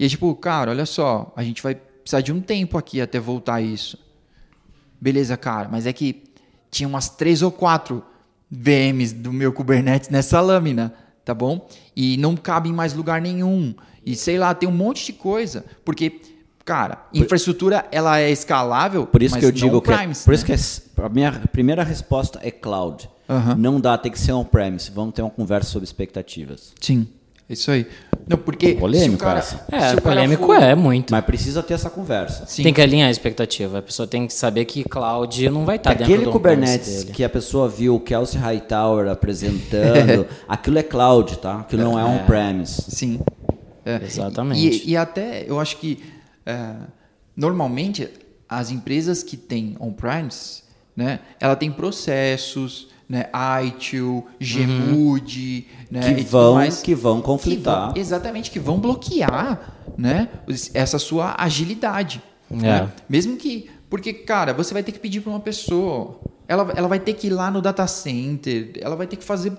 E 0.00 0.06
é 0.06 0.08
tipo, 0.08 0.34
cara, 0.34 0.70
olha 0.70 0.86
só, 0.86 1.30
a 1.36 1.42
gente 1.44 1.62
vai 1.62 1.74
precisar 1.74 2.22
de 2.22 2.32
um 2.32 2.40
tempo 2.40 2.78
aqui 2.78 3.02
até 3.02 3.20
voltar 3.20 3.60
isso. 3.60 3.98
Beleza, 4.98 5.36
cara, 5.36 5.68
mas 5.70 5.86
é 5.86 5.92
que 5.92 6.22
tinha 6.70 6.88
umas 6.88 7.10
três 7.10 7.42
ou 7.42 7.52
quatro 7.52 8.02
VMs 8.50 9.12
do 9.14 9.30
meu 9.30 9.52
Kubernetes 9.52 10.08
nessa 10.08 10.40
lâmina, 10.40 10.94
tá 11.22 11.34
bom? 11.34 11.68
E 11.94 12.16
não 12.16 12.34
cabe 12.34 12.70
em 12.70 12.72
mais 12.72 12.94
lugar 12.94 13.20
nenhum. 13.20 13.74
E 14.04 14.16
sei 14.16 14.38
lá, 14.38 14.54
tem 14.54 14.66
um 14.66 14.72
monte 14.72 15.04
de 15.04 15.12
coisa. 15.12 15.66
Porque, 15.84 16.18
cara, 16.64 17.06
infraestrutura 17.12 17.86
ela 17.92 18.18
é 18.18 18.30
escalável, 18.30 19.06
Por 19.06 19.22
isso 19.22 19.38
que 19.38 19.44
eu 19.44 19.52
digo 19.52 19.82
que, 19.82 19.92
é- 19.92 19.96
por 19.98 20.06
né? 20.06 20.34
isso 20.34 20.46
que 20.46 20.52
é- 20.52 21.04
a 21.04 21.08
minha 21.10 21.32
primeira 21.52 21.84
resposta 21.84 22.40
é 22.42 22.50
cloud. 22.50 23.06
Aham. 23.28 23.54
Não 23.54 23.78
dá, 23.78 23.98
tem 23.98 24.10
que 24.10 24.18
ser 24.18 24.32
on-premise. 24.32 24.90
Vamos 24.90 25.12
ter 25.12 25.20
uma 25.20 25.30
conversa 25.30 25.68
sobre 25.70 25.84
expectativas. 25.84 26.72
Sim. 26.80 27.06
Isso 27.50 27.70
aí. 27.70 27.86
Não, 28.28 28.36
porque 28.38 28.74
Polêmico 28.74 29.18
cara. 29.24 29.44
É, 29.72 29.94
o 29.94 30.00
polêmico 30.02 30.46
for- 30.46 30.62
é 30.62 30.74
muito. 30.76 31.10
Mas 31.10 31.24
precisa 31.24 31.62
ter 31.64 31.74
essa 31.74 31.90
conversa. 31.90 32.46
Sim. 32.46 32.62
Tem 32.62 32.72
que 32.72 32.80
alinhar 32.80 33.08
a 33.08 33.10
expectativa. 33.10 33.78
A 33.78 33.82
pessoa 33.82 34.06
tem 34.06 34.26
que 34.26 34.32
saber 34.32 34.64
que 34.66 34.84
cloud 34.84 35.48
não 35.50 35.64
vai 35.64 35.74
estar 35.76 35.90
dentro 35.94 36.04
Aquele 36.04 36.24
do 36.26 36.30
Kubernetes 36.30 37.02
dele. 37.04 37.12
que 37.12 37.24
a 37.24 37.28
pessoa 37.28 37.68
viu 37.68 37.96
o 37.96 38.00
Kelsey 38.00 38.40
Hightower 38.40 39.08
apresentando, 39.10 40.26
aquilo 40.48 40.78
é 40.78 40.82
cloud, 40.84 41.38
tá? 41.38 41.60
Aquilo 41.60 41.82
não 41.82 41.98
é 41.98 42.04
on-premise. 42.04 42.82
Sim. 42.88 43.20
É. 43.84 44.00
Exatamente. 44.04 44.84
E, 44.86 44.90
e 44.92 44.96
até 44.96 45.44
eu 45.48 45.58
acho 45.58 45.78
que 45.78 45.98
é, 46.46 46.74
normalmente 47.36 48.08
as 48.48 48.70
empresas 48.70 49.22
que 49.24 49.36
têm 49.36 49.76
on-premise, 49.80 50.62
né, 50.96 51.20
ela 51.40 51.56
tem 51.56 51.70
processos, 51.70 52.88
né, 53.10 53.26
ITIL, 53.66 54.24
Gmood, 54.40 55.66
né, 55.90 56.14
Que 56.14 56.22
vão- 56.22 56.54
mais, 56.54 56.80
que 56.80 56.94
vão 56.94 57.16
que 57.18 57.26
conflitar. 57.26 57.86
vão- 57.88 57.96
exatamente, 57.96 58.50
que 58.52 58.60
vão 58.60 58.78
bloquear, 58.78 59.74
né, 59.98 60.28
essa 60.72 60.96
sua 60.98 61.34
agilidade. 61.36 62.22
É. 62.52 62.56
né? 62.56 62.92
Mesmo 63.08 63.36
que, 63.36 63.70
porque 63.88 64.12
cara, 64.12 64.52
você 64.52 64.72
vai 64.74 64.82
ter 64.82 64.90
que 64.92 64.98
pedir 64.98 65.20
para 65.20 65.30
uma 65.30 65.38
pessoa, 65.38 66.18
ela, 66.48 66.72
ela 66.76 66.88
vai 66.88 66.98
ter 66.98 67.14
que 67.14 67.28
ir 67.28 67.30
lá 67.30 67.48
no 67.48 67.60
data 67.62 67.86
center, 67.86 68.72
ela 68.80 68.96
vai 68.96 69.06
ter 69.06 69.14
que 69.16 69.24
fazer 69.24 69.52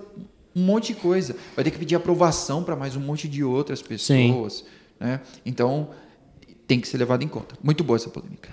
um 0.54 0.62
monte 0.62 0.88
de 0.94 1.00
coisa, 1.00 1.34
vai 1.56 1.64
ter 1.64 1.70
que 1.70 1.78
pedir 1.78 1.94
aprovação 1.94 2.62
para 2.62 2.76
mais 2.76 2.94
um 2.96 3.00
monte 3.00 3.26
de 3.28 3.42
outras 3.42 3.80
pessoas, 3.80 4.62
né? 5.00 5.20
Então 5.44 5.88
tem 6.66 6.80
que 6.80 6.86
ser 6.88 6.98
levado 6.98 7.22
em 7.22 7.28
conta. 7.28 7.54
Muito 7.62 7.82
boa 7.82 7.96
essa 7.96 8.10
polêmica. 8.10 8.50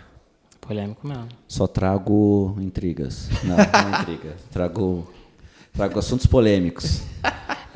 Polêmico 0.70 1.07
mesmo. 1.07 1.28
Só 1.47 1.65
trago 1.65 2.55
intrigas. 2.59 3.28
Não, 3.43 3.57
não 3.57 3.97
é 3.97 4.01
intriga. 4.01 4.36
Trago, 4.51 5.11
trago 5.74 5.97
assuntos 5.97 6.28
polêmicos. 6.28 7.01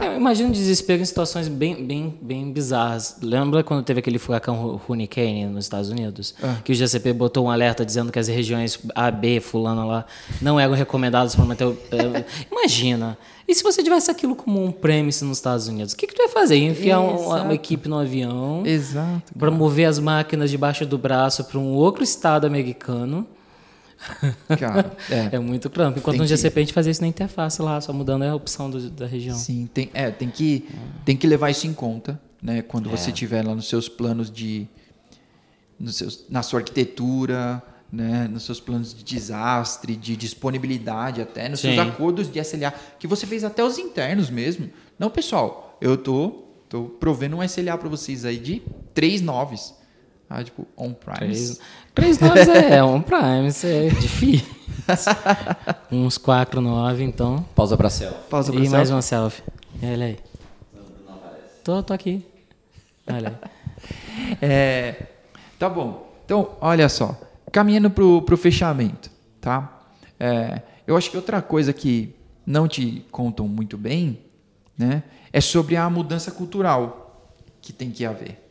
Eu 0.05 0.17
imagino 0.17 0.51
desespero 0.51 1.01
em 1.01 1.05
situações 1.05 1.47
bem, 1.47 1.85
bem, 1.85 2.17
bem 2.21 2.51
bizarras. 2.51 3.17
Lembra 3.21 3.63
quando 3.63 3.83
teve 3.83 3.99
aquele 3.99 4.19
furacão 4.19 4.79
Hurricane 4.87 5.45
nos 5.45 5.65
Estados 5.65 5.89
Unidos? 5.89 6.33
Que 6.63 6.71
o 6.71 6.75
GCP 6.75 7.13
botou 7.13 7.45
um 7.45 7.49
alerta 7.51 7.85
dizendo 7.85 8.11
que 8.11 8.19
as 8.19 8.27
regiões 8.27 8.79
A, 8.95 9.09
B, 9.11 9.39
fulana 9.39 9.83
lá, 9.85 10.05
não 10.41 10.59
eram 10.59 10.73
recomendadas 10.73 11.35
para 11.35 11.45
manter 11.45 11.65
o... 11.65 11.77
eh, 11.91 12.23
Imagina. 12.51 13.17
E 13.47 13.53
se 13.53 13.61
você 13.63 13.83
tivesse 13.83 14.09
aquilo 14.09 14.35
como 14.35 14.63
um 14.63 14.71
premise 14.71 15.23
nos 15.25 15.37
Estados 15.37 15.67
Unidos? 15.67 15.93
O 15.93 15.97
que, 15.97 16.07
que 16.07 16.13
tu 16.13 16.21
ia 16.21 16.29
fazer? 16.29 16.57
Ia 16.57 16.69
enfiar 16.69 16.99
um- 17.01 17.17
uma, 17.27 17.53
equipe 17.53 17.89
no 17.89 17.97
avião 17.99 18.63
Exato. 18.65 19.33
para 19.37 19.51
mover 19.51 19.85
as 19.85 19.99
máquinas 19.99 20.49
debaixo 20.49 20.85
do 20.85 20.97
braço 20.97 21.43
para 21.43 21.59
um 21.59 21.73
outro 21.73 22.03
estado 22.03 22.45
americano? 22.47 23.27
Cara, 24.59 24.95
é. 25.09 25.35
É 25.35 25.39
muito 25.39 25.69
crampo. 25.69 25.99
Enquanto 25.99 26.13
Tem 26.13 26.19
no 26.21 26.25
que- 26.25 26.29
GCP 26.35 26.59
a 26.59 26.63
gente 26.63 26.73
fazia 26.73 26.91
isso 26.91 27.01
na 27.01 27.07
interface 27.07 27.61
lá, 27.61 27.79
só 27.81 27.91
mudando 27.93 28.23
a 28.23 28.35
opção 28.35 28.69
do- 28.69 28.89
da 28.89 29.05
região. 29.05 29.35
Sim, 29.35 29.67
tem, 29.73 29.89
é, 29.93 30.09
tem 30.11 30.29
que, 30.29 30.67
tem 31.05 31.15
que 31.17 31.25
levar 31.27 31.49
isso 31.49 31.65
em 31.67 31.73
conta, 31.73 32.19
né? 32.41 32.61
Quando 32.61 32.89
você 32.89 33.09
É. 33.09 33.13
tiver 33.13 33.45
lá 33.45 33.53
nos 33.55 33.67
seus 33.69 33.87
planos 33.89 34.31
de, 34.31 34.67
nos 35.79 35.95
seus, 35.95 36.25
na 36.29 36.43
sua 36.43 36.59
arquitetura, 36.59 37.61
né? 37.91 38.27
Nos 38.31 38.43
seus 38.43 38.59
planos 38.59 38.93
de 38.93 39.03
desastre, 39.03 39.95
de 39.95 40.15
disponibilidade 40.15 41.21
até, 41.21 41.47
nos 41.49 41.59
seus 41.59 41.73
Sim. 41.75 41.79
acordos 41.79 42.31
de 42.31 42.39
SLA, 42.39 42.73
que 42.99 43.07
você 43.07 43.25
fez 43.27 43.43
até 43.43 43.63
os 43.63 43.77
internos 43.77 44.29
mesmo. 44.29 44.69
Não, 44.97 45.09
pessoal, 45.09 45.77
eu 45.79 45.95
tô, 45.97 46.43
tô 46.69 46.83
provendo 46.85 47.37
um 47.37 47.43
SLA 47.43 47.77
para 47.77 47.89
vocês 47.89 48.25
aí 48.25 48.37
de 48.37 48.61
três 48.93 49.21
noves. 49.21 49.73
Ah, 50.36 50.43
tipo, 50.43 50.67
on-premise. 50.75 51.59
Três, 51.93 52.17
três 52.17 52.19
noves 52.19 52.47
é 52.47 52.81
um 52.84 52.99
Prime, 53.01 53.47
isso 53.47 53.67
é 53.67 53.88
difícil. 53.89 54.47
Uns 55.91 56.17
quatro 56.17 56.59
nove, 56.59 57.03
então. 57.03 57.45
Pausa 57.55 57.77
pra 57.77 57.88
céu. 57.88 58.11
Pausa 58.31 58.51
pra 58.51 58.59
e 58.59 58.67
mais 58.67 58.88
selfie. 58.88 58.93
uma 58.93 59.01
selfie. 59.03 59.43
Olha 59.84 60.05
aí. 60.07 60.17
Tô, 61.63 61.84
tô 61.84 61.93
aqui. 61.93 62.25
Olha 63.07 63.29
aí. 63.41 63.49
É, 64.41 65.07
tá 65.59 65.67
bom. 65.69 66.11
Então, 66.25 66.55
olha 66.61 66.88
só. 66.88 67.19
Caminhando 67.51 67.89
pro, 67.89 68.21
pro 68.21 68.38
fechamento, 68.38 69.11
tá? 69.41 69.81
É, 70.19 70.61
eu 70.88 70.95
acho 70.95 71.11
que 71.11 71.17
outra 71.17 71.41
coisa 71.41 71.73
que 71.73 72.15
não 72.45 72.67
te 72.67 73.05
contam 73.11 73.47
muito 73.47 73.77
bem, 73.77 74.19
né? 74.77 75.03
É 75.31 75.41
sobre 75.41 75.75
a 75.75 75.89
mudança 75.89 76.31
cultural 76.31 77.27
que 77.61 77.73
tem 77.73 77.91
que 77.91 78.05
haver, 78.05 78.42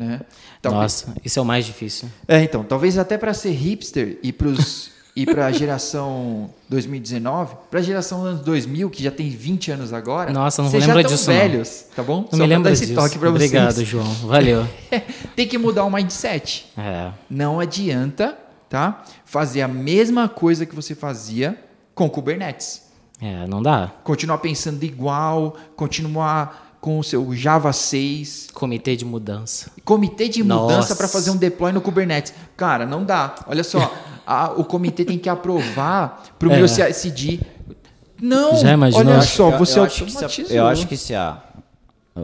né? 0.00 0.20
Talvez- 0.62 0.82
Nossa, 1.06 1.14
isso 1.24 1.38
é 1.38 1.42
o 1.42 1.44
mais 1.44 1.64
difícil. 1.66 2.08
É, 2.26 2.42
então, 2.42 2.64
talvez 2.64 2.96
até 2.98 3.16
para 3.18 3.34
ser 3.34 3.50
hipster 3.50 4.18
e 4.22 4.32
pros 4.32 4.90
e 5.16 5.26
para 5.26 5.46
a 5.46 5.52
geração 5.52 6.50
2019, 6.68 7.56
para 7.70 7.80
a 7.80 7.82
geração 7.82 8.24
anos 8.24 8.40
2000, 8.42 8.88
que 8.88 9.02
já 9.02 9.10
tem 9.10 9.28
20 9.28 9.72
anos 9.72 9.92
agora, 9.92 10.32
Nossa, 10.32 10.62
não 10.62 10.70
vocês 10.70 10.86
lembra 10.86 11.02
já 11.02 11.08
disso, 11.08 11.30
não. 11.30 11.36
velhos, 11.38 11.84
tá 11.96 12.02
bom? 12.02 12.20
Não 12.22 12.30
Só 12.30 12.36
me 12.36 12.46
lembro 12.46 12.64
dar 12.64 12.72
esse 12.72 12.86
disso. 12.86 12.94
toque 13.00 13.18
para 13.18 13.28
Obrigado, 13.28 13.74
vocês. 13.74 13.88
João. 13.88 14.04
Valeu. 14.26 14.66
tem 15.36 15.46
que 15.48 15.58
mudar 15.58 15.84
o 15.84 15.90
mindset. 15.90 16.66
É. 16.78 17.10
Não 17.28 17.58
adianta, 17.58 18.38
tá? 18.68 19.02
Fazer 19.24 19.62
a 19.62 19.68
mesma 19.68 20.28
coisa 20.28 20.64
que 20.64 20.74
você 20.74 20.94
fazia 20.94 21.58
com 21.94 22.08
Kubernetes. 22.08 22.82
É, 23.20 23.46
não 23.48 23.60
dá. 23.60 23.90
Continuar 24.04 24.38
pensando 24.38 24.82
igual, 24.84 25.56
continuar 25.76 26.69
com 26.80 26.98
o 26.98 27.04
seu 27.04 27.34
Java 27.34 27.72
6, 27.72 28.48
Comitê 28.54 28.96
de 28.96 29.04
mudança. 29.04 29.70
comitê 29.84 30.28
de 30.28 30.42
mudança 30.42 30.76
Nossa. 30.76 30.96
para 30.96 31.06
fazer 31.08 31.30
um 31.30 31.36
deploy 31.36 31.72
no 31.72 31.80
Kubernetes. 31.80 32.32
Cara, 32.56 32.86
não 32.86 33.04
dá. 33.04 33.34
Olha 33.46 33.62
só, 33.62 33.92
a- 34.26 34.52
o 34.52 34.64
comitê 34.64 35.04
tem 35.04 35.18
que 35.18 35.28
aprovar 35.28 36.22
para 36.38 36.48
o 36.48 36.52
É. 36.52 36.56
meu 36.56 36.66
CSD. 36.68 37.40
Não, 38.20 38.56
Já 38.56 38.72
imaginou? 38.72 39.06
olha 39.06 39.18
acho 39.18 39.36
só, 39.36 39.50
Eu- 39.50 39.58
você 39.58 39.78
eu 39.78 39.82
acho 39.84 40.04
que 40.04 40.10
se 40.10 40.16
a- 40.16 40.20
automatizou. 40.22 40.56
Eu 40.56 40.66
acho 40.66 40.86
que 40.86 40.96
se 40.96 41.14
a, 41.14 41.42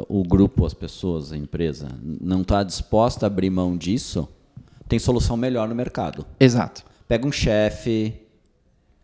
o 0.08 0.22
grupo, 0.22 0.64
as 0.66 0.74
pessoas, 0.74 1.32
a 1.32 1.36
empresa, 1.36 1.88
não 2.02 2.42
está 2.42 2.62
disposta 2.62 3.26
a 3.26 3.28
abrir 3.28 3.50
mão 3.50 3.76
disso, 3.76 4.28
tem 4.88 4.98
solução 4.98 5.36
melhor 5.36 5.68
no 5.68 5.74
mercado. 5.74 6.24
Exato. 6.38 6.82
Pega 7.08 7.26
um 7.26 7.32
chefe 7.32 8.14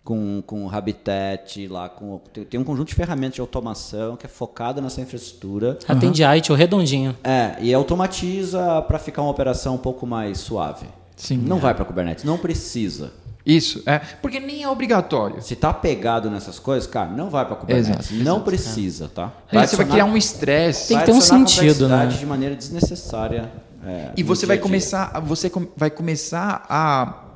com, 0.05 0.43
com 0.45 0.69
Habitat, 0.69 1.67
lá 1.69 1.89
com, 1.89 2.19
tem, 2.33 2.45
tem 2.45 2.61
um 2.61 2.65
conjunto 2.65 2.89
de 2.89 2.95
ferramentas 2.95 3.37
de 3.37 3.41
automação 3.41 4.17
que 4.17 4.27
é 4.27 4.29
focado 4.29 4.81
nessa 4.83 5.01
infraestrutura. 5.01 5.79
Atende 5.87 6.23
ITIL 6.25 6.57
redondinho. 6.57 7.17
É, 7.23 7.57
e 7.61 7.73
automatiza 7.73 8.83
para 8.83 8.99
ficar 8.99 9.23
uma 9.23 9.31
operação 9.31 9.75
um 9.77 9.79
pouco 9.79 10.07
mais 10.07 10.39
suave. 10.39 10.87
Sim. 11.17 11.37
Não 11.39 11.59
vai 11.59 11.73
para 11.75 11.85
Kubernetes, 11.85 12.25
não 12.25 12.37
precisa. 12.37 13.13
Isso, 13.45 13.83
é. 13.87 13.99
Porque 14.21 14.39
nem 14.39 14.63
é 14.63 14.69
obrigatório. 14.69 15.43
Se 15.43 15.57
tá 15.57 15.73
pegado 15.73 16.31
nessas 16.31 16.59
coisas, 16.61 16.89
cara, 16.89 17.11
não 17.11 17.29
vai 17.29 17.45
para 17.45 17.57
Kubernetes. 17.57 18.11
Exato, 18.11 18.25
não 18.25 18.41
precisa, 18.41 19.09
tá? 19.09 19.33
Aí 19.51 19.67
você 19.67 19.77
vai 19.77 19.87
criar 19.87 20.05
um 20.05 20.17
estresse. 20.17 20.89
Tem 20.89 20.97
que 20.99 21.05
vai 21.05 21.07
ter 21.07 21.13
um 21.13 21.21
sentido, 21.21 21.89
né? 21.89 22.07
de 22.07 22.25
maneira 22.25 22.55
desnecessária. 22.55 23.51
é, 23.85 24.11
E 24.17 24.23
você 24.23 24.47
vai 24.47 24.57
dia. 24.57 24.63
começar, 24.63 25.21
você 25.21 25.51
com- 25.51 25.67
vai 25.77 25.91
começar 25.91 26.65
a 26.69 27.32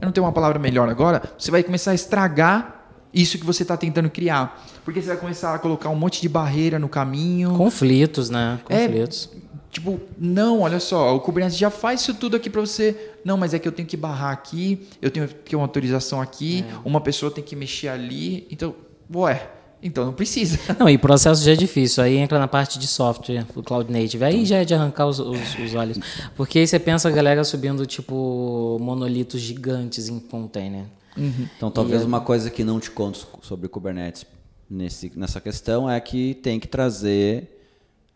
eu 0.00 0.06
não 0.06 0.12
tenho 0.12 0.24
uma 0.26 0.32
palavra 0.32 0.58
melhor 0.58 0.88
agora, 0.88 1.22
você 1.38 1.50
vai 1.50 1.62
começar 1.62 1.92
a 1.92 1.94
estragar 1.94 2.76
isso 3.12 3.38
que 3.38 3.44
você 3.44 3.62
está 3.62 3.76
tentando 3.76 4.10
criar. 4.10 4.62
Porque 4.84 5.00
você 5.00 5.08
vai 5.08 5.16
começar 5.16 5.54
a 5.54 5.58
colocar 5.58 5.88
um 5.88 5.96
monte 5.96 6.20
de 6.20 6.28
barreira 6.28 6.78
no 6.78 6.88
caminho. 6.88 7.54
Conflitos, 7.56 8.28
né? 8.30 8.60
É, 8.68 8.86
Conflitos. 8.86 9.30
Tipo, 9.70 10.00
não, 10.18 10.60
olha 10.60 10.80
só, 10.80 11.14
o 11.14 11.20
Kubernetes 11.20 11.58
já 11.58 11.68
faz 11.70 12.00
isso 12.00 12.14
tudo 12.14 12.36
aqui 12.36 12.48
para 12.48 12.60
você. 12.60 13.12
Não, 13.24 13.36
mas 13.36 13.52
é 13.52 13.58
que 13.58 13.68
eu 13.68 13.72
tenho 13.72 13.86
que 13.86 13.96
barrar 13.96 14.32
aqui, 14.32 14.86
eu 15.00 15.10
tenho 15.10 15.28
que 15.28 15.34
ter 15.34 15.56
uma 15.56 15.64
autorização 15.64 16.20
aqui, 16.20 16.64
É. 16.68 16.88
uma 16.88 17.00
pessoa 17.00 17.30
tem 17.30 17.44
que 17.44 17.54
mexer 17.54 17.88
ali. 17.88 18.46
Então, 18.50 18.74
ué, 19.14 19.48
então 19.82 20.04
não 20.06 20.12
precisa. 20.12 20.58
Não, 20.78 20.88
e 20.88 20.96
o 20.96 20.98
processo 20.98 21.44
já 21.44 21.52
é 21.52 21.56
difícil. 21.56 22.02
Aí 22.02 22.16
entra 22.16 22.38
na 22.38 22.48
parte 22.48 22.78
de 22.78 22.86
software, 22.86 23.46
o 23.54 23.62
Cloud 23.62 23.92
Native. 23.92 24.24
Aí 24.24 24.44
já 24.44 24.58
é 24.58 24.64
de 24.64 24.74
arrancar 24.74 25.06
os, 25.06 25.18
os- 25.18 25.58
os 25.58 25.74
olhos. 25.74 25.98
Porque 26.36 26.58
aí 26.58 26.66
você 26.66 26.78
pensa 26.78 27.08
a 27.08 27.10
galera 27.12 27.44
subindo, 27.44 27.86
tipo, 27.86 28.76
monolitos 28.80 29.40
gigantes 29.40 30.08
em 30.08 30.18
container. 30.18 30.84
Então, 31.16 31.70
talvez 31.70 32.04
uma 32.04 32.20
coisa 32.20 32.48
que 32.50 32.62
não 32.62 32.78
te 32.78 32.90
conto 32.92 33.26
sobre 33.42 33.68
Kubernetes 33.68 34.24
nesse, 34.70 35.10
nessa 35.16 35.40
questão 35.40 35.90
é 35.90 35.98
que 36.00 36.34
tem 36.34 36.60
que 36.60 36.68
trazer 36.68 37.60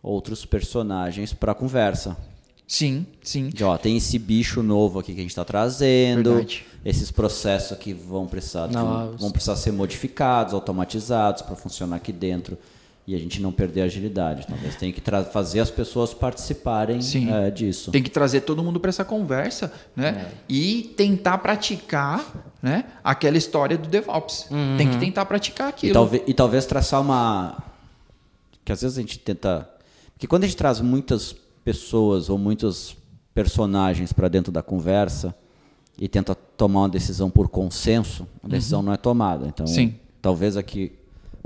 outros 0.03 0.45
personagens 0.45 1.33
para 1.33 1.53
a 1.53 1.55
conversa. 1.55 2.17
Sim, 2.67 3.07
sim. 3.23 3.49
De, 3.51 3.63
ó, 3.65 3.77
tem 3.77 3.97
esse 3.97 4.19
bicho 4.19 4.63
novo 4.63 4.99
aqui 4.99 5.13
que 5.13 5.19
a 5.21 5.23
gente 5.23 5.31
está 5.31 5.45
trazendo, 5.45 6.31
Verdade. 6.37 6.65
esses 6.85 7.11
processos 7.11 7.73
aqui 7.73 7.93
vão 7.93 8.27
precisar, 8.27 8.69
que 8.69 8.75
Novos. 8.75 9.21
vão 9.21 9.31
precisar 9.31 9.57
ser 9.57 9.73
modificados, 9.73 10.55
automatizados 10.55 11.43
para 11.43 11.55
funcionar 11.55 11.97
aqui 11.97 12.13
dentro 12.13 12.57
e 13.07 13.15
a 13.15 13.19
gente 13.19 13.43
não 13.43 13.51
perder 13.53 13.83
a 13.83 13.85
agilidade. 13.85 14.47
Talvez 14.47 14.77
tenha 14.77 14.93
que 14.93 15.03
fazer 15.33 15.61
as 15.61 15.71
pessoas 15.71 16.15
participarem 16.15 17.03
Sim. 17.03 17.31
é, 17.33 17.51
disso. 17.51 17.91
Tem 17.91 18.03
que 18.03 18.09
trazer 18.11 18.43
todo 18.43 18.63
mundo 18.63 18.79
para 18.79 18.89
essa 18.91 19.05
conversa, 19.05 19.73
né? 19.95 20.31
E 20.49 20.95
tentar 20.97 21.39
praticar, 21.39 22.25
né? 22.63 22.85
Aquela 23.03 23.37
história 23.37 23.77
do 23.77 23.89
DevOps. 23.89 24.47
Tem 24.79 24.89
que 24.89 24.99
tentar 24.99 25.27
praticar 25.27 25.67
E, 25.67 25.71
aquilo. 25.71 25.93
talvez, 25.95 26.23
e 26.27 26.33
talvez 26.33 26.65
traçar 26.65 27.01
uma. 27.01 27.63
Que 28.65 28.71
às 28.73 28.81
vezes 28.81 28.97
a 28.97 29.01
gente 29.01 29.19
tenta. 29.19 29.69
Porque 30.15 30.29
quando 30.29 30.45
a 30.45 30.47
gente 30.47 30.57
traz 30.57 30.81
muitas 30.81 31.35
pessoas 31.65 32.29
ou 32.29 32.39
muitos 32.39 32.97
personagens 33.35 34.13
para 34.13 34.29
dentro 34.29 34.53
da 34.53 34.63
conversa 34.63 35.35
e 35.99 36.09
tenta 36.09 36.35
tomar 36.35 36.81
uma 36.83 36.89
decisão 36.89 37.31
por 37.31 37.49
consenso, 37.49 38.27
a 38.43 38.49
decisão 38.49 38.83
não 38.83 38.93
é 38.93 38.97
tomada. 38.97 39.47
Então, 39.47 39.67
Sim. 39.67 39.95
talvez 40.21 40.57
aqui 40.57 40.93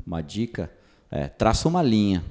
uma 0.06 0.22
dica 0.22 0.70
é 1.10 1.28
traça 1.28 1.68
uma 1.68 1.82
linha. 1.82 2.24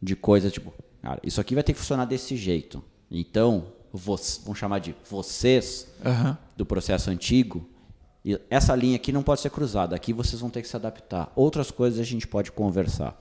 de 0.00 0.14
coisa 0.14 0.50
tipo, 0.50 0.72
cara, 1.02 1.18
isso 1.24 1.40
aqui 1.40 1.54
vai 1.54 1.64
ter 1.64 1.72
que 1.72 1.78
funcionar 1.78 2.04
desse 2.04 2.36
jeito. 2.36 2.84
Então, 3.10 3.64
vos- 3.92 4.40
vamos 4.44 4.58
chamar 4.58 4.78
de 4.78 4.94
vocês 5.10 5.88
Aham. 6.04 6.36
do 6.56 6.66
processo 6.66 7.10
antigo, 7.10 7.66
e 8.24 8.38
essa 8.50 8.74
linha 8.76 8.96
aqui 8.96 9.10
não 9.10 9.22
pode 9.22 9.40
ser 9.40 9.50
cruzada. 9.50 9.96
Aqui 9.96 10.12
vocês 10.12 10.40
vão 10.40 10.50
ter 10.50 10.60
que 10.60 10.68
se 10.68 10.76
adaptar. 10.76 11.32
Outras 11.34 11.70
coisas 11.70 11.98
a 11.98 12.02
gente 12.04 12.26
pode 12.28 12.52
conversar. 12.52 13.18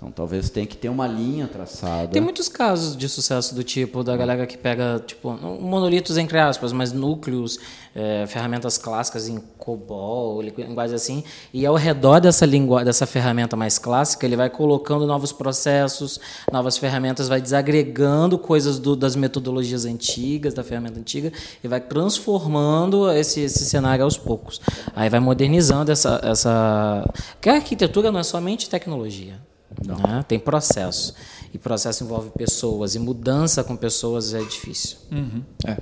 Então, 0.00 0.10
talvez 0.10 0.48
tenha 0.48 0.66
que 0.66 0.78
ter 0.78 0.88
uma 0.88 1.06
linha 1.06 1.46
traçada. 1.46 2.08
Tem 2.08 2.22
muitos 2.22 2.48
casos 2.48 2.96
de 2.96 3.06
sucesso 3.06 3.54
do 3.54 3.62
tipo 3.62 4.02
da 4.02 4.16
galera 4.16 4.46
que 4.46 4.56
pega, 4.56 4.98
tipo, 5.06 5.30
monolitos 5.30 6.16
entre 6.16 6.38
aspas, 6.38 6.72
mas 6.72 6.90
núcleos, 6.90 7.58
é, 7.94 8.24
ferramentas 8.26 8.78
clássicas 8.78 9.28
em 9.28 9.36
COBOL, 9.58 10.40
li- 10.40 10.54
linguagem 10.56 10.96
assim, 10.96 11.22
e 11.52 11.66
ao 11.66 11.74
redor 11.74 12.18
dessa 12.18 12.46
língua, 12.46 12.82
dessa 12.82 13.04
ferramenta 13.04 13.56
mais 13.56 13.78
clássica, 13.78 14.24
ele 14.24 14.36
vai 14.36 14.48
colocando 14.48 15.06
novos 15.06 15.32
processos, 15.32 16.18
novas 16.50 16.78
ferramentas, 16.78 17.28
vai 17.28 17.42
desagregando 17.42 18.38
coisas 18.38 18.78
do- 18.78 18.96
das 18.96 19.14
metodologias 19.14 19.84
antigas, 19.84 20.54
da 20.54 20.64
ferramenta 20.64 20.98
antiga, 20.98 21.30
e 21.62 21.68
vai 21.68 21.78
transformando 21.78 23.10
esse, 23.12 23.40
esse 23.40 23.66
cenário 23.66 24.02
aos 24.04 24.16
poucos. 24.16 24.62
Aí 24.96 25.10
vai 25.10 25.20
modernizando 25.20 25.92
essa, 25.92 26.18
essa. 26.24 27.04
Porque 27.32 27.50
a 27.50 27.56
arquitetura 27.56 28.10
não 28.10 28.20
é 28.20 28.22
somente 28.22 28.70
tecnologia. 28.70 29.38
Né? 29.86 30.24
Tem 30.26 30.38
processo. 30.38 31.14
E 31.52 31.58
processo 31.58 32.04
envolve 32.04 32.30
pessoas. 32.30 32.94
E 32.94 32.98
mudança 32.98 33.62
com 33.64 33.76
pessoas 33.76 34.34
é 34.34 34.40
difícil. 34.40 34.98
Uhum. 35.10 35.42
É. 35.66 35.76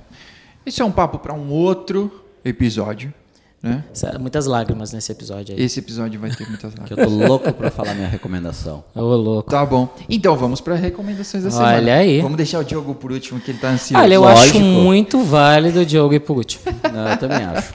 Esse 0.65 0.81
é 0.81 0.85
um 0.85 0.91
papo 0.91 1.19
para 1.19 1.33
um 1.33 1.49
outro 1.51 2.23
episódio, 2.43 3.13
né? 3.61 3.83
Isso- 3.93 4.05
Muitas 4.19 4.45
lágrimas 4.45 4.91
nesse 4.93 5.11
episódio 5.11 5.55
aí. 5.55 5.61
Esse 5.63 5.79
episódio 5.79 6.19
vai 6.19 6.29
ter 6.31 6.47
muitas 6.47 6.73
lágrimas. 6.77 6.91
eu 7.11 7.19
tô 7.19 7.27
louco 7.27 7.51
pra 7.53 7.69
falar 7.71 7.93
minha 7.95 8.07
recomendação. 8.07 8.83
Ô, 8.95 9.01
louco. 9.01 9.49
Tá 9.49 9.65
bom. 9.65 9.87
Então 10.09 10.35
vamos 10.37 10.61
para 10.61 10.75
recomendações 10.75 11.43
da 11.43 11.49
Olha 11.49 11.77
semana. 11.79 11.93
aí. 11.97 12.21
Vamos 12.21 12.37
deixar 12.37 12.59
o 12.59 12.63
Diogo 12.63 12.93
por 12.95 13.11
último, 13.11 13.39
que 13.39 13.51
ele 13.51 13.57
tá 13.59 13.69
ansioso. 13.69 14.01
Olha, 14.03 14.13
eu 14.13 14.21
Lógico. 14.21 14.57
acho 14.57 14.65
muito 14.65 15.23
válido 15.23 15.79
o 15.81 15.85
Diogo 15.85 16.13
ir 16.13 16.19
por 16.19 16.37
último. 16.37 16.63
Não, 16.93 17.07
eu 17.09 17.17
também 17.17 17.43
acho. 17.43 17.73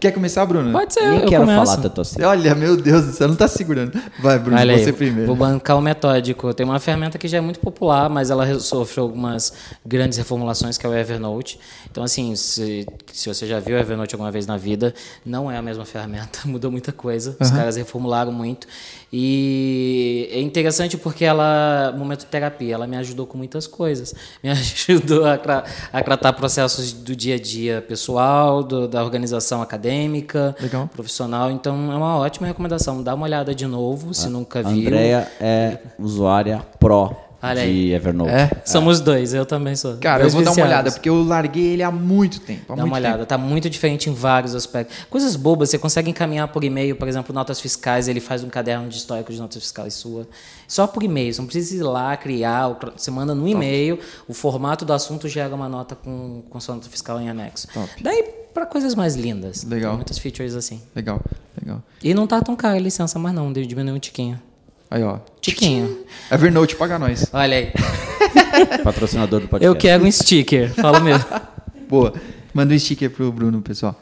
Quer 0.00 0.12
começar, 0.12 0.46
Bruno? 0.46 0.70
Pode 0.70 0.94
ser, 0.94 1.00
Nem 1.10 1.20
eu 1.22 1.26
quero 1.26 1.44
começo. 1.44 1.66
falar 1.66 1.82
tanto 1.82 2.00
assim. 2.02 2.22
Olha, 2.22 2.54
meu 2.54 2.76
Deus 2.76 3.06
do 3.06 3.12
céu, 3.12 3.26
não 3.26 3.34
tá 3.34 3.48
segurando. 3.48 4.00
Vai, 4.20 4.38
Bruno, 4.38 4.56
Olha 4.56 4.74
aí, 4.76 4.84
você 4.84 4.92
primeiro. 4.92 5.26
vou 5.26 5.34
bancar 5.34 5.76
o 5.76 5.80
metódico. 5.80 6.54
Tem 6.54 6.64
uma 6.64 6.78
ferramenta 6.78 7.18
que 7.18 7.26
já 7.26 7.38
é 7.38 7.40
muito 7.40 7.58
popular, 7.58 8.08
mas 8.08 8.30
ela 8.30 8.44
re- 8.44 8.60
sofreu 8.60 9.02
algumas 9.04 9.52
grandes 9.84 10.16
reformulações, 10.16 10.78
que 10.78 10.86
é 10.86 10.88
o 10.88 10.94
Evernote. 10.94 11.58
Então, 11.90 12.04
assim, 12.04 12.36
se, 12.36 12.86
se 13.12 13.28
você 13.28 13.46
já 13.46 13.58
viu 13.58 13.76
o 13.76 13.78
Evernote 13.78 14.14
alguma 14.14 14.30
vez 14.30 14.46
na 14.46 14.56
vida, 14.56 14.94
não 15.24 15.50
é 15.50 15.56
a 15.56 15.62
mesma 15.62 15.84
ferramenta, 15.84 16.40
mudou 16.46 16.70
muita 16.70 16.92
coisa. 16.92 17.36
Os 17.40 17.50
caras 17.50 17.76
reformularam 17.76 18.30
muito. 18.32 18.66
E 19.10 20.28
é 20.30 20.40
interessante 20.40 20.96
porque 20.96 21.24
ela, 21.24 21.94
momento 21.96 22.20
de 22.20 22.26
terapia, 22.26 22.74
ela 22.74 22.86
me 22.86 22.96
ajudou 22.96 23.26
com 23.26 23.36
muitas 23.38 23.66
coisas. 23.66 24.14
Me 24.42 24.50
ajudou 24.50 25.24
a, 25.26 25.34
a 25.92 26.02
tratar 26.02 26.32
processos 26.34 26.92
do 26.92 27.16
dia 27.16 27.34
a 27.34 27.38
dia 27.40 27.82
pessoal, 27.86 28.62
do- 28.62 28.86
da 28.86 29.02
organização 29.02 29.60
acadêmica, 29.62 30.54
Legal. 30.60 30.88
profissional. 30.88 31.50
Então, 31.50 31.90
é 31.92 31.96
uma 31.96 32.16
ótima 32.18 32.46
recomendação. 32.46 33.02
Dá 33.02 33.14
uma 33.14 33.24
olhada 33.24 33.54
de 33.54 33.66
novo, 33.66 34.14
se 34.14 34.28
nunca 34.28 34.60
A 34.60 34.62
viu. 34.62 34.86
Andrea 34.88 35.30
é 35.40 35.78
usuária 35.98 36.64
pro 36.78 37.10
Olha 37.40 37.62
de 37.62 37.68
aí. 37.68 37.92
Evernote. 37.92 38.30
É? 38.30 38.50
Somos 38.64 39.00
dois, 39.00 39.32
eu 39.32 39.46
também 39.46 39.76
sou. 39.76 39.96
Cara, 39.98 40.22
Dois 40.22 40.32
eu 40.32 40.36
vou 40.36 40.44
dar 40.44 40.50
uma 40.50 40.54
viciados. 40.54 40.72
olhada, 40.72 40.90
porque 40.90 41.08
eu 41.08 41.22
larguei 41.22 41.66
ele 41.68 41.82
há 41.84 41.90
muito 41.90 42.40
tempo. 42.40 42.72
Há 42.72 42.74
Dá 42.74 42.82
muito 42.82 42.86
uma 42.92 42.96
olhada, 42.96 43.24
tá 43.24 43.38
muito 43.38 43.70
diferente 43.70 44.10
em 44.10 44.12
vários 44.12 44.54
aspectos. 44.54 44.96
Coisas 45.08 45.36
bobas, 45.36 45.70
você 45.70 45.78
consegue 45.78 46.10
encaminhar 46.10 46.48
por 46.48 46.64
e-mail, 46.64 46.96
por 46.96 47.06
exemplo, 47.06 47.32
notas 47.32 47.60
fiscais, 47.60 48.08
ele 48.08 48.18
faz 48.20 48.42
um 48.42 48.48
caderno 48.48 48.88
de 48.88 48.96
histórico 48.96 49.32
de 49.32 49.40
notas 49.40 49.62
fiscais 49.62 49.94
sua. 49.94 50.26
Só 50.66 50.86
por 50.86 51.02
e-mail, 51.02 51.32
você 51.32 51.40
não 51.40 51.46
precisa 51.46 51.76
ir 51.76 51.86
lá 51.86 52.16
criar, 52.16 52.76
você 52.96 53.10
manda 53.10 53.34
no 53.34 53.46
e-mail, 53.46 54.00
o 54.26 54.34
formato 54.34 54.84
do 54.84 54.92
assunto 54.92 55.28
gera 55.28 55.54
uma 55.54 55.68
nota 55.68 55.94
com, 55.94 56.42
com 56.50 56.60
sua 56.60 56.74
nota 56.74 56.88
fiscal 56.88 57.20
em 57.20 57.30
anexo. 57.30 57.68
Top. 57.72 57.88
Daí 58.02 58.24
para 58.52 58.66
coisas 58.66 58.96
mais 58.96 59.14
lindas. 59.14 59.62
Legal. 59.62 59.90
Tem 59.90 59.96
muitas 59.98 60.18
features 60.18 60.56
assim. 60.56 60.82
Legal, 60.96 61.20
legal. 61.60 61.80
E 62.02 62.12
não 62.12 62.26
tá 62.26 62.40
tão 62.40 62.56
caro 62.56 62.76
a 62.76 62.80
licença 62.80 63.16
mais 63.16 63.32
não, 63.32 63.52
diminuiu 63.52 63.94
um 63.94 63.98
tiquinho. 64.00 64.40
Aí, 64.90 65.02
ó. 65.02 65.18
Tiquinho. 65.40 66.04
Evernote, 66.30 66.76
paga 66.76 66.98
nós. 66.98 67.26
Olha 67.32 67.56
aí. 67.56 67.72
Patrocinador 68.82 69.40
do 69.40 69.48
podcast. 69.48 69.66
Eu 69.66 69.76
quero 69.76 70.04
um 70.04 70.10
sticker, 70.10 70.72
fala 70.74 71.00
mesmo. 71.00 71.24
Boa. 71.88 72.14
Manda 72.54 72.74
um 72.74 72.78
sticker 72.78 73.10
pro 73.10 73.30
Bruno, 73.30 73.60
pessoal. 73.60 74.00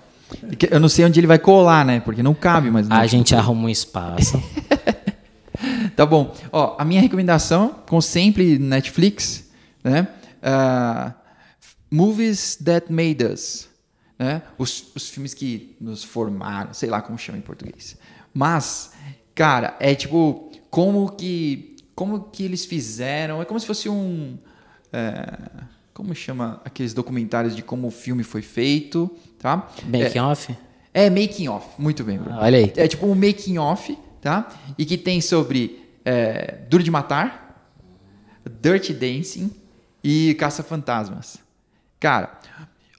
Eu 0.71 0.81
não 0.81 0.89
sei 0.89 1.05
onde 1.05 1.21
ele 1.21 1.27
vai 1.27 1.39
colar, 1.39 1.85
né? 1.85 2.01
Porque 2.01 2.23
não 2.23 2.35
cabe, 2.35 2.71
mas... 2.71 2.91
A 2.91 3.07
gente 3.07 3.35
arruma 3.35 3.67
um 3.67 3.69
espaço. 3.69 4.43
Tá 5.97 6.05
bom. 6.05 6.35
Ó, 6.53 6.77
a 6.79 6.85
minha 6.85 7.01
recomendação, 7.01 7.75
com 7.89 7.99
sempre 8.03 8.59
Netflix, 8.59 9.49
né? 9.83 10.07
Ah, 10.43 11.15
movies 11.91 12.57
that 12.57 12.93
made 12.93 13.25
us. 13.25 13.67
Né? 14.19 14.43
Os, 14.59 14.93
os 14.95 15.09
filmes 15.09 15.33
que 15.33 15.75
nos 15.81 16.05
formaram, 16.05 16.75
sei 16.75 16.89
lá 16.91 17.01
como 17.01 17.19
chama 17.19 17.39
em 17.39 17.43
português. 17.43 17.97
Mas, 18.33 18.93
cara, 19.35 19.77
é 19.81 19.95
tipo, 19.95 20.46
como 20.77 21.11
que, 21.13 21.75
como 21.95 22.25
que 22.25 22.45
eles 22.45 22.67
fizeram, 22.67 23.41
é 23.41 23.47
como 23.47 23.59
se 23.59 23.67
fosse 23.67 23.89
um... 23.89 24.37
é, 24.93 25.39
como 25.95 26.15
chama 26.15 26.61
aqueles 26.67 26.93
documentários 26.93 27.57
de 27.57 27.63
como 27.63 27.89
o 27.89 27.91
filme 27.91 28.23
foi 28.23 28.43
feito, 28.43 29.11
tá? 29.39 29.71
Making 29.87 30.19
off? 30.19 30.55
É 30.93 31.09
making 31.09 31.49
off, 31.49 31.67
muito 31.81 32.05
bem, 32.05 32.19
Bruno. 32.19 32.37
Olha 32.39 32.59
aí. 32.59 32.71
É 32.77 32.87
tipo 32.87 33.07
um 33.07 33.15
making 33.15 33.57
off, 33.57 33.97
tá? 34.21 34.51
E 34.77 34.85
que 34.85 34.99
tem 34.99 35.19
sobre 35.23 35.83
é, 36.05 36.59
Duro 36.69 36.83
de 36.83 36.91
Matar, 36.91 37.73
Dirty 38.61 38.93
Dancing 38.93 39.51
e 40.05 40.35
Caça 40.35 40.63
Fantasmas. 40.63 41.39
Cara, 41.99 42.39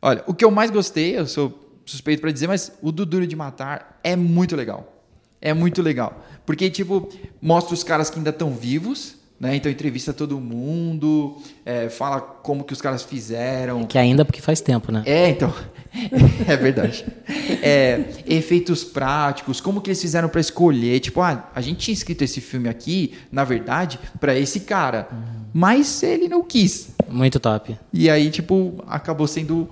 olha, 0.01 0.23
o 0.25 0.33
que 0.33 0.43
eu 0.43 0.49
mais 0.49 0.71
gostei, 0.71 1.15
eu 1.15 1.27
sou 1.27 1.79
suspeito 1.85 2.21
pra 2.21 2.31
dizer, 2.31 2.47
mas 2.47 2.71
o 2.81 2.91
do 2.91 3.05
Duro 3.05 3.27
de 3.27 3.35
Matar 3.35 3.99
é 4.03 4.15
muito 4.15 4.55
legal. 4.55 4.95
É 5.39 5.53
muito 5.53 5.83
legal. 5.83 6.25
Porque, 6.47 6.69
tipo, 6.69 7.09
mostra 7.41 7.73
os 7.73 7.83
caras 7.83 8.09
que 8.09 8.17
ainda 8.17 8.29
estão 8.29 8.51
vivos, 8.51 9.15
né? 9.37 9.57
Então 9.57 9.69
entrevista 9.69 10.13
todo 10.13 10.39
mundo, 10.39 11.37
é, 11.65 11.89
fala 11.89 12.21
como 12.21 12.63
que 12.63 12.71
os 12.71 12.81
caras 12.81 13.03
fizeram. 13.03 13.83
Que 13.83 13.97
ainda 13.97 14.23
porque 14.23 14.41
faz 14.41 14.61
tempo, 14.61 14.89
né? 14.89 15.03
É, 15.05 15.27
então. 15.27 15.53
é 16.47 16.55
verdade. 16.55 17.05
É, 17.61 18.01
efeitos 18.25 18.85
práticos, 18.85 19.59
como 19.59 19.81
que 19.81 19.89
eles 19.89 20.01
fizeram 20.01 20.29
pra 20.29 20.39
escolher? 20.39 21.01
Tipo, 21.01 21.19
ah, 21.19 21.49
a 21.53 21.59
gente 21.59 21.79
tinha 21.79 21.93
escrito 21.93 22.23
esse 22.23 22.39
filme 22.39 22.69
aqui, 22.69 23.15
na 23.29 23.43
verdade, 23.43 23.99
pra 24.17 24.33
esse 24.33 24.61
cara. 24.61 25.09
Mas 25.53 26.01
ele 26.01 26.29
não 26.29 26.41
quis. 26.43 26.91
Muito 27.09 27.41
top. 27.41 27.77
E 27.91 28.09
aí, 28.09 28.29
tipo, 28.29 28.81
acabou 28.87 29.27
sendo 29.27 29.69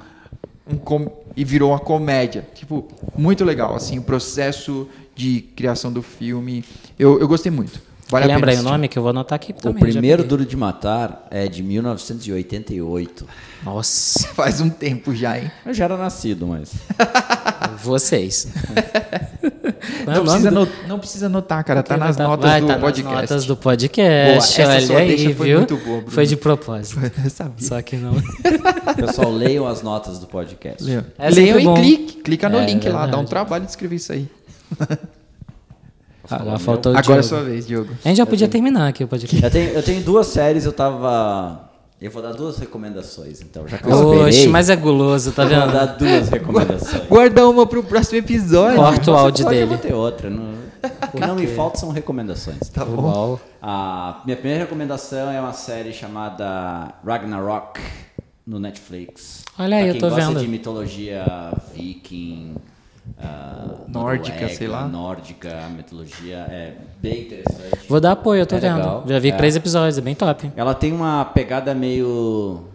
um 0.68 0.78
com... 0.78 1.12
e 1.36 1.44
virou 1.44 1.72
uma 1.72 1.80
comédia. 1.80 2.48
Tipo, 2.54 2.88
muito 3.18 3.44
legal, 3.44 3.76
assim, 3.76 4.00
o 4.00 4.02
processo 4.02 4.88
de 5.16 5.42
criação 5.56 5.92
do 5.92 6.02
filme. 6.02 6.64
Eu, 6.98 7.20
eu 7.20 7.28
gostei 7.28 7.52
muito. 7.52 7.82
Vale 8.08 8.26
a 8.26 8.28
Lembra 8.28 8.52
pena 8.52 8.62
aí 8.62 8.66
o 8.66 8.70
nome 8.70 8.88
que 8.88 9.00
eu 9.00 9.02
vou 9.02 9.10
anotar 9.10 9.36
aqui 9.36 9.52
O 9.52 9.56
também. 9.56 9.86
já 9.86 10.00
primeiro. 10.00 10.24
Duro 10.24 10.46
de 10.46 10.56
Matar 10.56 11.28
é 11.32 11.48
de 11.48 11.64
1988. 11.64 13.26
Nossa, 13.64 14.28
Faz 14.36 14.62
um 14.62 14.70
tempo 14.70 15.16
já, 15.16 15.40
hein? 15.40 15.52
Eu 15.66 15.74
já 15.74 15.86
era 15.86 15.98
nascido, 15.98 16.46
mas. 16.46 16.72
vocês. 17.84 18.48
Não 20.06 20.14
o 20.14 20.16
nome 20.26 20.30
precisa, 20.30 20.52
do- 20.52 20.88
não 20.88 21.00
precisa 21.00 21.26
anotar, 21.28 21.64
cara. 21.64 21.82
Tá 21.84 21.96
Vai 21.98 22.08
nas 22.08 22.16
tá- 22.18 22.24
notas 22.24 22.50
vai 22.50 22.62
do 22.62 22.68
tá 22.68 22.74
nas 22.74 22.82
podcast. 22.82 23.16
notas 23.16 23.46
do 23.46 23.58
podcast. 23.58 24.26
Boa, 24.32 24.38
essa 24.38 24.68
olha 24.68 24.82
sua 24.88 24.98
aí, 25.00 25.34
foi 25.34 25.48
viu? 25.48 25.58
muito 25.60 25.78
boa, 25.78 25.98
Bruno. 25.98 26.12
Foi 26.12 26.26
de 26.26 26.36
propósito. 26.38 27.00
Eu 27.24 27.30
sabia. 27.30 27.68
Só 27.68 27.82
que 27.82 27.96
não. 27.98 28.14
Pessoal, 28.96 29.32
leiam 29.32 29.66
as 29.68 29.82
notas 29.82 30.20
do 30.20 30.28
podcast. 30.28 30.84
Leiam. 30.84 31.04
É 31.18 31.30
Leiam 31.30 31.60
e 31.60 31.64
bom. 31.64 31.74
clique. 31.76 32.14
Clica 32.22 32.50
no 32.50 32.60
É, 32.60 32.66
link 32.66 32.88
lá. 32.90 33.06
Dá 33.08 33.18
um 33.18 33.26
trabalho 33.26 33.66
de 33.66 33.70
escrever 33.72 33.96
isso 33.98 34.12
aí. 34.12 34.28
Agora 36.30 36.58
faltou 36.58 36.92
o 36.94 36.98
Agora 36.98 37.20
é 37.20 37.24
sua 37.24 37.44
vez, 37.44 37.68
Diogo. 37.68 37.92
A 38.04 38.08
gente 38.08 38.18
já 38.18 38.26
podia 38.26 38.48
terminar 38.48 38.88
aqui 38.88 39.04
o 39.04 39.08
podcast. 39.08 39.44
Eu 39.44 39.52
tenho, 39.52 39.70
eu 39.72 39.84
tenho 39.84 40.02
duas 40.02 40.28
séries, 40.28 40.66
eu 40.66 40.74
tava. 40.74 41.70
Eu 42.02 42.12
vou 42.12 42.22
dar 42.22 42.34
duas 42.34 42.58
recomendações, 42.58 43.42
então. 43.42 43.68
Já 43.68 43.78
que 43.78 43.88
eu 43.88 43.92
Oxe, 44.10 44.30
esperei, 44.30 44.48
mas 44.50 44.70
é 44.70 44.76
guloso, 44.76 45.32
tá 45.32 45.44
eu 45.44 45.50
vou 45.50 45.60
vendo? 45.62 45.72
dar 45.74 45.86
duas 45.86 46.30
recomendações. 46.30 47.08
Guarda 47.08 47.48
uma 47.50 47.66
pro 47.66 47.84
próximo 47.84 48.18
episódio. 48.18 48.76
Corta 48.78 49.12
o 49.12 49.16
áudio 49.16 49.46
Pode, 49.46 49.58
eu 49.58 49.66
dele. 49.68 49.78
vou 49.78 49.90
ter 49.90 49.94
outra. 49.94 50.30
Não... 50.30 50.56
O 50.86 51.12
que 51.18 51.20
não 51.26 51.36
me 51.36 51.48
falta 51.48 51.78
são 51.80 51.90
recomendações. 51.90 52.70
Tá 52.70 52.84
bom. 52.86 53.02
Uau. 53.04 53.40
A 53.62 54.22
minha 54.26 54.36
primeira 54.38 54.64
recomendação 54.66 55.32
é 55.32 55.40
uma 55.40 55.54
série 55.54 55.92
chamada 55.94 56.94
Ragnarok 57.04 57.80
no 58.46 58.60
Netflix. 58.60 59.44
Olha 59.58 59.78
aí, 59.78 59.84
Pra 59.84 59.88
eu 59.90 59.92
quem 59.94 60.02
tô 60.02 60.10
gosta 60.10 60.28
vendo. 60.28 60.40
de 60.42 60.48
mitologia 60.48 61.24
viking, 61.74 62.56
ah, 63.18 63.76
Nórdica, 63.88 64.34
noruega, 64.36 64.56
sei 64.56 64.68
lá. 64.68 64.88
Nórdica, 64.88 65.68
mitologia 65.76 66.38
é 66.50 66.74
bem 67.02 67.22
interessante. 67.22 67.88
Vou 67.88 68.00
dar 68.02 68.12
apoio, 68.14 68.42
eu 68.42 68.46
tô 68.46 68.56
É 68.56 68.60
vendo. 68.60 68.78
legal. 68.78 69.04
Já 69.08 69.20
vi 69.20 69.30
É. 69.30 69.36
três 69.38 69.56
episódios, 69.56 69.98
é 69.98 70.02
bem 70.02 70.16
top. 70.16 70.52
Ela 70.56 70.74
tem 70.74 70.92
uma 70.92 71.24
pegada 71.26 71.74
meio. 71.74 72.66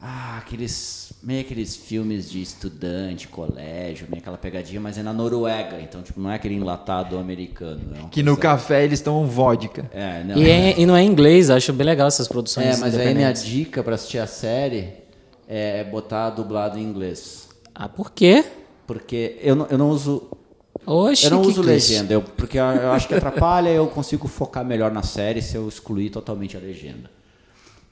Ah, 0.00 0.38
aqueles 0.38 1.04
meio 1.22 1.40
aqueles 1.40 1.74
filmes 1.74 2.30
de 2.30 2.40
estudante, 2.40 3.26
colégio, 3.26 4.06
meio 4.08 4.20
aquela 4.20 4.38
pegadinha, 4.38 4.80
mas 4.80 4.96
é 4.96 5.02
na 5.02 5.12
Noruega, 5.12 5.80
então 5.80 6.00
tipo, 6.02 6.20
não 6.20 6.30
é 6.30 6.36
aquele 6.36 6.54
enlatado 6.54 7.18
americano. 7.18 7.80
É 7.96 8.08
Que 8.10 8.22
no 8.22 8.36
coisa- 8.36 8.42
café 8.42 8.84
eles 8.84 9.00
tomam 9.00 9.26
vodka. 9.26 9.90
É, 9.92 10.22
não. 10.22 10.36
E, 10.36 10.48
é- 10.48 10.78
e 10.80 10.86
não 10.86 10.94
é 10.94 11.02
em 11.02 11.06
inglês, 11.08 11.50
acho 11.50 11.72
bem 11.72 11.84
legal 11.84 12.06
essas 12.06 12.28
produções. 12.28 12.76
É, 12.76 12.76
mas 12.76 12.96
aí 12.96 13.12
minha 13.12 13.32
dica 13.32 13.82
pra 13.82 13.96
assistir 13.96 14.18
a 14.18 14.26
série 14.28 14.90
é 15.48 15.84
botar 15.84 16.30
dublado 16.30 16.78
em 16.78 16.82
inglês. 16.82 17.48
Ah, 17.74 17.88
por 17.88 18.10
quê? 18.12 18.44
Porque 18.86 19.38
eu 19.42 19.54
não, 19.56 19.66
eu 19.66 19.78
não 19.78 19.90
uso. 19.90 20.28
Oxe, 20.84 21.24
eu 21.24 21.30
não 21.30 21.40
uso 21.42 21.60
legenda, 21.62 22.12
eu- 22.14 22.22
porque 22.22 22.58
eu, 22.58 22.64
eu 22.64 22.92
acho 22.92 23.08
que 23.08 23.14
atrapalha 23.14 23.70
eu 23.70 23.86
consigo 23.88 24.28
focar 24.28 24.64
melhor 24.64 24.92
na 24.92 25.02
série 25.02 25.42
se 25.42 25.56
eu 25.56 25.66
excluir 25.68 26.10
totalmente 26.10 26.56
a 26.56 26.60
legenda. 26.60 27.10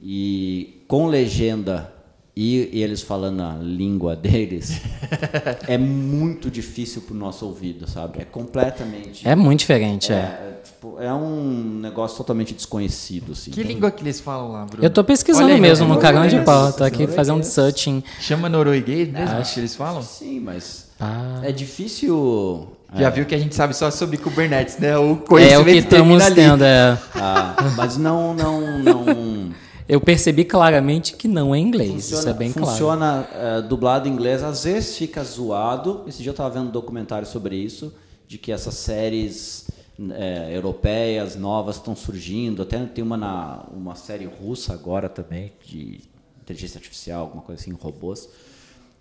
E 0.01 0.85
com 0.87 1.07
legenda 1.07 1.93
e, 2.37 2.68
e 2.72 2.82
eles 2.82 3.01
falando 3.03 3.41
a 3.43 3.55
língua 3.61 4.16
deles, 4.16 4.80
é 5.68 5.78
muito 5.78 6.51
difícil 6.51 7.03
pro 7.03 7.14
nosso 7.14 7.47
ouvido, 7.47 7.89
sabe? 7.89 8.20
É 8.20 8.24
completamente. 8.24 9.26
É 9.26 9.37
muito 9.37 9.61
diferente, 9.61 10.12
é, 10.12 10.16
é. 10.16 10.18
é, 10.18 10.61
tipo, 10.64 10.97
é 11.01 11.12
um 11.14 11.78
negócio 11.80 12.16
totalmente 12.16 12.53
desconhecido. 12.55 13.32
Assim. 13.32 13.51
Que 13.53 13.62
língua 13.62 13.91
que 13.91 14.03
eles 14.03 14.18
falam 14.20 14.51
lá, 14.53 14.64
Bruno? 14.64 14.82
Eu 14.85 14.91
tô 14.91 15.05
pesquisando 15.05 15.47
aí, 15.53 15.61
mesmo 15.61 15.87
no 15.87 15.95
norueguês. 15.95 16.22
cagão 16.22 16.39
de 16.41 16.45
pau. 16.45 16.72
Tô 16.72 16.82
aqui 16.85 16.95
Norueguês. 16.99 17.14
fazendo 17.16 17.43
searching. 17.45 18.03
Chama 18.20 18.49
norueguês 18.49 19.09
mesmo 19.12 19.43
que 19.43 19.61
eles 19.61 19.74
falam? 19.76 20.03
Sim, 20.03 20.41
mas 20.41 20.89
Ah. 20.99 21.41
é 21.43 21.53
difícil. 21.53 22.68
Já 22.97 23.11
viu 23.11 23.26
que 23.26 23.35
a 23.35 23.39
gente 23.39 23.57
sabe 23.57 23.76
só 23.76 23.91
sobre 23.91 24.16
Kubernetes, 24.16 24.78
né? 24.78 24.97
O 24.97 25.14
É 25.14 25.16
conhecimento 25.26 25.62
o 25.62 25.64
que 25.72 25.78
estamos 25.78 26.22
ali. 26.22 26.35
tendo, 26.37 26.62
é. 26.64 26.97
Ah, 27.16 27.57
mas 27.76 27.97
não, 27.97 28.32
não, 28.35 28.78
não. 28.78 29.43
Eu 29.89 30.01
percebi 30.01 30.45
claramente 30.45 31.14
que 31.14 31.28
não 31.28 31.55
é 31.55 31.59
inglês. 31.59 32.11
isso 32.11 32.28
é 32.28 32.32
bem 32.32 32.51
claro. 32.51 32.68
funciona 32.68 33.28
eh, 33.32 33.62
dublado 33.62 34.09
em 34.09 34.12
inglês, 34.12 34.43
às 34.43 34.64
vezes 34.64 34.97
fica 34.97 35.22
zoado. 35.22 36.05
Esse 36.07 36.18
dia 36.18 36.30
eu 36.30 36.32
estava 36.32 36.55
vendo 36.55 36.68
um 36.68 36.70
documentário 36.70 37.26
sobre 37.26 37.57
isso, 37.57 37.93
de 38.26 38.39
que 38.39 38.51
essas 38.51 38.74
séries 38.74 39.66
eh, 39.99 40.53
europeias 40.55 41.37
novas 41.37 41.76
estão 41.76 41.95
surgindo. 41.95 42.62
Até 42.62 42.78
tem 42.87 43.05
uma, 43.05 43.16
na, 43.16 43.64
uma 43.72 43.95
série 43.95 44.24
russa 44.24 44.72
agora 44.72 45.09
também, 45.09 45.53
de 45.66 46.01
inteligência 46.41 46.78
artificial, 46.78 47.20
alguma 47.22 47.43
coisa 47.43 47.61
assim, 47.61 47.72
robôs, 47.72 48.28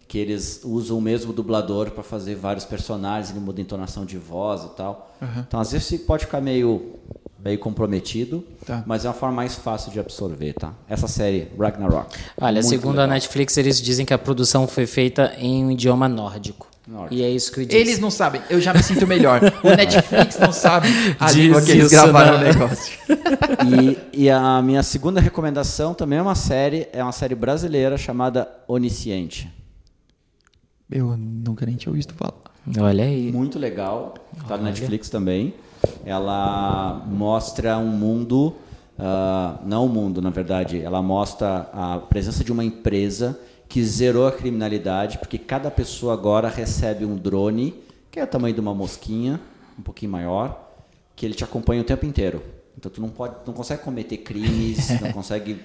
que 0.06 0.18
eles 0.18 0.62
usam 0.66 0.98
o 0.98 1.02
mesmo 1.02 1.32
dublador 1.32 1.92
para 1.92 2.04
fazer 2.04 2.36
vários 2.36 2.66
personagens, 2.66 3.32
ele 3.32 3.40
muda 3.40 3.62
a 3.62 3.64
entonação 3.64 4.06
de 4.06 4.18
voz 4.18 4.64
e 4.66 4.70
tal. 4.76 5.16
Então, 5.40 5.62
às 5.62 5.72
vezes 5.72 6.02
pode 6.02 6.26
ficar 6.26 6.42
meio 6.42 7.00
meio 7.44 7.60
comprometido, 7.60 8.44
Tá. 8.66 8.84
mas 8.86 9.04
é 9.04 9.08
uma 9.10 9.14
forma 9.14 9.36
mais 9.36 9.56
fácil 9.56 9.92
de 9.92 10.00
absorver, 10.00 10.54
tá? 10.54 10.74
Essa 10.88 11.08
série 11.08 11.50
Ragnarok. 11.60 12.16
Olha, 12.40 12.64
segundo 12.64 13.00
a 13.00 13.02
legal. 13.04 13.16
Netflix, 13.16 13.58
eles 13.58 13.82
dizem 13.82 14.06
que 14.06 14.14
a 14.14 14.18
produção 14.18 14.68
foi 14.68 14.86
feita 14.86 15.34
em 15.38 15.66
um 15.66 15.72
idioma 15.72 16.08
nórdico. 16.08 16.68
Nórdico. 16.88 17.14
E 17.16 17.24
é 17.24 17.30
isso 17.30 17.52
que 17.52 17.62
eu 17.62 17.66
disse. 17.66 17.78
Eles 17.78 18.00
não 18.00 18.10
sabem, 18.12 18.42
eu 18.50 18.60
já 18.62 18.74
me 18.74 18.82
sinto 18.84 19.06
melhor. 19.08 19.42
O 19.64 19.70
Netflix 19.76 20.38
não 20.40 20.52
sabe 20.54 20.88
a 21.20 21.26
Diz 21.28 21.36
língua 21.36 21.62
que 21.62 21.72
eles 21.72 21.90
gravaram 21.92 22.38
né? 22.40 22.50
o 22.50 22.54
negócio. 22.54 22.94
E, 24.14 24.24
e 24.26 24.30
a 24.30 24.62
minha 24.62 24.84
segunda 24.84 25.22
recomendação 25.22 25.94
também 25.94 26.20
é 26.20 26.22
uma 26.22 26.36
série, 26.36 26.88
é 26.92 27.02
uma 27.02 27.12
série 27.14 27.34
brasileira 27.36 27.98
chamada 27.98 28.48
Onisciente. 28.68 29.50
Eu 30.92 31.16
nunca 31.18 31.66
nem 31.66 31.76
tinha 31.76 31.94
visto 31.94 32.14
falar. 32.14 32.34
Olha 32.80 33.04
aí. 33.06 33.32
Muito 33.32 33.58
legal, 33.58 34.14
tá 34.48 34.58
no 34.58 34.64
Netflix 34.64 35.10
também. 35.10 35.54
Ela 36.06 37.04
mostra 37.08 37.78
um 37.78 37.88
mundo, 37.88 38.56
ah, 38.98 39.60
não 39.64 39.86
o 39.86 39.90
mundo, 39.90 40.22
na 40.22 40.30
verdade, 40.30 40.82
ela 40.82 41.02
mostra 41.02 41.70
a 41.74 41.98
presença 41.98 42.44
de 42.44 42.52
uma 42.52 42.64
empresa 42.64 43.40
que 43.68 43.84
zerou 43.84 44.28
a 44.28 44.32
criminalidade, 44.32 45.18
porque 45.18 45.38
cada 45.38 45.72
pessoa 45.72 46.14
agora 46.14 46.48
recebe 46.48 47.06
um 47.06 47.16
drone, 47.16 47.74
que 48.12 48.20
é 48.20 48.24
o 48.24 48.28
tamanho 48.28 48.54
de 48.54 48.62
uma 48.62 48.74
mosquinha, 48.74 49.40
um 49.78 49.82
pouquinho 49.82 50.12
maior, 50.12 50.72
que 51.16 51.26
ele 51.26 51.34
te 51.34 51.44
acompanha 51.44 51.82
o 51.82 51.84
tempo 51.86 52.06
inteiro. 52.06 52.44
Então 52.78 52.92
tu 52.92 53.02
não 53.02 53.10
pode, 53.10 53.36
não 53.46 53.54
consegue 53.54 53.82
cometer 53.82 54.18
crimes, 54.18 54.90
não 55.02 55.12
consegue 55.12 55.60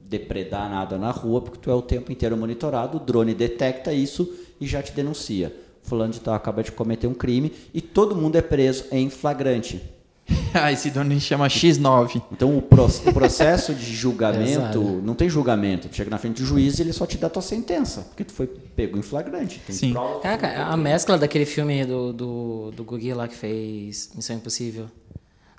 depredar 0.00 0.68
nada 0.70 0.96
na 0.96 1.10
rua, 1.10 1.40
porque 1.40 1.58
tu 1.58 1.70
é 1.70 1.74
o 1.74 1.82
tempo 1.82 2.10
inteiro 2.10 2.36
monitorado, 2.36 2.96
o 2.96 3.00
drone 3.00 3.34
detecta 3.34 3.92
isso 3.92 4.28
e 4.60 4.66
já 4.66 4.82
te 4.82 4.92
denuncia. 4.92 5.54
Fulano 5.88 6.12
de 6.12 6.20
tal 6.20 6.34
acaba 6.34 6.62
de 6.62 6.70
cometer 6.72 7.06
um 7.06 7.14
crime 7.14 7.52
e 7.72 7.80
todo 7.80 8.14
mundo 8.14 8.36
é 8.36 8.42
preso 8.42 8.84
em 8.92 9.08
flagrante. 9.10 9.80
ah, 10.52 10.70
esse 10.70 10.90
dono 10.90 11.18
chama 11.18 11.46
X9. 11.48 12.20
Então 12.30 12.58
o, 12.58 12.60
pro- 12.60 12.84
o 12.84 13.12
processo 13.14 13.72
de 13.74 13.94
julgamento, 13.96 14.78
não 15.02 15.14
tem 15.14 15.26
julgamento. 15.28 15.88
Tu 15.88 15.96
chega 15.96 16.10
na 16.10 16.18
frente 16.18 16.42
do 16.42 16.46
juiz 16.46 16.78
e 16.78 16.82
ele 16.82 16.92
só 16.92 17.06
te 17.06 17.16
dá 17.16 17.30
tua 17.30 17.40
sentença, 17.40 18.02
porque 18.02 18.24
tu 18.24 18.32
foi 18.34 18.46
pego 18.46 18.98
em 18.98 19.02
flagrante. 19.02 19.58
Tem 19.66 19.74
Sim. 19.74 19.92
prova. 19.92 20.20
Caraca, 20.20 20.64
a 20.64 20.76
mescla 20.76 21.16
daquele 21.16 21.46
filme 21.46 21.82
do, 21.86 22.12
do, 22.12 22.70
do 22.72 22.84
Gugi 22.84 23.14
lá 23.14 23.26
que 23.26 23.34
fez 23.34 24.10
Missão 24.14 24.36
Impossível. 24.36 24.86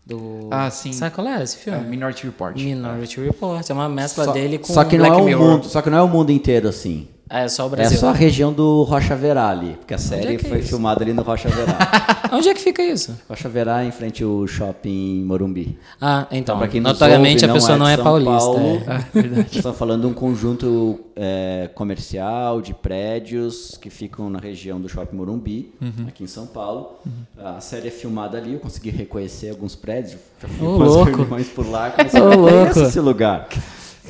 Do... 0.06 0.48
Ah, 0.52 0.70
sim. 0.72 0.92
Sabe 0.92 1.14
qual 1.14 1.28
é 1.28 1.44
esse 1.44 1.56
É, 1.58 1.60
filme? 1.60 1.88
Minority 1.88 2.26
Report. 2.26 2.56
Minority 2.56 3.20
Report. 3.22 3.70
É 3.70 3.74
uma 3.74 3.88
mescla 3.90 4.26
Só, 4.26 4.32
dele 4.32 4.58
com 4.58 4.74
só 4.74 4.84
que 4.84 4.98
Black 4.98 5.12
não 5.12 5.20
é 5.20 5.22
o 5.22 5.26
Mirror. 5.26 5.48
mundo, 5.52 5.66
só 5.68 5.82
que 5.84 5.90
não 5.90 5.98
é 6.00 6.02
o 6.02 6.08
mundo 6.08 6.32
inteiro 6.32 6.68
assim. 6.68 7.08
É 7.30 7.48
só 7.48 7.64
o 7.66 7.68
É 7.68 7.70
Brasil. 7.70 7.98
só 8.00 8.10
a 8.10 8.14
região 8.14 8.52
do 8.52 8.82
Rocha 8.84 9.16
Verá 9.16 9.50
ali, 9.50 9.76
porque 9.78 9.94
a 9.94 9.98
série 10.00 10.30
é 10.30 10.36
é 10.36 10.40
foi 10.40 10.60
isso? 10.60 10.70
filmada 10.70 11.04
ali 11.04 11.14
no 11.14 11.22
Rocha 11.22 11.48
Verá. 11.50 11.78
Onde 12.34 12.50
é 12.50 12.54
que 12.56 12.60
fica 12.62 12.82
isso? 12.84 13.16
Rocha 13.30 13.48
Verá 13.48 13.86
em 13.86 13.92
frente 13.92 14.24
ao 14.24 14.48
shopping 14.48 15.24
Morumbi. 15.26 15.78
Ah, 16.02 16.26
então. 16.32 16.58
Pra 16.58 16.68
quem 16.68 16.82
notoriamente 16.82 17.44
ouve, 17.46 17.52
a 17.52 17.54
pessoa 17.54 17.78
não 17.78 17.86
não 17.86 17.92
é 17.92 17.94
é 17.94 17.98
paulista. 17.98 18.32
Paulo. 18.32 18.60
é. 18.60 18.80
Ah, 18.90 19.04
verdade. 19.14 19.48
Estamos 19.58 19.78
falando 19.78 20.02
de 20.02 20.08
um 20.08 20.14
conjunto 20.14 21.00
é, 21.16 21.70
comercial 21.76 22.62
de 22.62 22.74
prédios 22.74 23.78
que 23.80 23.90
ficam 23.92 24.30
na 24.30 24.40
região 24.40 24.82
do 24.82 24.90
Shopping 24.90 25.16
Morumbi, 25.16 25.72
Uhum. 25.82 26.08
aqui 26.08 26.24
em 26.24 26.28
São 26.28 26.48
Paulo. 26.48 26.98
A 27.38 27.60
série 27.62 27.90
é 27.90 27.92
filmada 27.92 28.38
ali, 28.40 28.54
eu 28.54 28.60
consegui 28.60 28.90
reconhecer 28.90 29.50
alguns 29.52 29.76
prédios. 29.76 30.18
Já 30.42 30.48
fui 30.48 30.68
as 30.68 30.74
louco. 30.80 31.12
reuniões 31.18 31.48
por 31.50 31.70
lá, 31.70 31.92
comecei 31.92 32.20
Ô, 32.22 32.32
a 32.32 32.36
louco. 32.36 32.80
esse 32.80 33.00
lugar. 33.00 33.48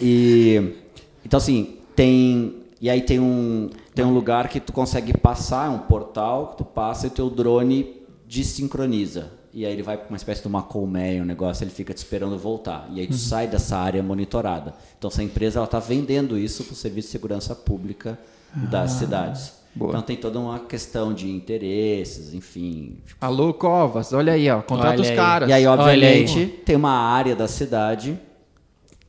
E, 0.02 0.74
então, 1.26 1.38
assim, 1.38 1.76
tem... 1.96 2.56
E 2.82 2.90
aí 2.90 3.02
tem 3.02 3.20
um, 3.20 3.70
tem 3.94 4.06
um 4.06 4.14
lugar 4.14 4.48
que 4.48 4.60
tu 4.60 4.72
consegue 4.72 5.18
passar, 5.18 5.70
um 5.70 5.80
portal 5.80 6.48
que 6.48 6.58
tu 6.58 6.66
passa 6.66 7.08
e 7.08 7.10
o 7.10 7.12
teu 7.12 7.30
drone 7.30 7.98
desincroniza. 8.28 9.32
E 9.52 9.66
aí 9.66 9.74
ele 9.74 9.82
vai 9.84 9.98
para 9.98 10.08
uma 10.10 10.16
espécie 10.16 10.42
de 10.42 10.48
uma 10.48 10.62
colmeia, 10.62 11.22
um 11.22 11.26
negócio, 11.26 11.64
ele 11.64 11.72
fica 11.72 11.94
te 11.94 11.98
esperando 11.98 12.38
voltar. 12.38 12.88
E 12.94 13.00
aí 13.00 13.08
tu 13.08 13.16
sai 13.18 13.48
dessa 13.48 13.78
área 13.78 14.02
monitorada. 14.04 14.74
Então 14.98 15.10
essa 15.10 15.24
empresa 15.24 15.60
ela 15.60 15.66
está 15.66 15.80
vendendo 15.80 16.38
isso 16.38 16.64
para 16.64 16.74
o 16.74 16.76
Serviço 16.76 17.08
de 17.08 17.12
Segurança 17.12 17.56
Pública 17.56 18.18
das 18.70 18.92
cidades. 18.92 19.54
boa. 19.76 19.90
Então 19.90 20.02
tem 20.04 20.16
toda 20.16 20.40
uma 20.40 20.60
questão 20.60 21.14
de 21.14 21.30
interesses, 21.30 22.34
enfim. 22.34 22.98
tipo, 23.06 23.26
Alô, 23.26 23.54
Covas, 23.54 24.14
olha 24.14 24.34
aí, 24.34 24.50
ó. 24.50 24.62
Contrata 24.62 24.94
Olha 24.94 25.02
os 25.02 25.10
aí. 25.10 25.16
caras. 25.16 25.50
E 25.50 25.54
aí, 25.54 25.66
obviamente, 25.66 26.46
tem 26.64 26.76
uma 26.76 26.92
área 26.92 27.36
da 27.36 27.48
cidade 27.48 28.20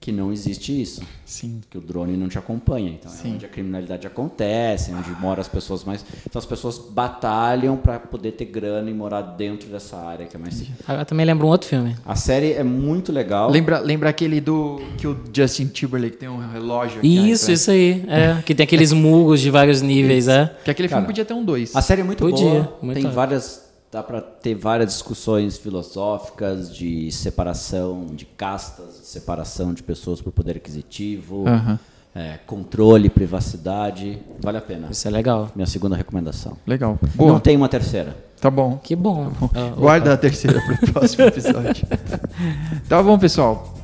que 0.01 0.11
não 0.11 0.33
existe 0.33 0.81
isso. 0.81 1.03
Sim. 1.27 1.61
Que 1.69 1.77
o 1.77 1.81
drone 1.81 2.17
não 2.17 2.27
te 2.27 2.39
acompanha. 2.39 2.91
Então 2.99 3.11
Sim. 3.13 3.33
é 3.33 3.35
onde 3.35 3.45
a 3.47 3.49
criminalidade 3.51 4.07
acontece, 4.07 4.91
é 4.91 4.95
onde 4.95 5.11
moram 5.21 5.43
as 5.43 5.47
pessoas 5.49 5.85
mais. 5.85 6.03
Então 6.27 6.39
as 6.39 6.47
pessoas 6.47 6.79
batalham 6.79 7.77
para 7.77 7.99
poder 8.01 8.33
ter 8.33 8.47
grana 8.47 8.89
e 8.91 8.95
morar 8.95 9.21
dentro 9.21 9.69
dessa 9.69 9.99
área 9.99 10.25
que 10.27 10.35
é 10.35 10.39
mais. 10.39 10.65
Ah, 10.89 10.95
Eu 10.95 11.05
também 11.05 11.27
lembro 11.27 11.47
um 11.47 11.51
outro 11.51 11.69
filme. 11.69 11.95
A 12.07 12.17
série 12.17 12.53
é 12.55 12.65
muito 12.65 13.13
legal. 13.13 13.51
Lembra, 13.51 13.79
lembra 13.81 14.09
aquele 14.09 14.41
do 14.41 14.81
que 14.97 15.07
o 15.07 15.17
Justin 15.35 15.67
Timberlake 15.67 16.17
tem 16.17 16.29
um 16.31 16.39
relógio 16.51 16.99
aqui 17.01 17.31
Isso, 17.31 17.45
atrás? 17.45 17.61
isso 17.61 17.71
aí. 17.71 18.05
É, 18.09 18.41
que 18.43 18.55
tem 18.55 18.65
aqueles 18.65 18.93
murros 18.95 19.39
de 19.41 19.51
vários 19.51 19.83
níveis, 19.83 20.29
é. 20.29 20.47
Que 20.65 20.71
aquele 20.71 20.89
filme 20.89 21.03
Cara, 21.03 21.07
podia 21.07 21.25
ter 21.27 21.35
um 21.35 21.45
dois. 21.45 21.77
A 21.77 21.83
série 21.83 22.01
é 22.01 22.05
muito 22.05 22.21
Podia, 22.25 22.49
boa. 22.49 22.79
muito 22.81 23.01
tem 23.01 23.11
várias. 23.11 23.70
Dá 23.93 24.05
para 24.05 24.21
ter 24.21 24.55
várias 24.55 24.93
discussões 24.93 25.59
filosóficas 25.59 26.73
de 26.73 27.11
separação 27.11 28.07
de 28.15 28.25
castas, 28.25 29.01
de 29.01 29.07
separação 29.07 29.75
de 29.75 29.83
pessoas 29.83 30.21
por 30.23 30.31
poder 30.33 30.57
aquisitivo, 30.59 31.45
Aham. 31.49 31.77
é, 32.15 32.39
controle, 32.47 33.11
privacidade. 33.11 34.21
Vale 34.41 34.59
a 34.59 34.61
pena. 34.61 34.87
Isso 34.93 35.09
é 35.09 35.11
legal. 35.11 35.51
Minha 35.57 35.67
segunda 35.67 35.97
recomendação. 35.97 36.57
Legal. 36.65 37.01
Não 37.03 37.11
Boa. 37.27 37.41
tem 37.41 37.57
uma 37.57 37.69
terceira. 37.69 38.17
Tá 38.41 38.49
bom. 38.49 38.79
Que 38.79 38.95
bom. 38.95 39.33
Ah, 39.53 39.75
Guarda 39.77 40.13
a 40.13 40.17
terceira 40.17 40.61
para 40.61 40.75
o 40.75 40.93
próximo 40.93 41.25
episódio. 41.25 41.85
tá 42.89 43.03
bom, 43.03 43.19
pessoal. 43.19 43.75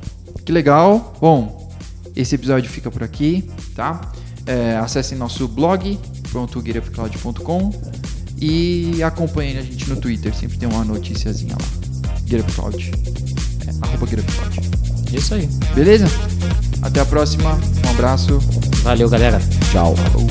Que 0.45 0.53
legal. 0.53 1.15
Bom, 1.19 1.69
esse 2.15 2.33
episódio 2.33 2.69
fica 2.69 2.89
por 2.89 3.03
aqui, 3.03 3.51
tá? 3.75 4.09
É, 4.45 4.77
acessem 4.77 5.17
nosso 5.17 5.49
blog, 5.49 5.99
prontogueirapcloud.com 6.31 7.71
e 8.39 9.01
acompanhem 9.03 9.57
a 9.57 9.61
gente 9.61 9.89
no 9.89 9.95
Twitter, 9.95 10.33
sempre 10.35 10.57
tem 10.57 10.69
uma 10.69 10.83
noticiazinha 10.83 11.55
lá. 11.59 11.67
GetUpCloud. 12.25 12.91
É, 13.67 13.71
arroba 13.81 14.05
GetUpCloud. 14.05 14.61
Isso 15.13 15.33
aí. 15.33 15.47
Beleza? 15.73 16.07
Até 16.81 16.99
a 16.99 17.05
próxima. 17.05 17.57
Um 17.85 17.89
abraço. 17.89 18.39
Valeu, 18.83 19.09
galera. 19.09 19.39
Tchau. 19.71 19.95
Falou. 19.95 20.27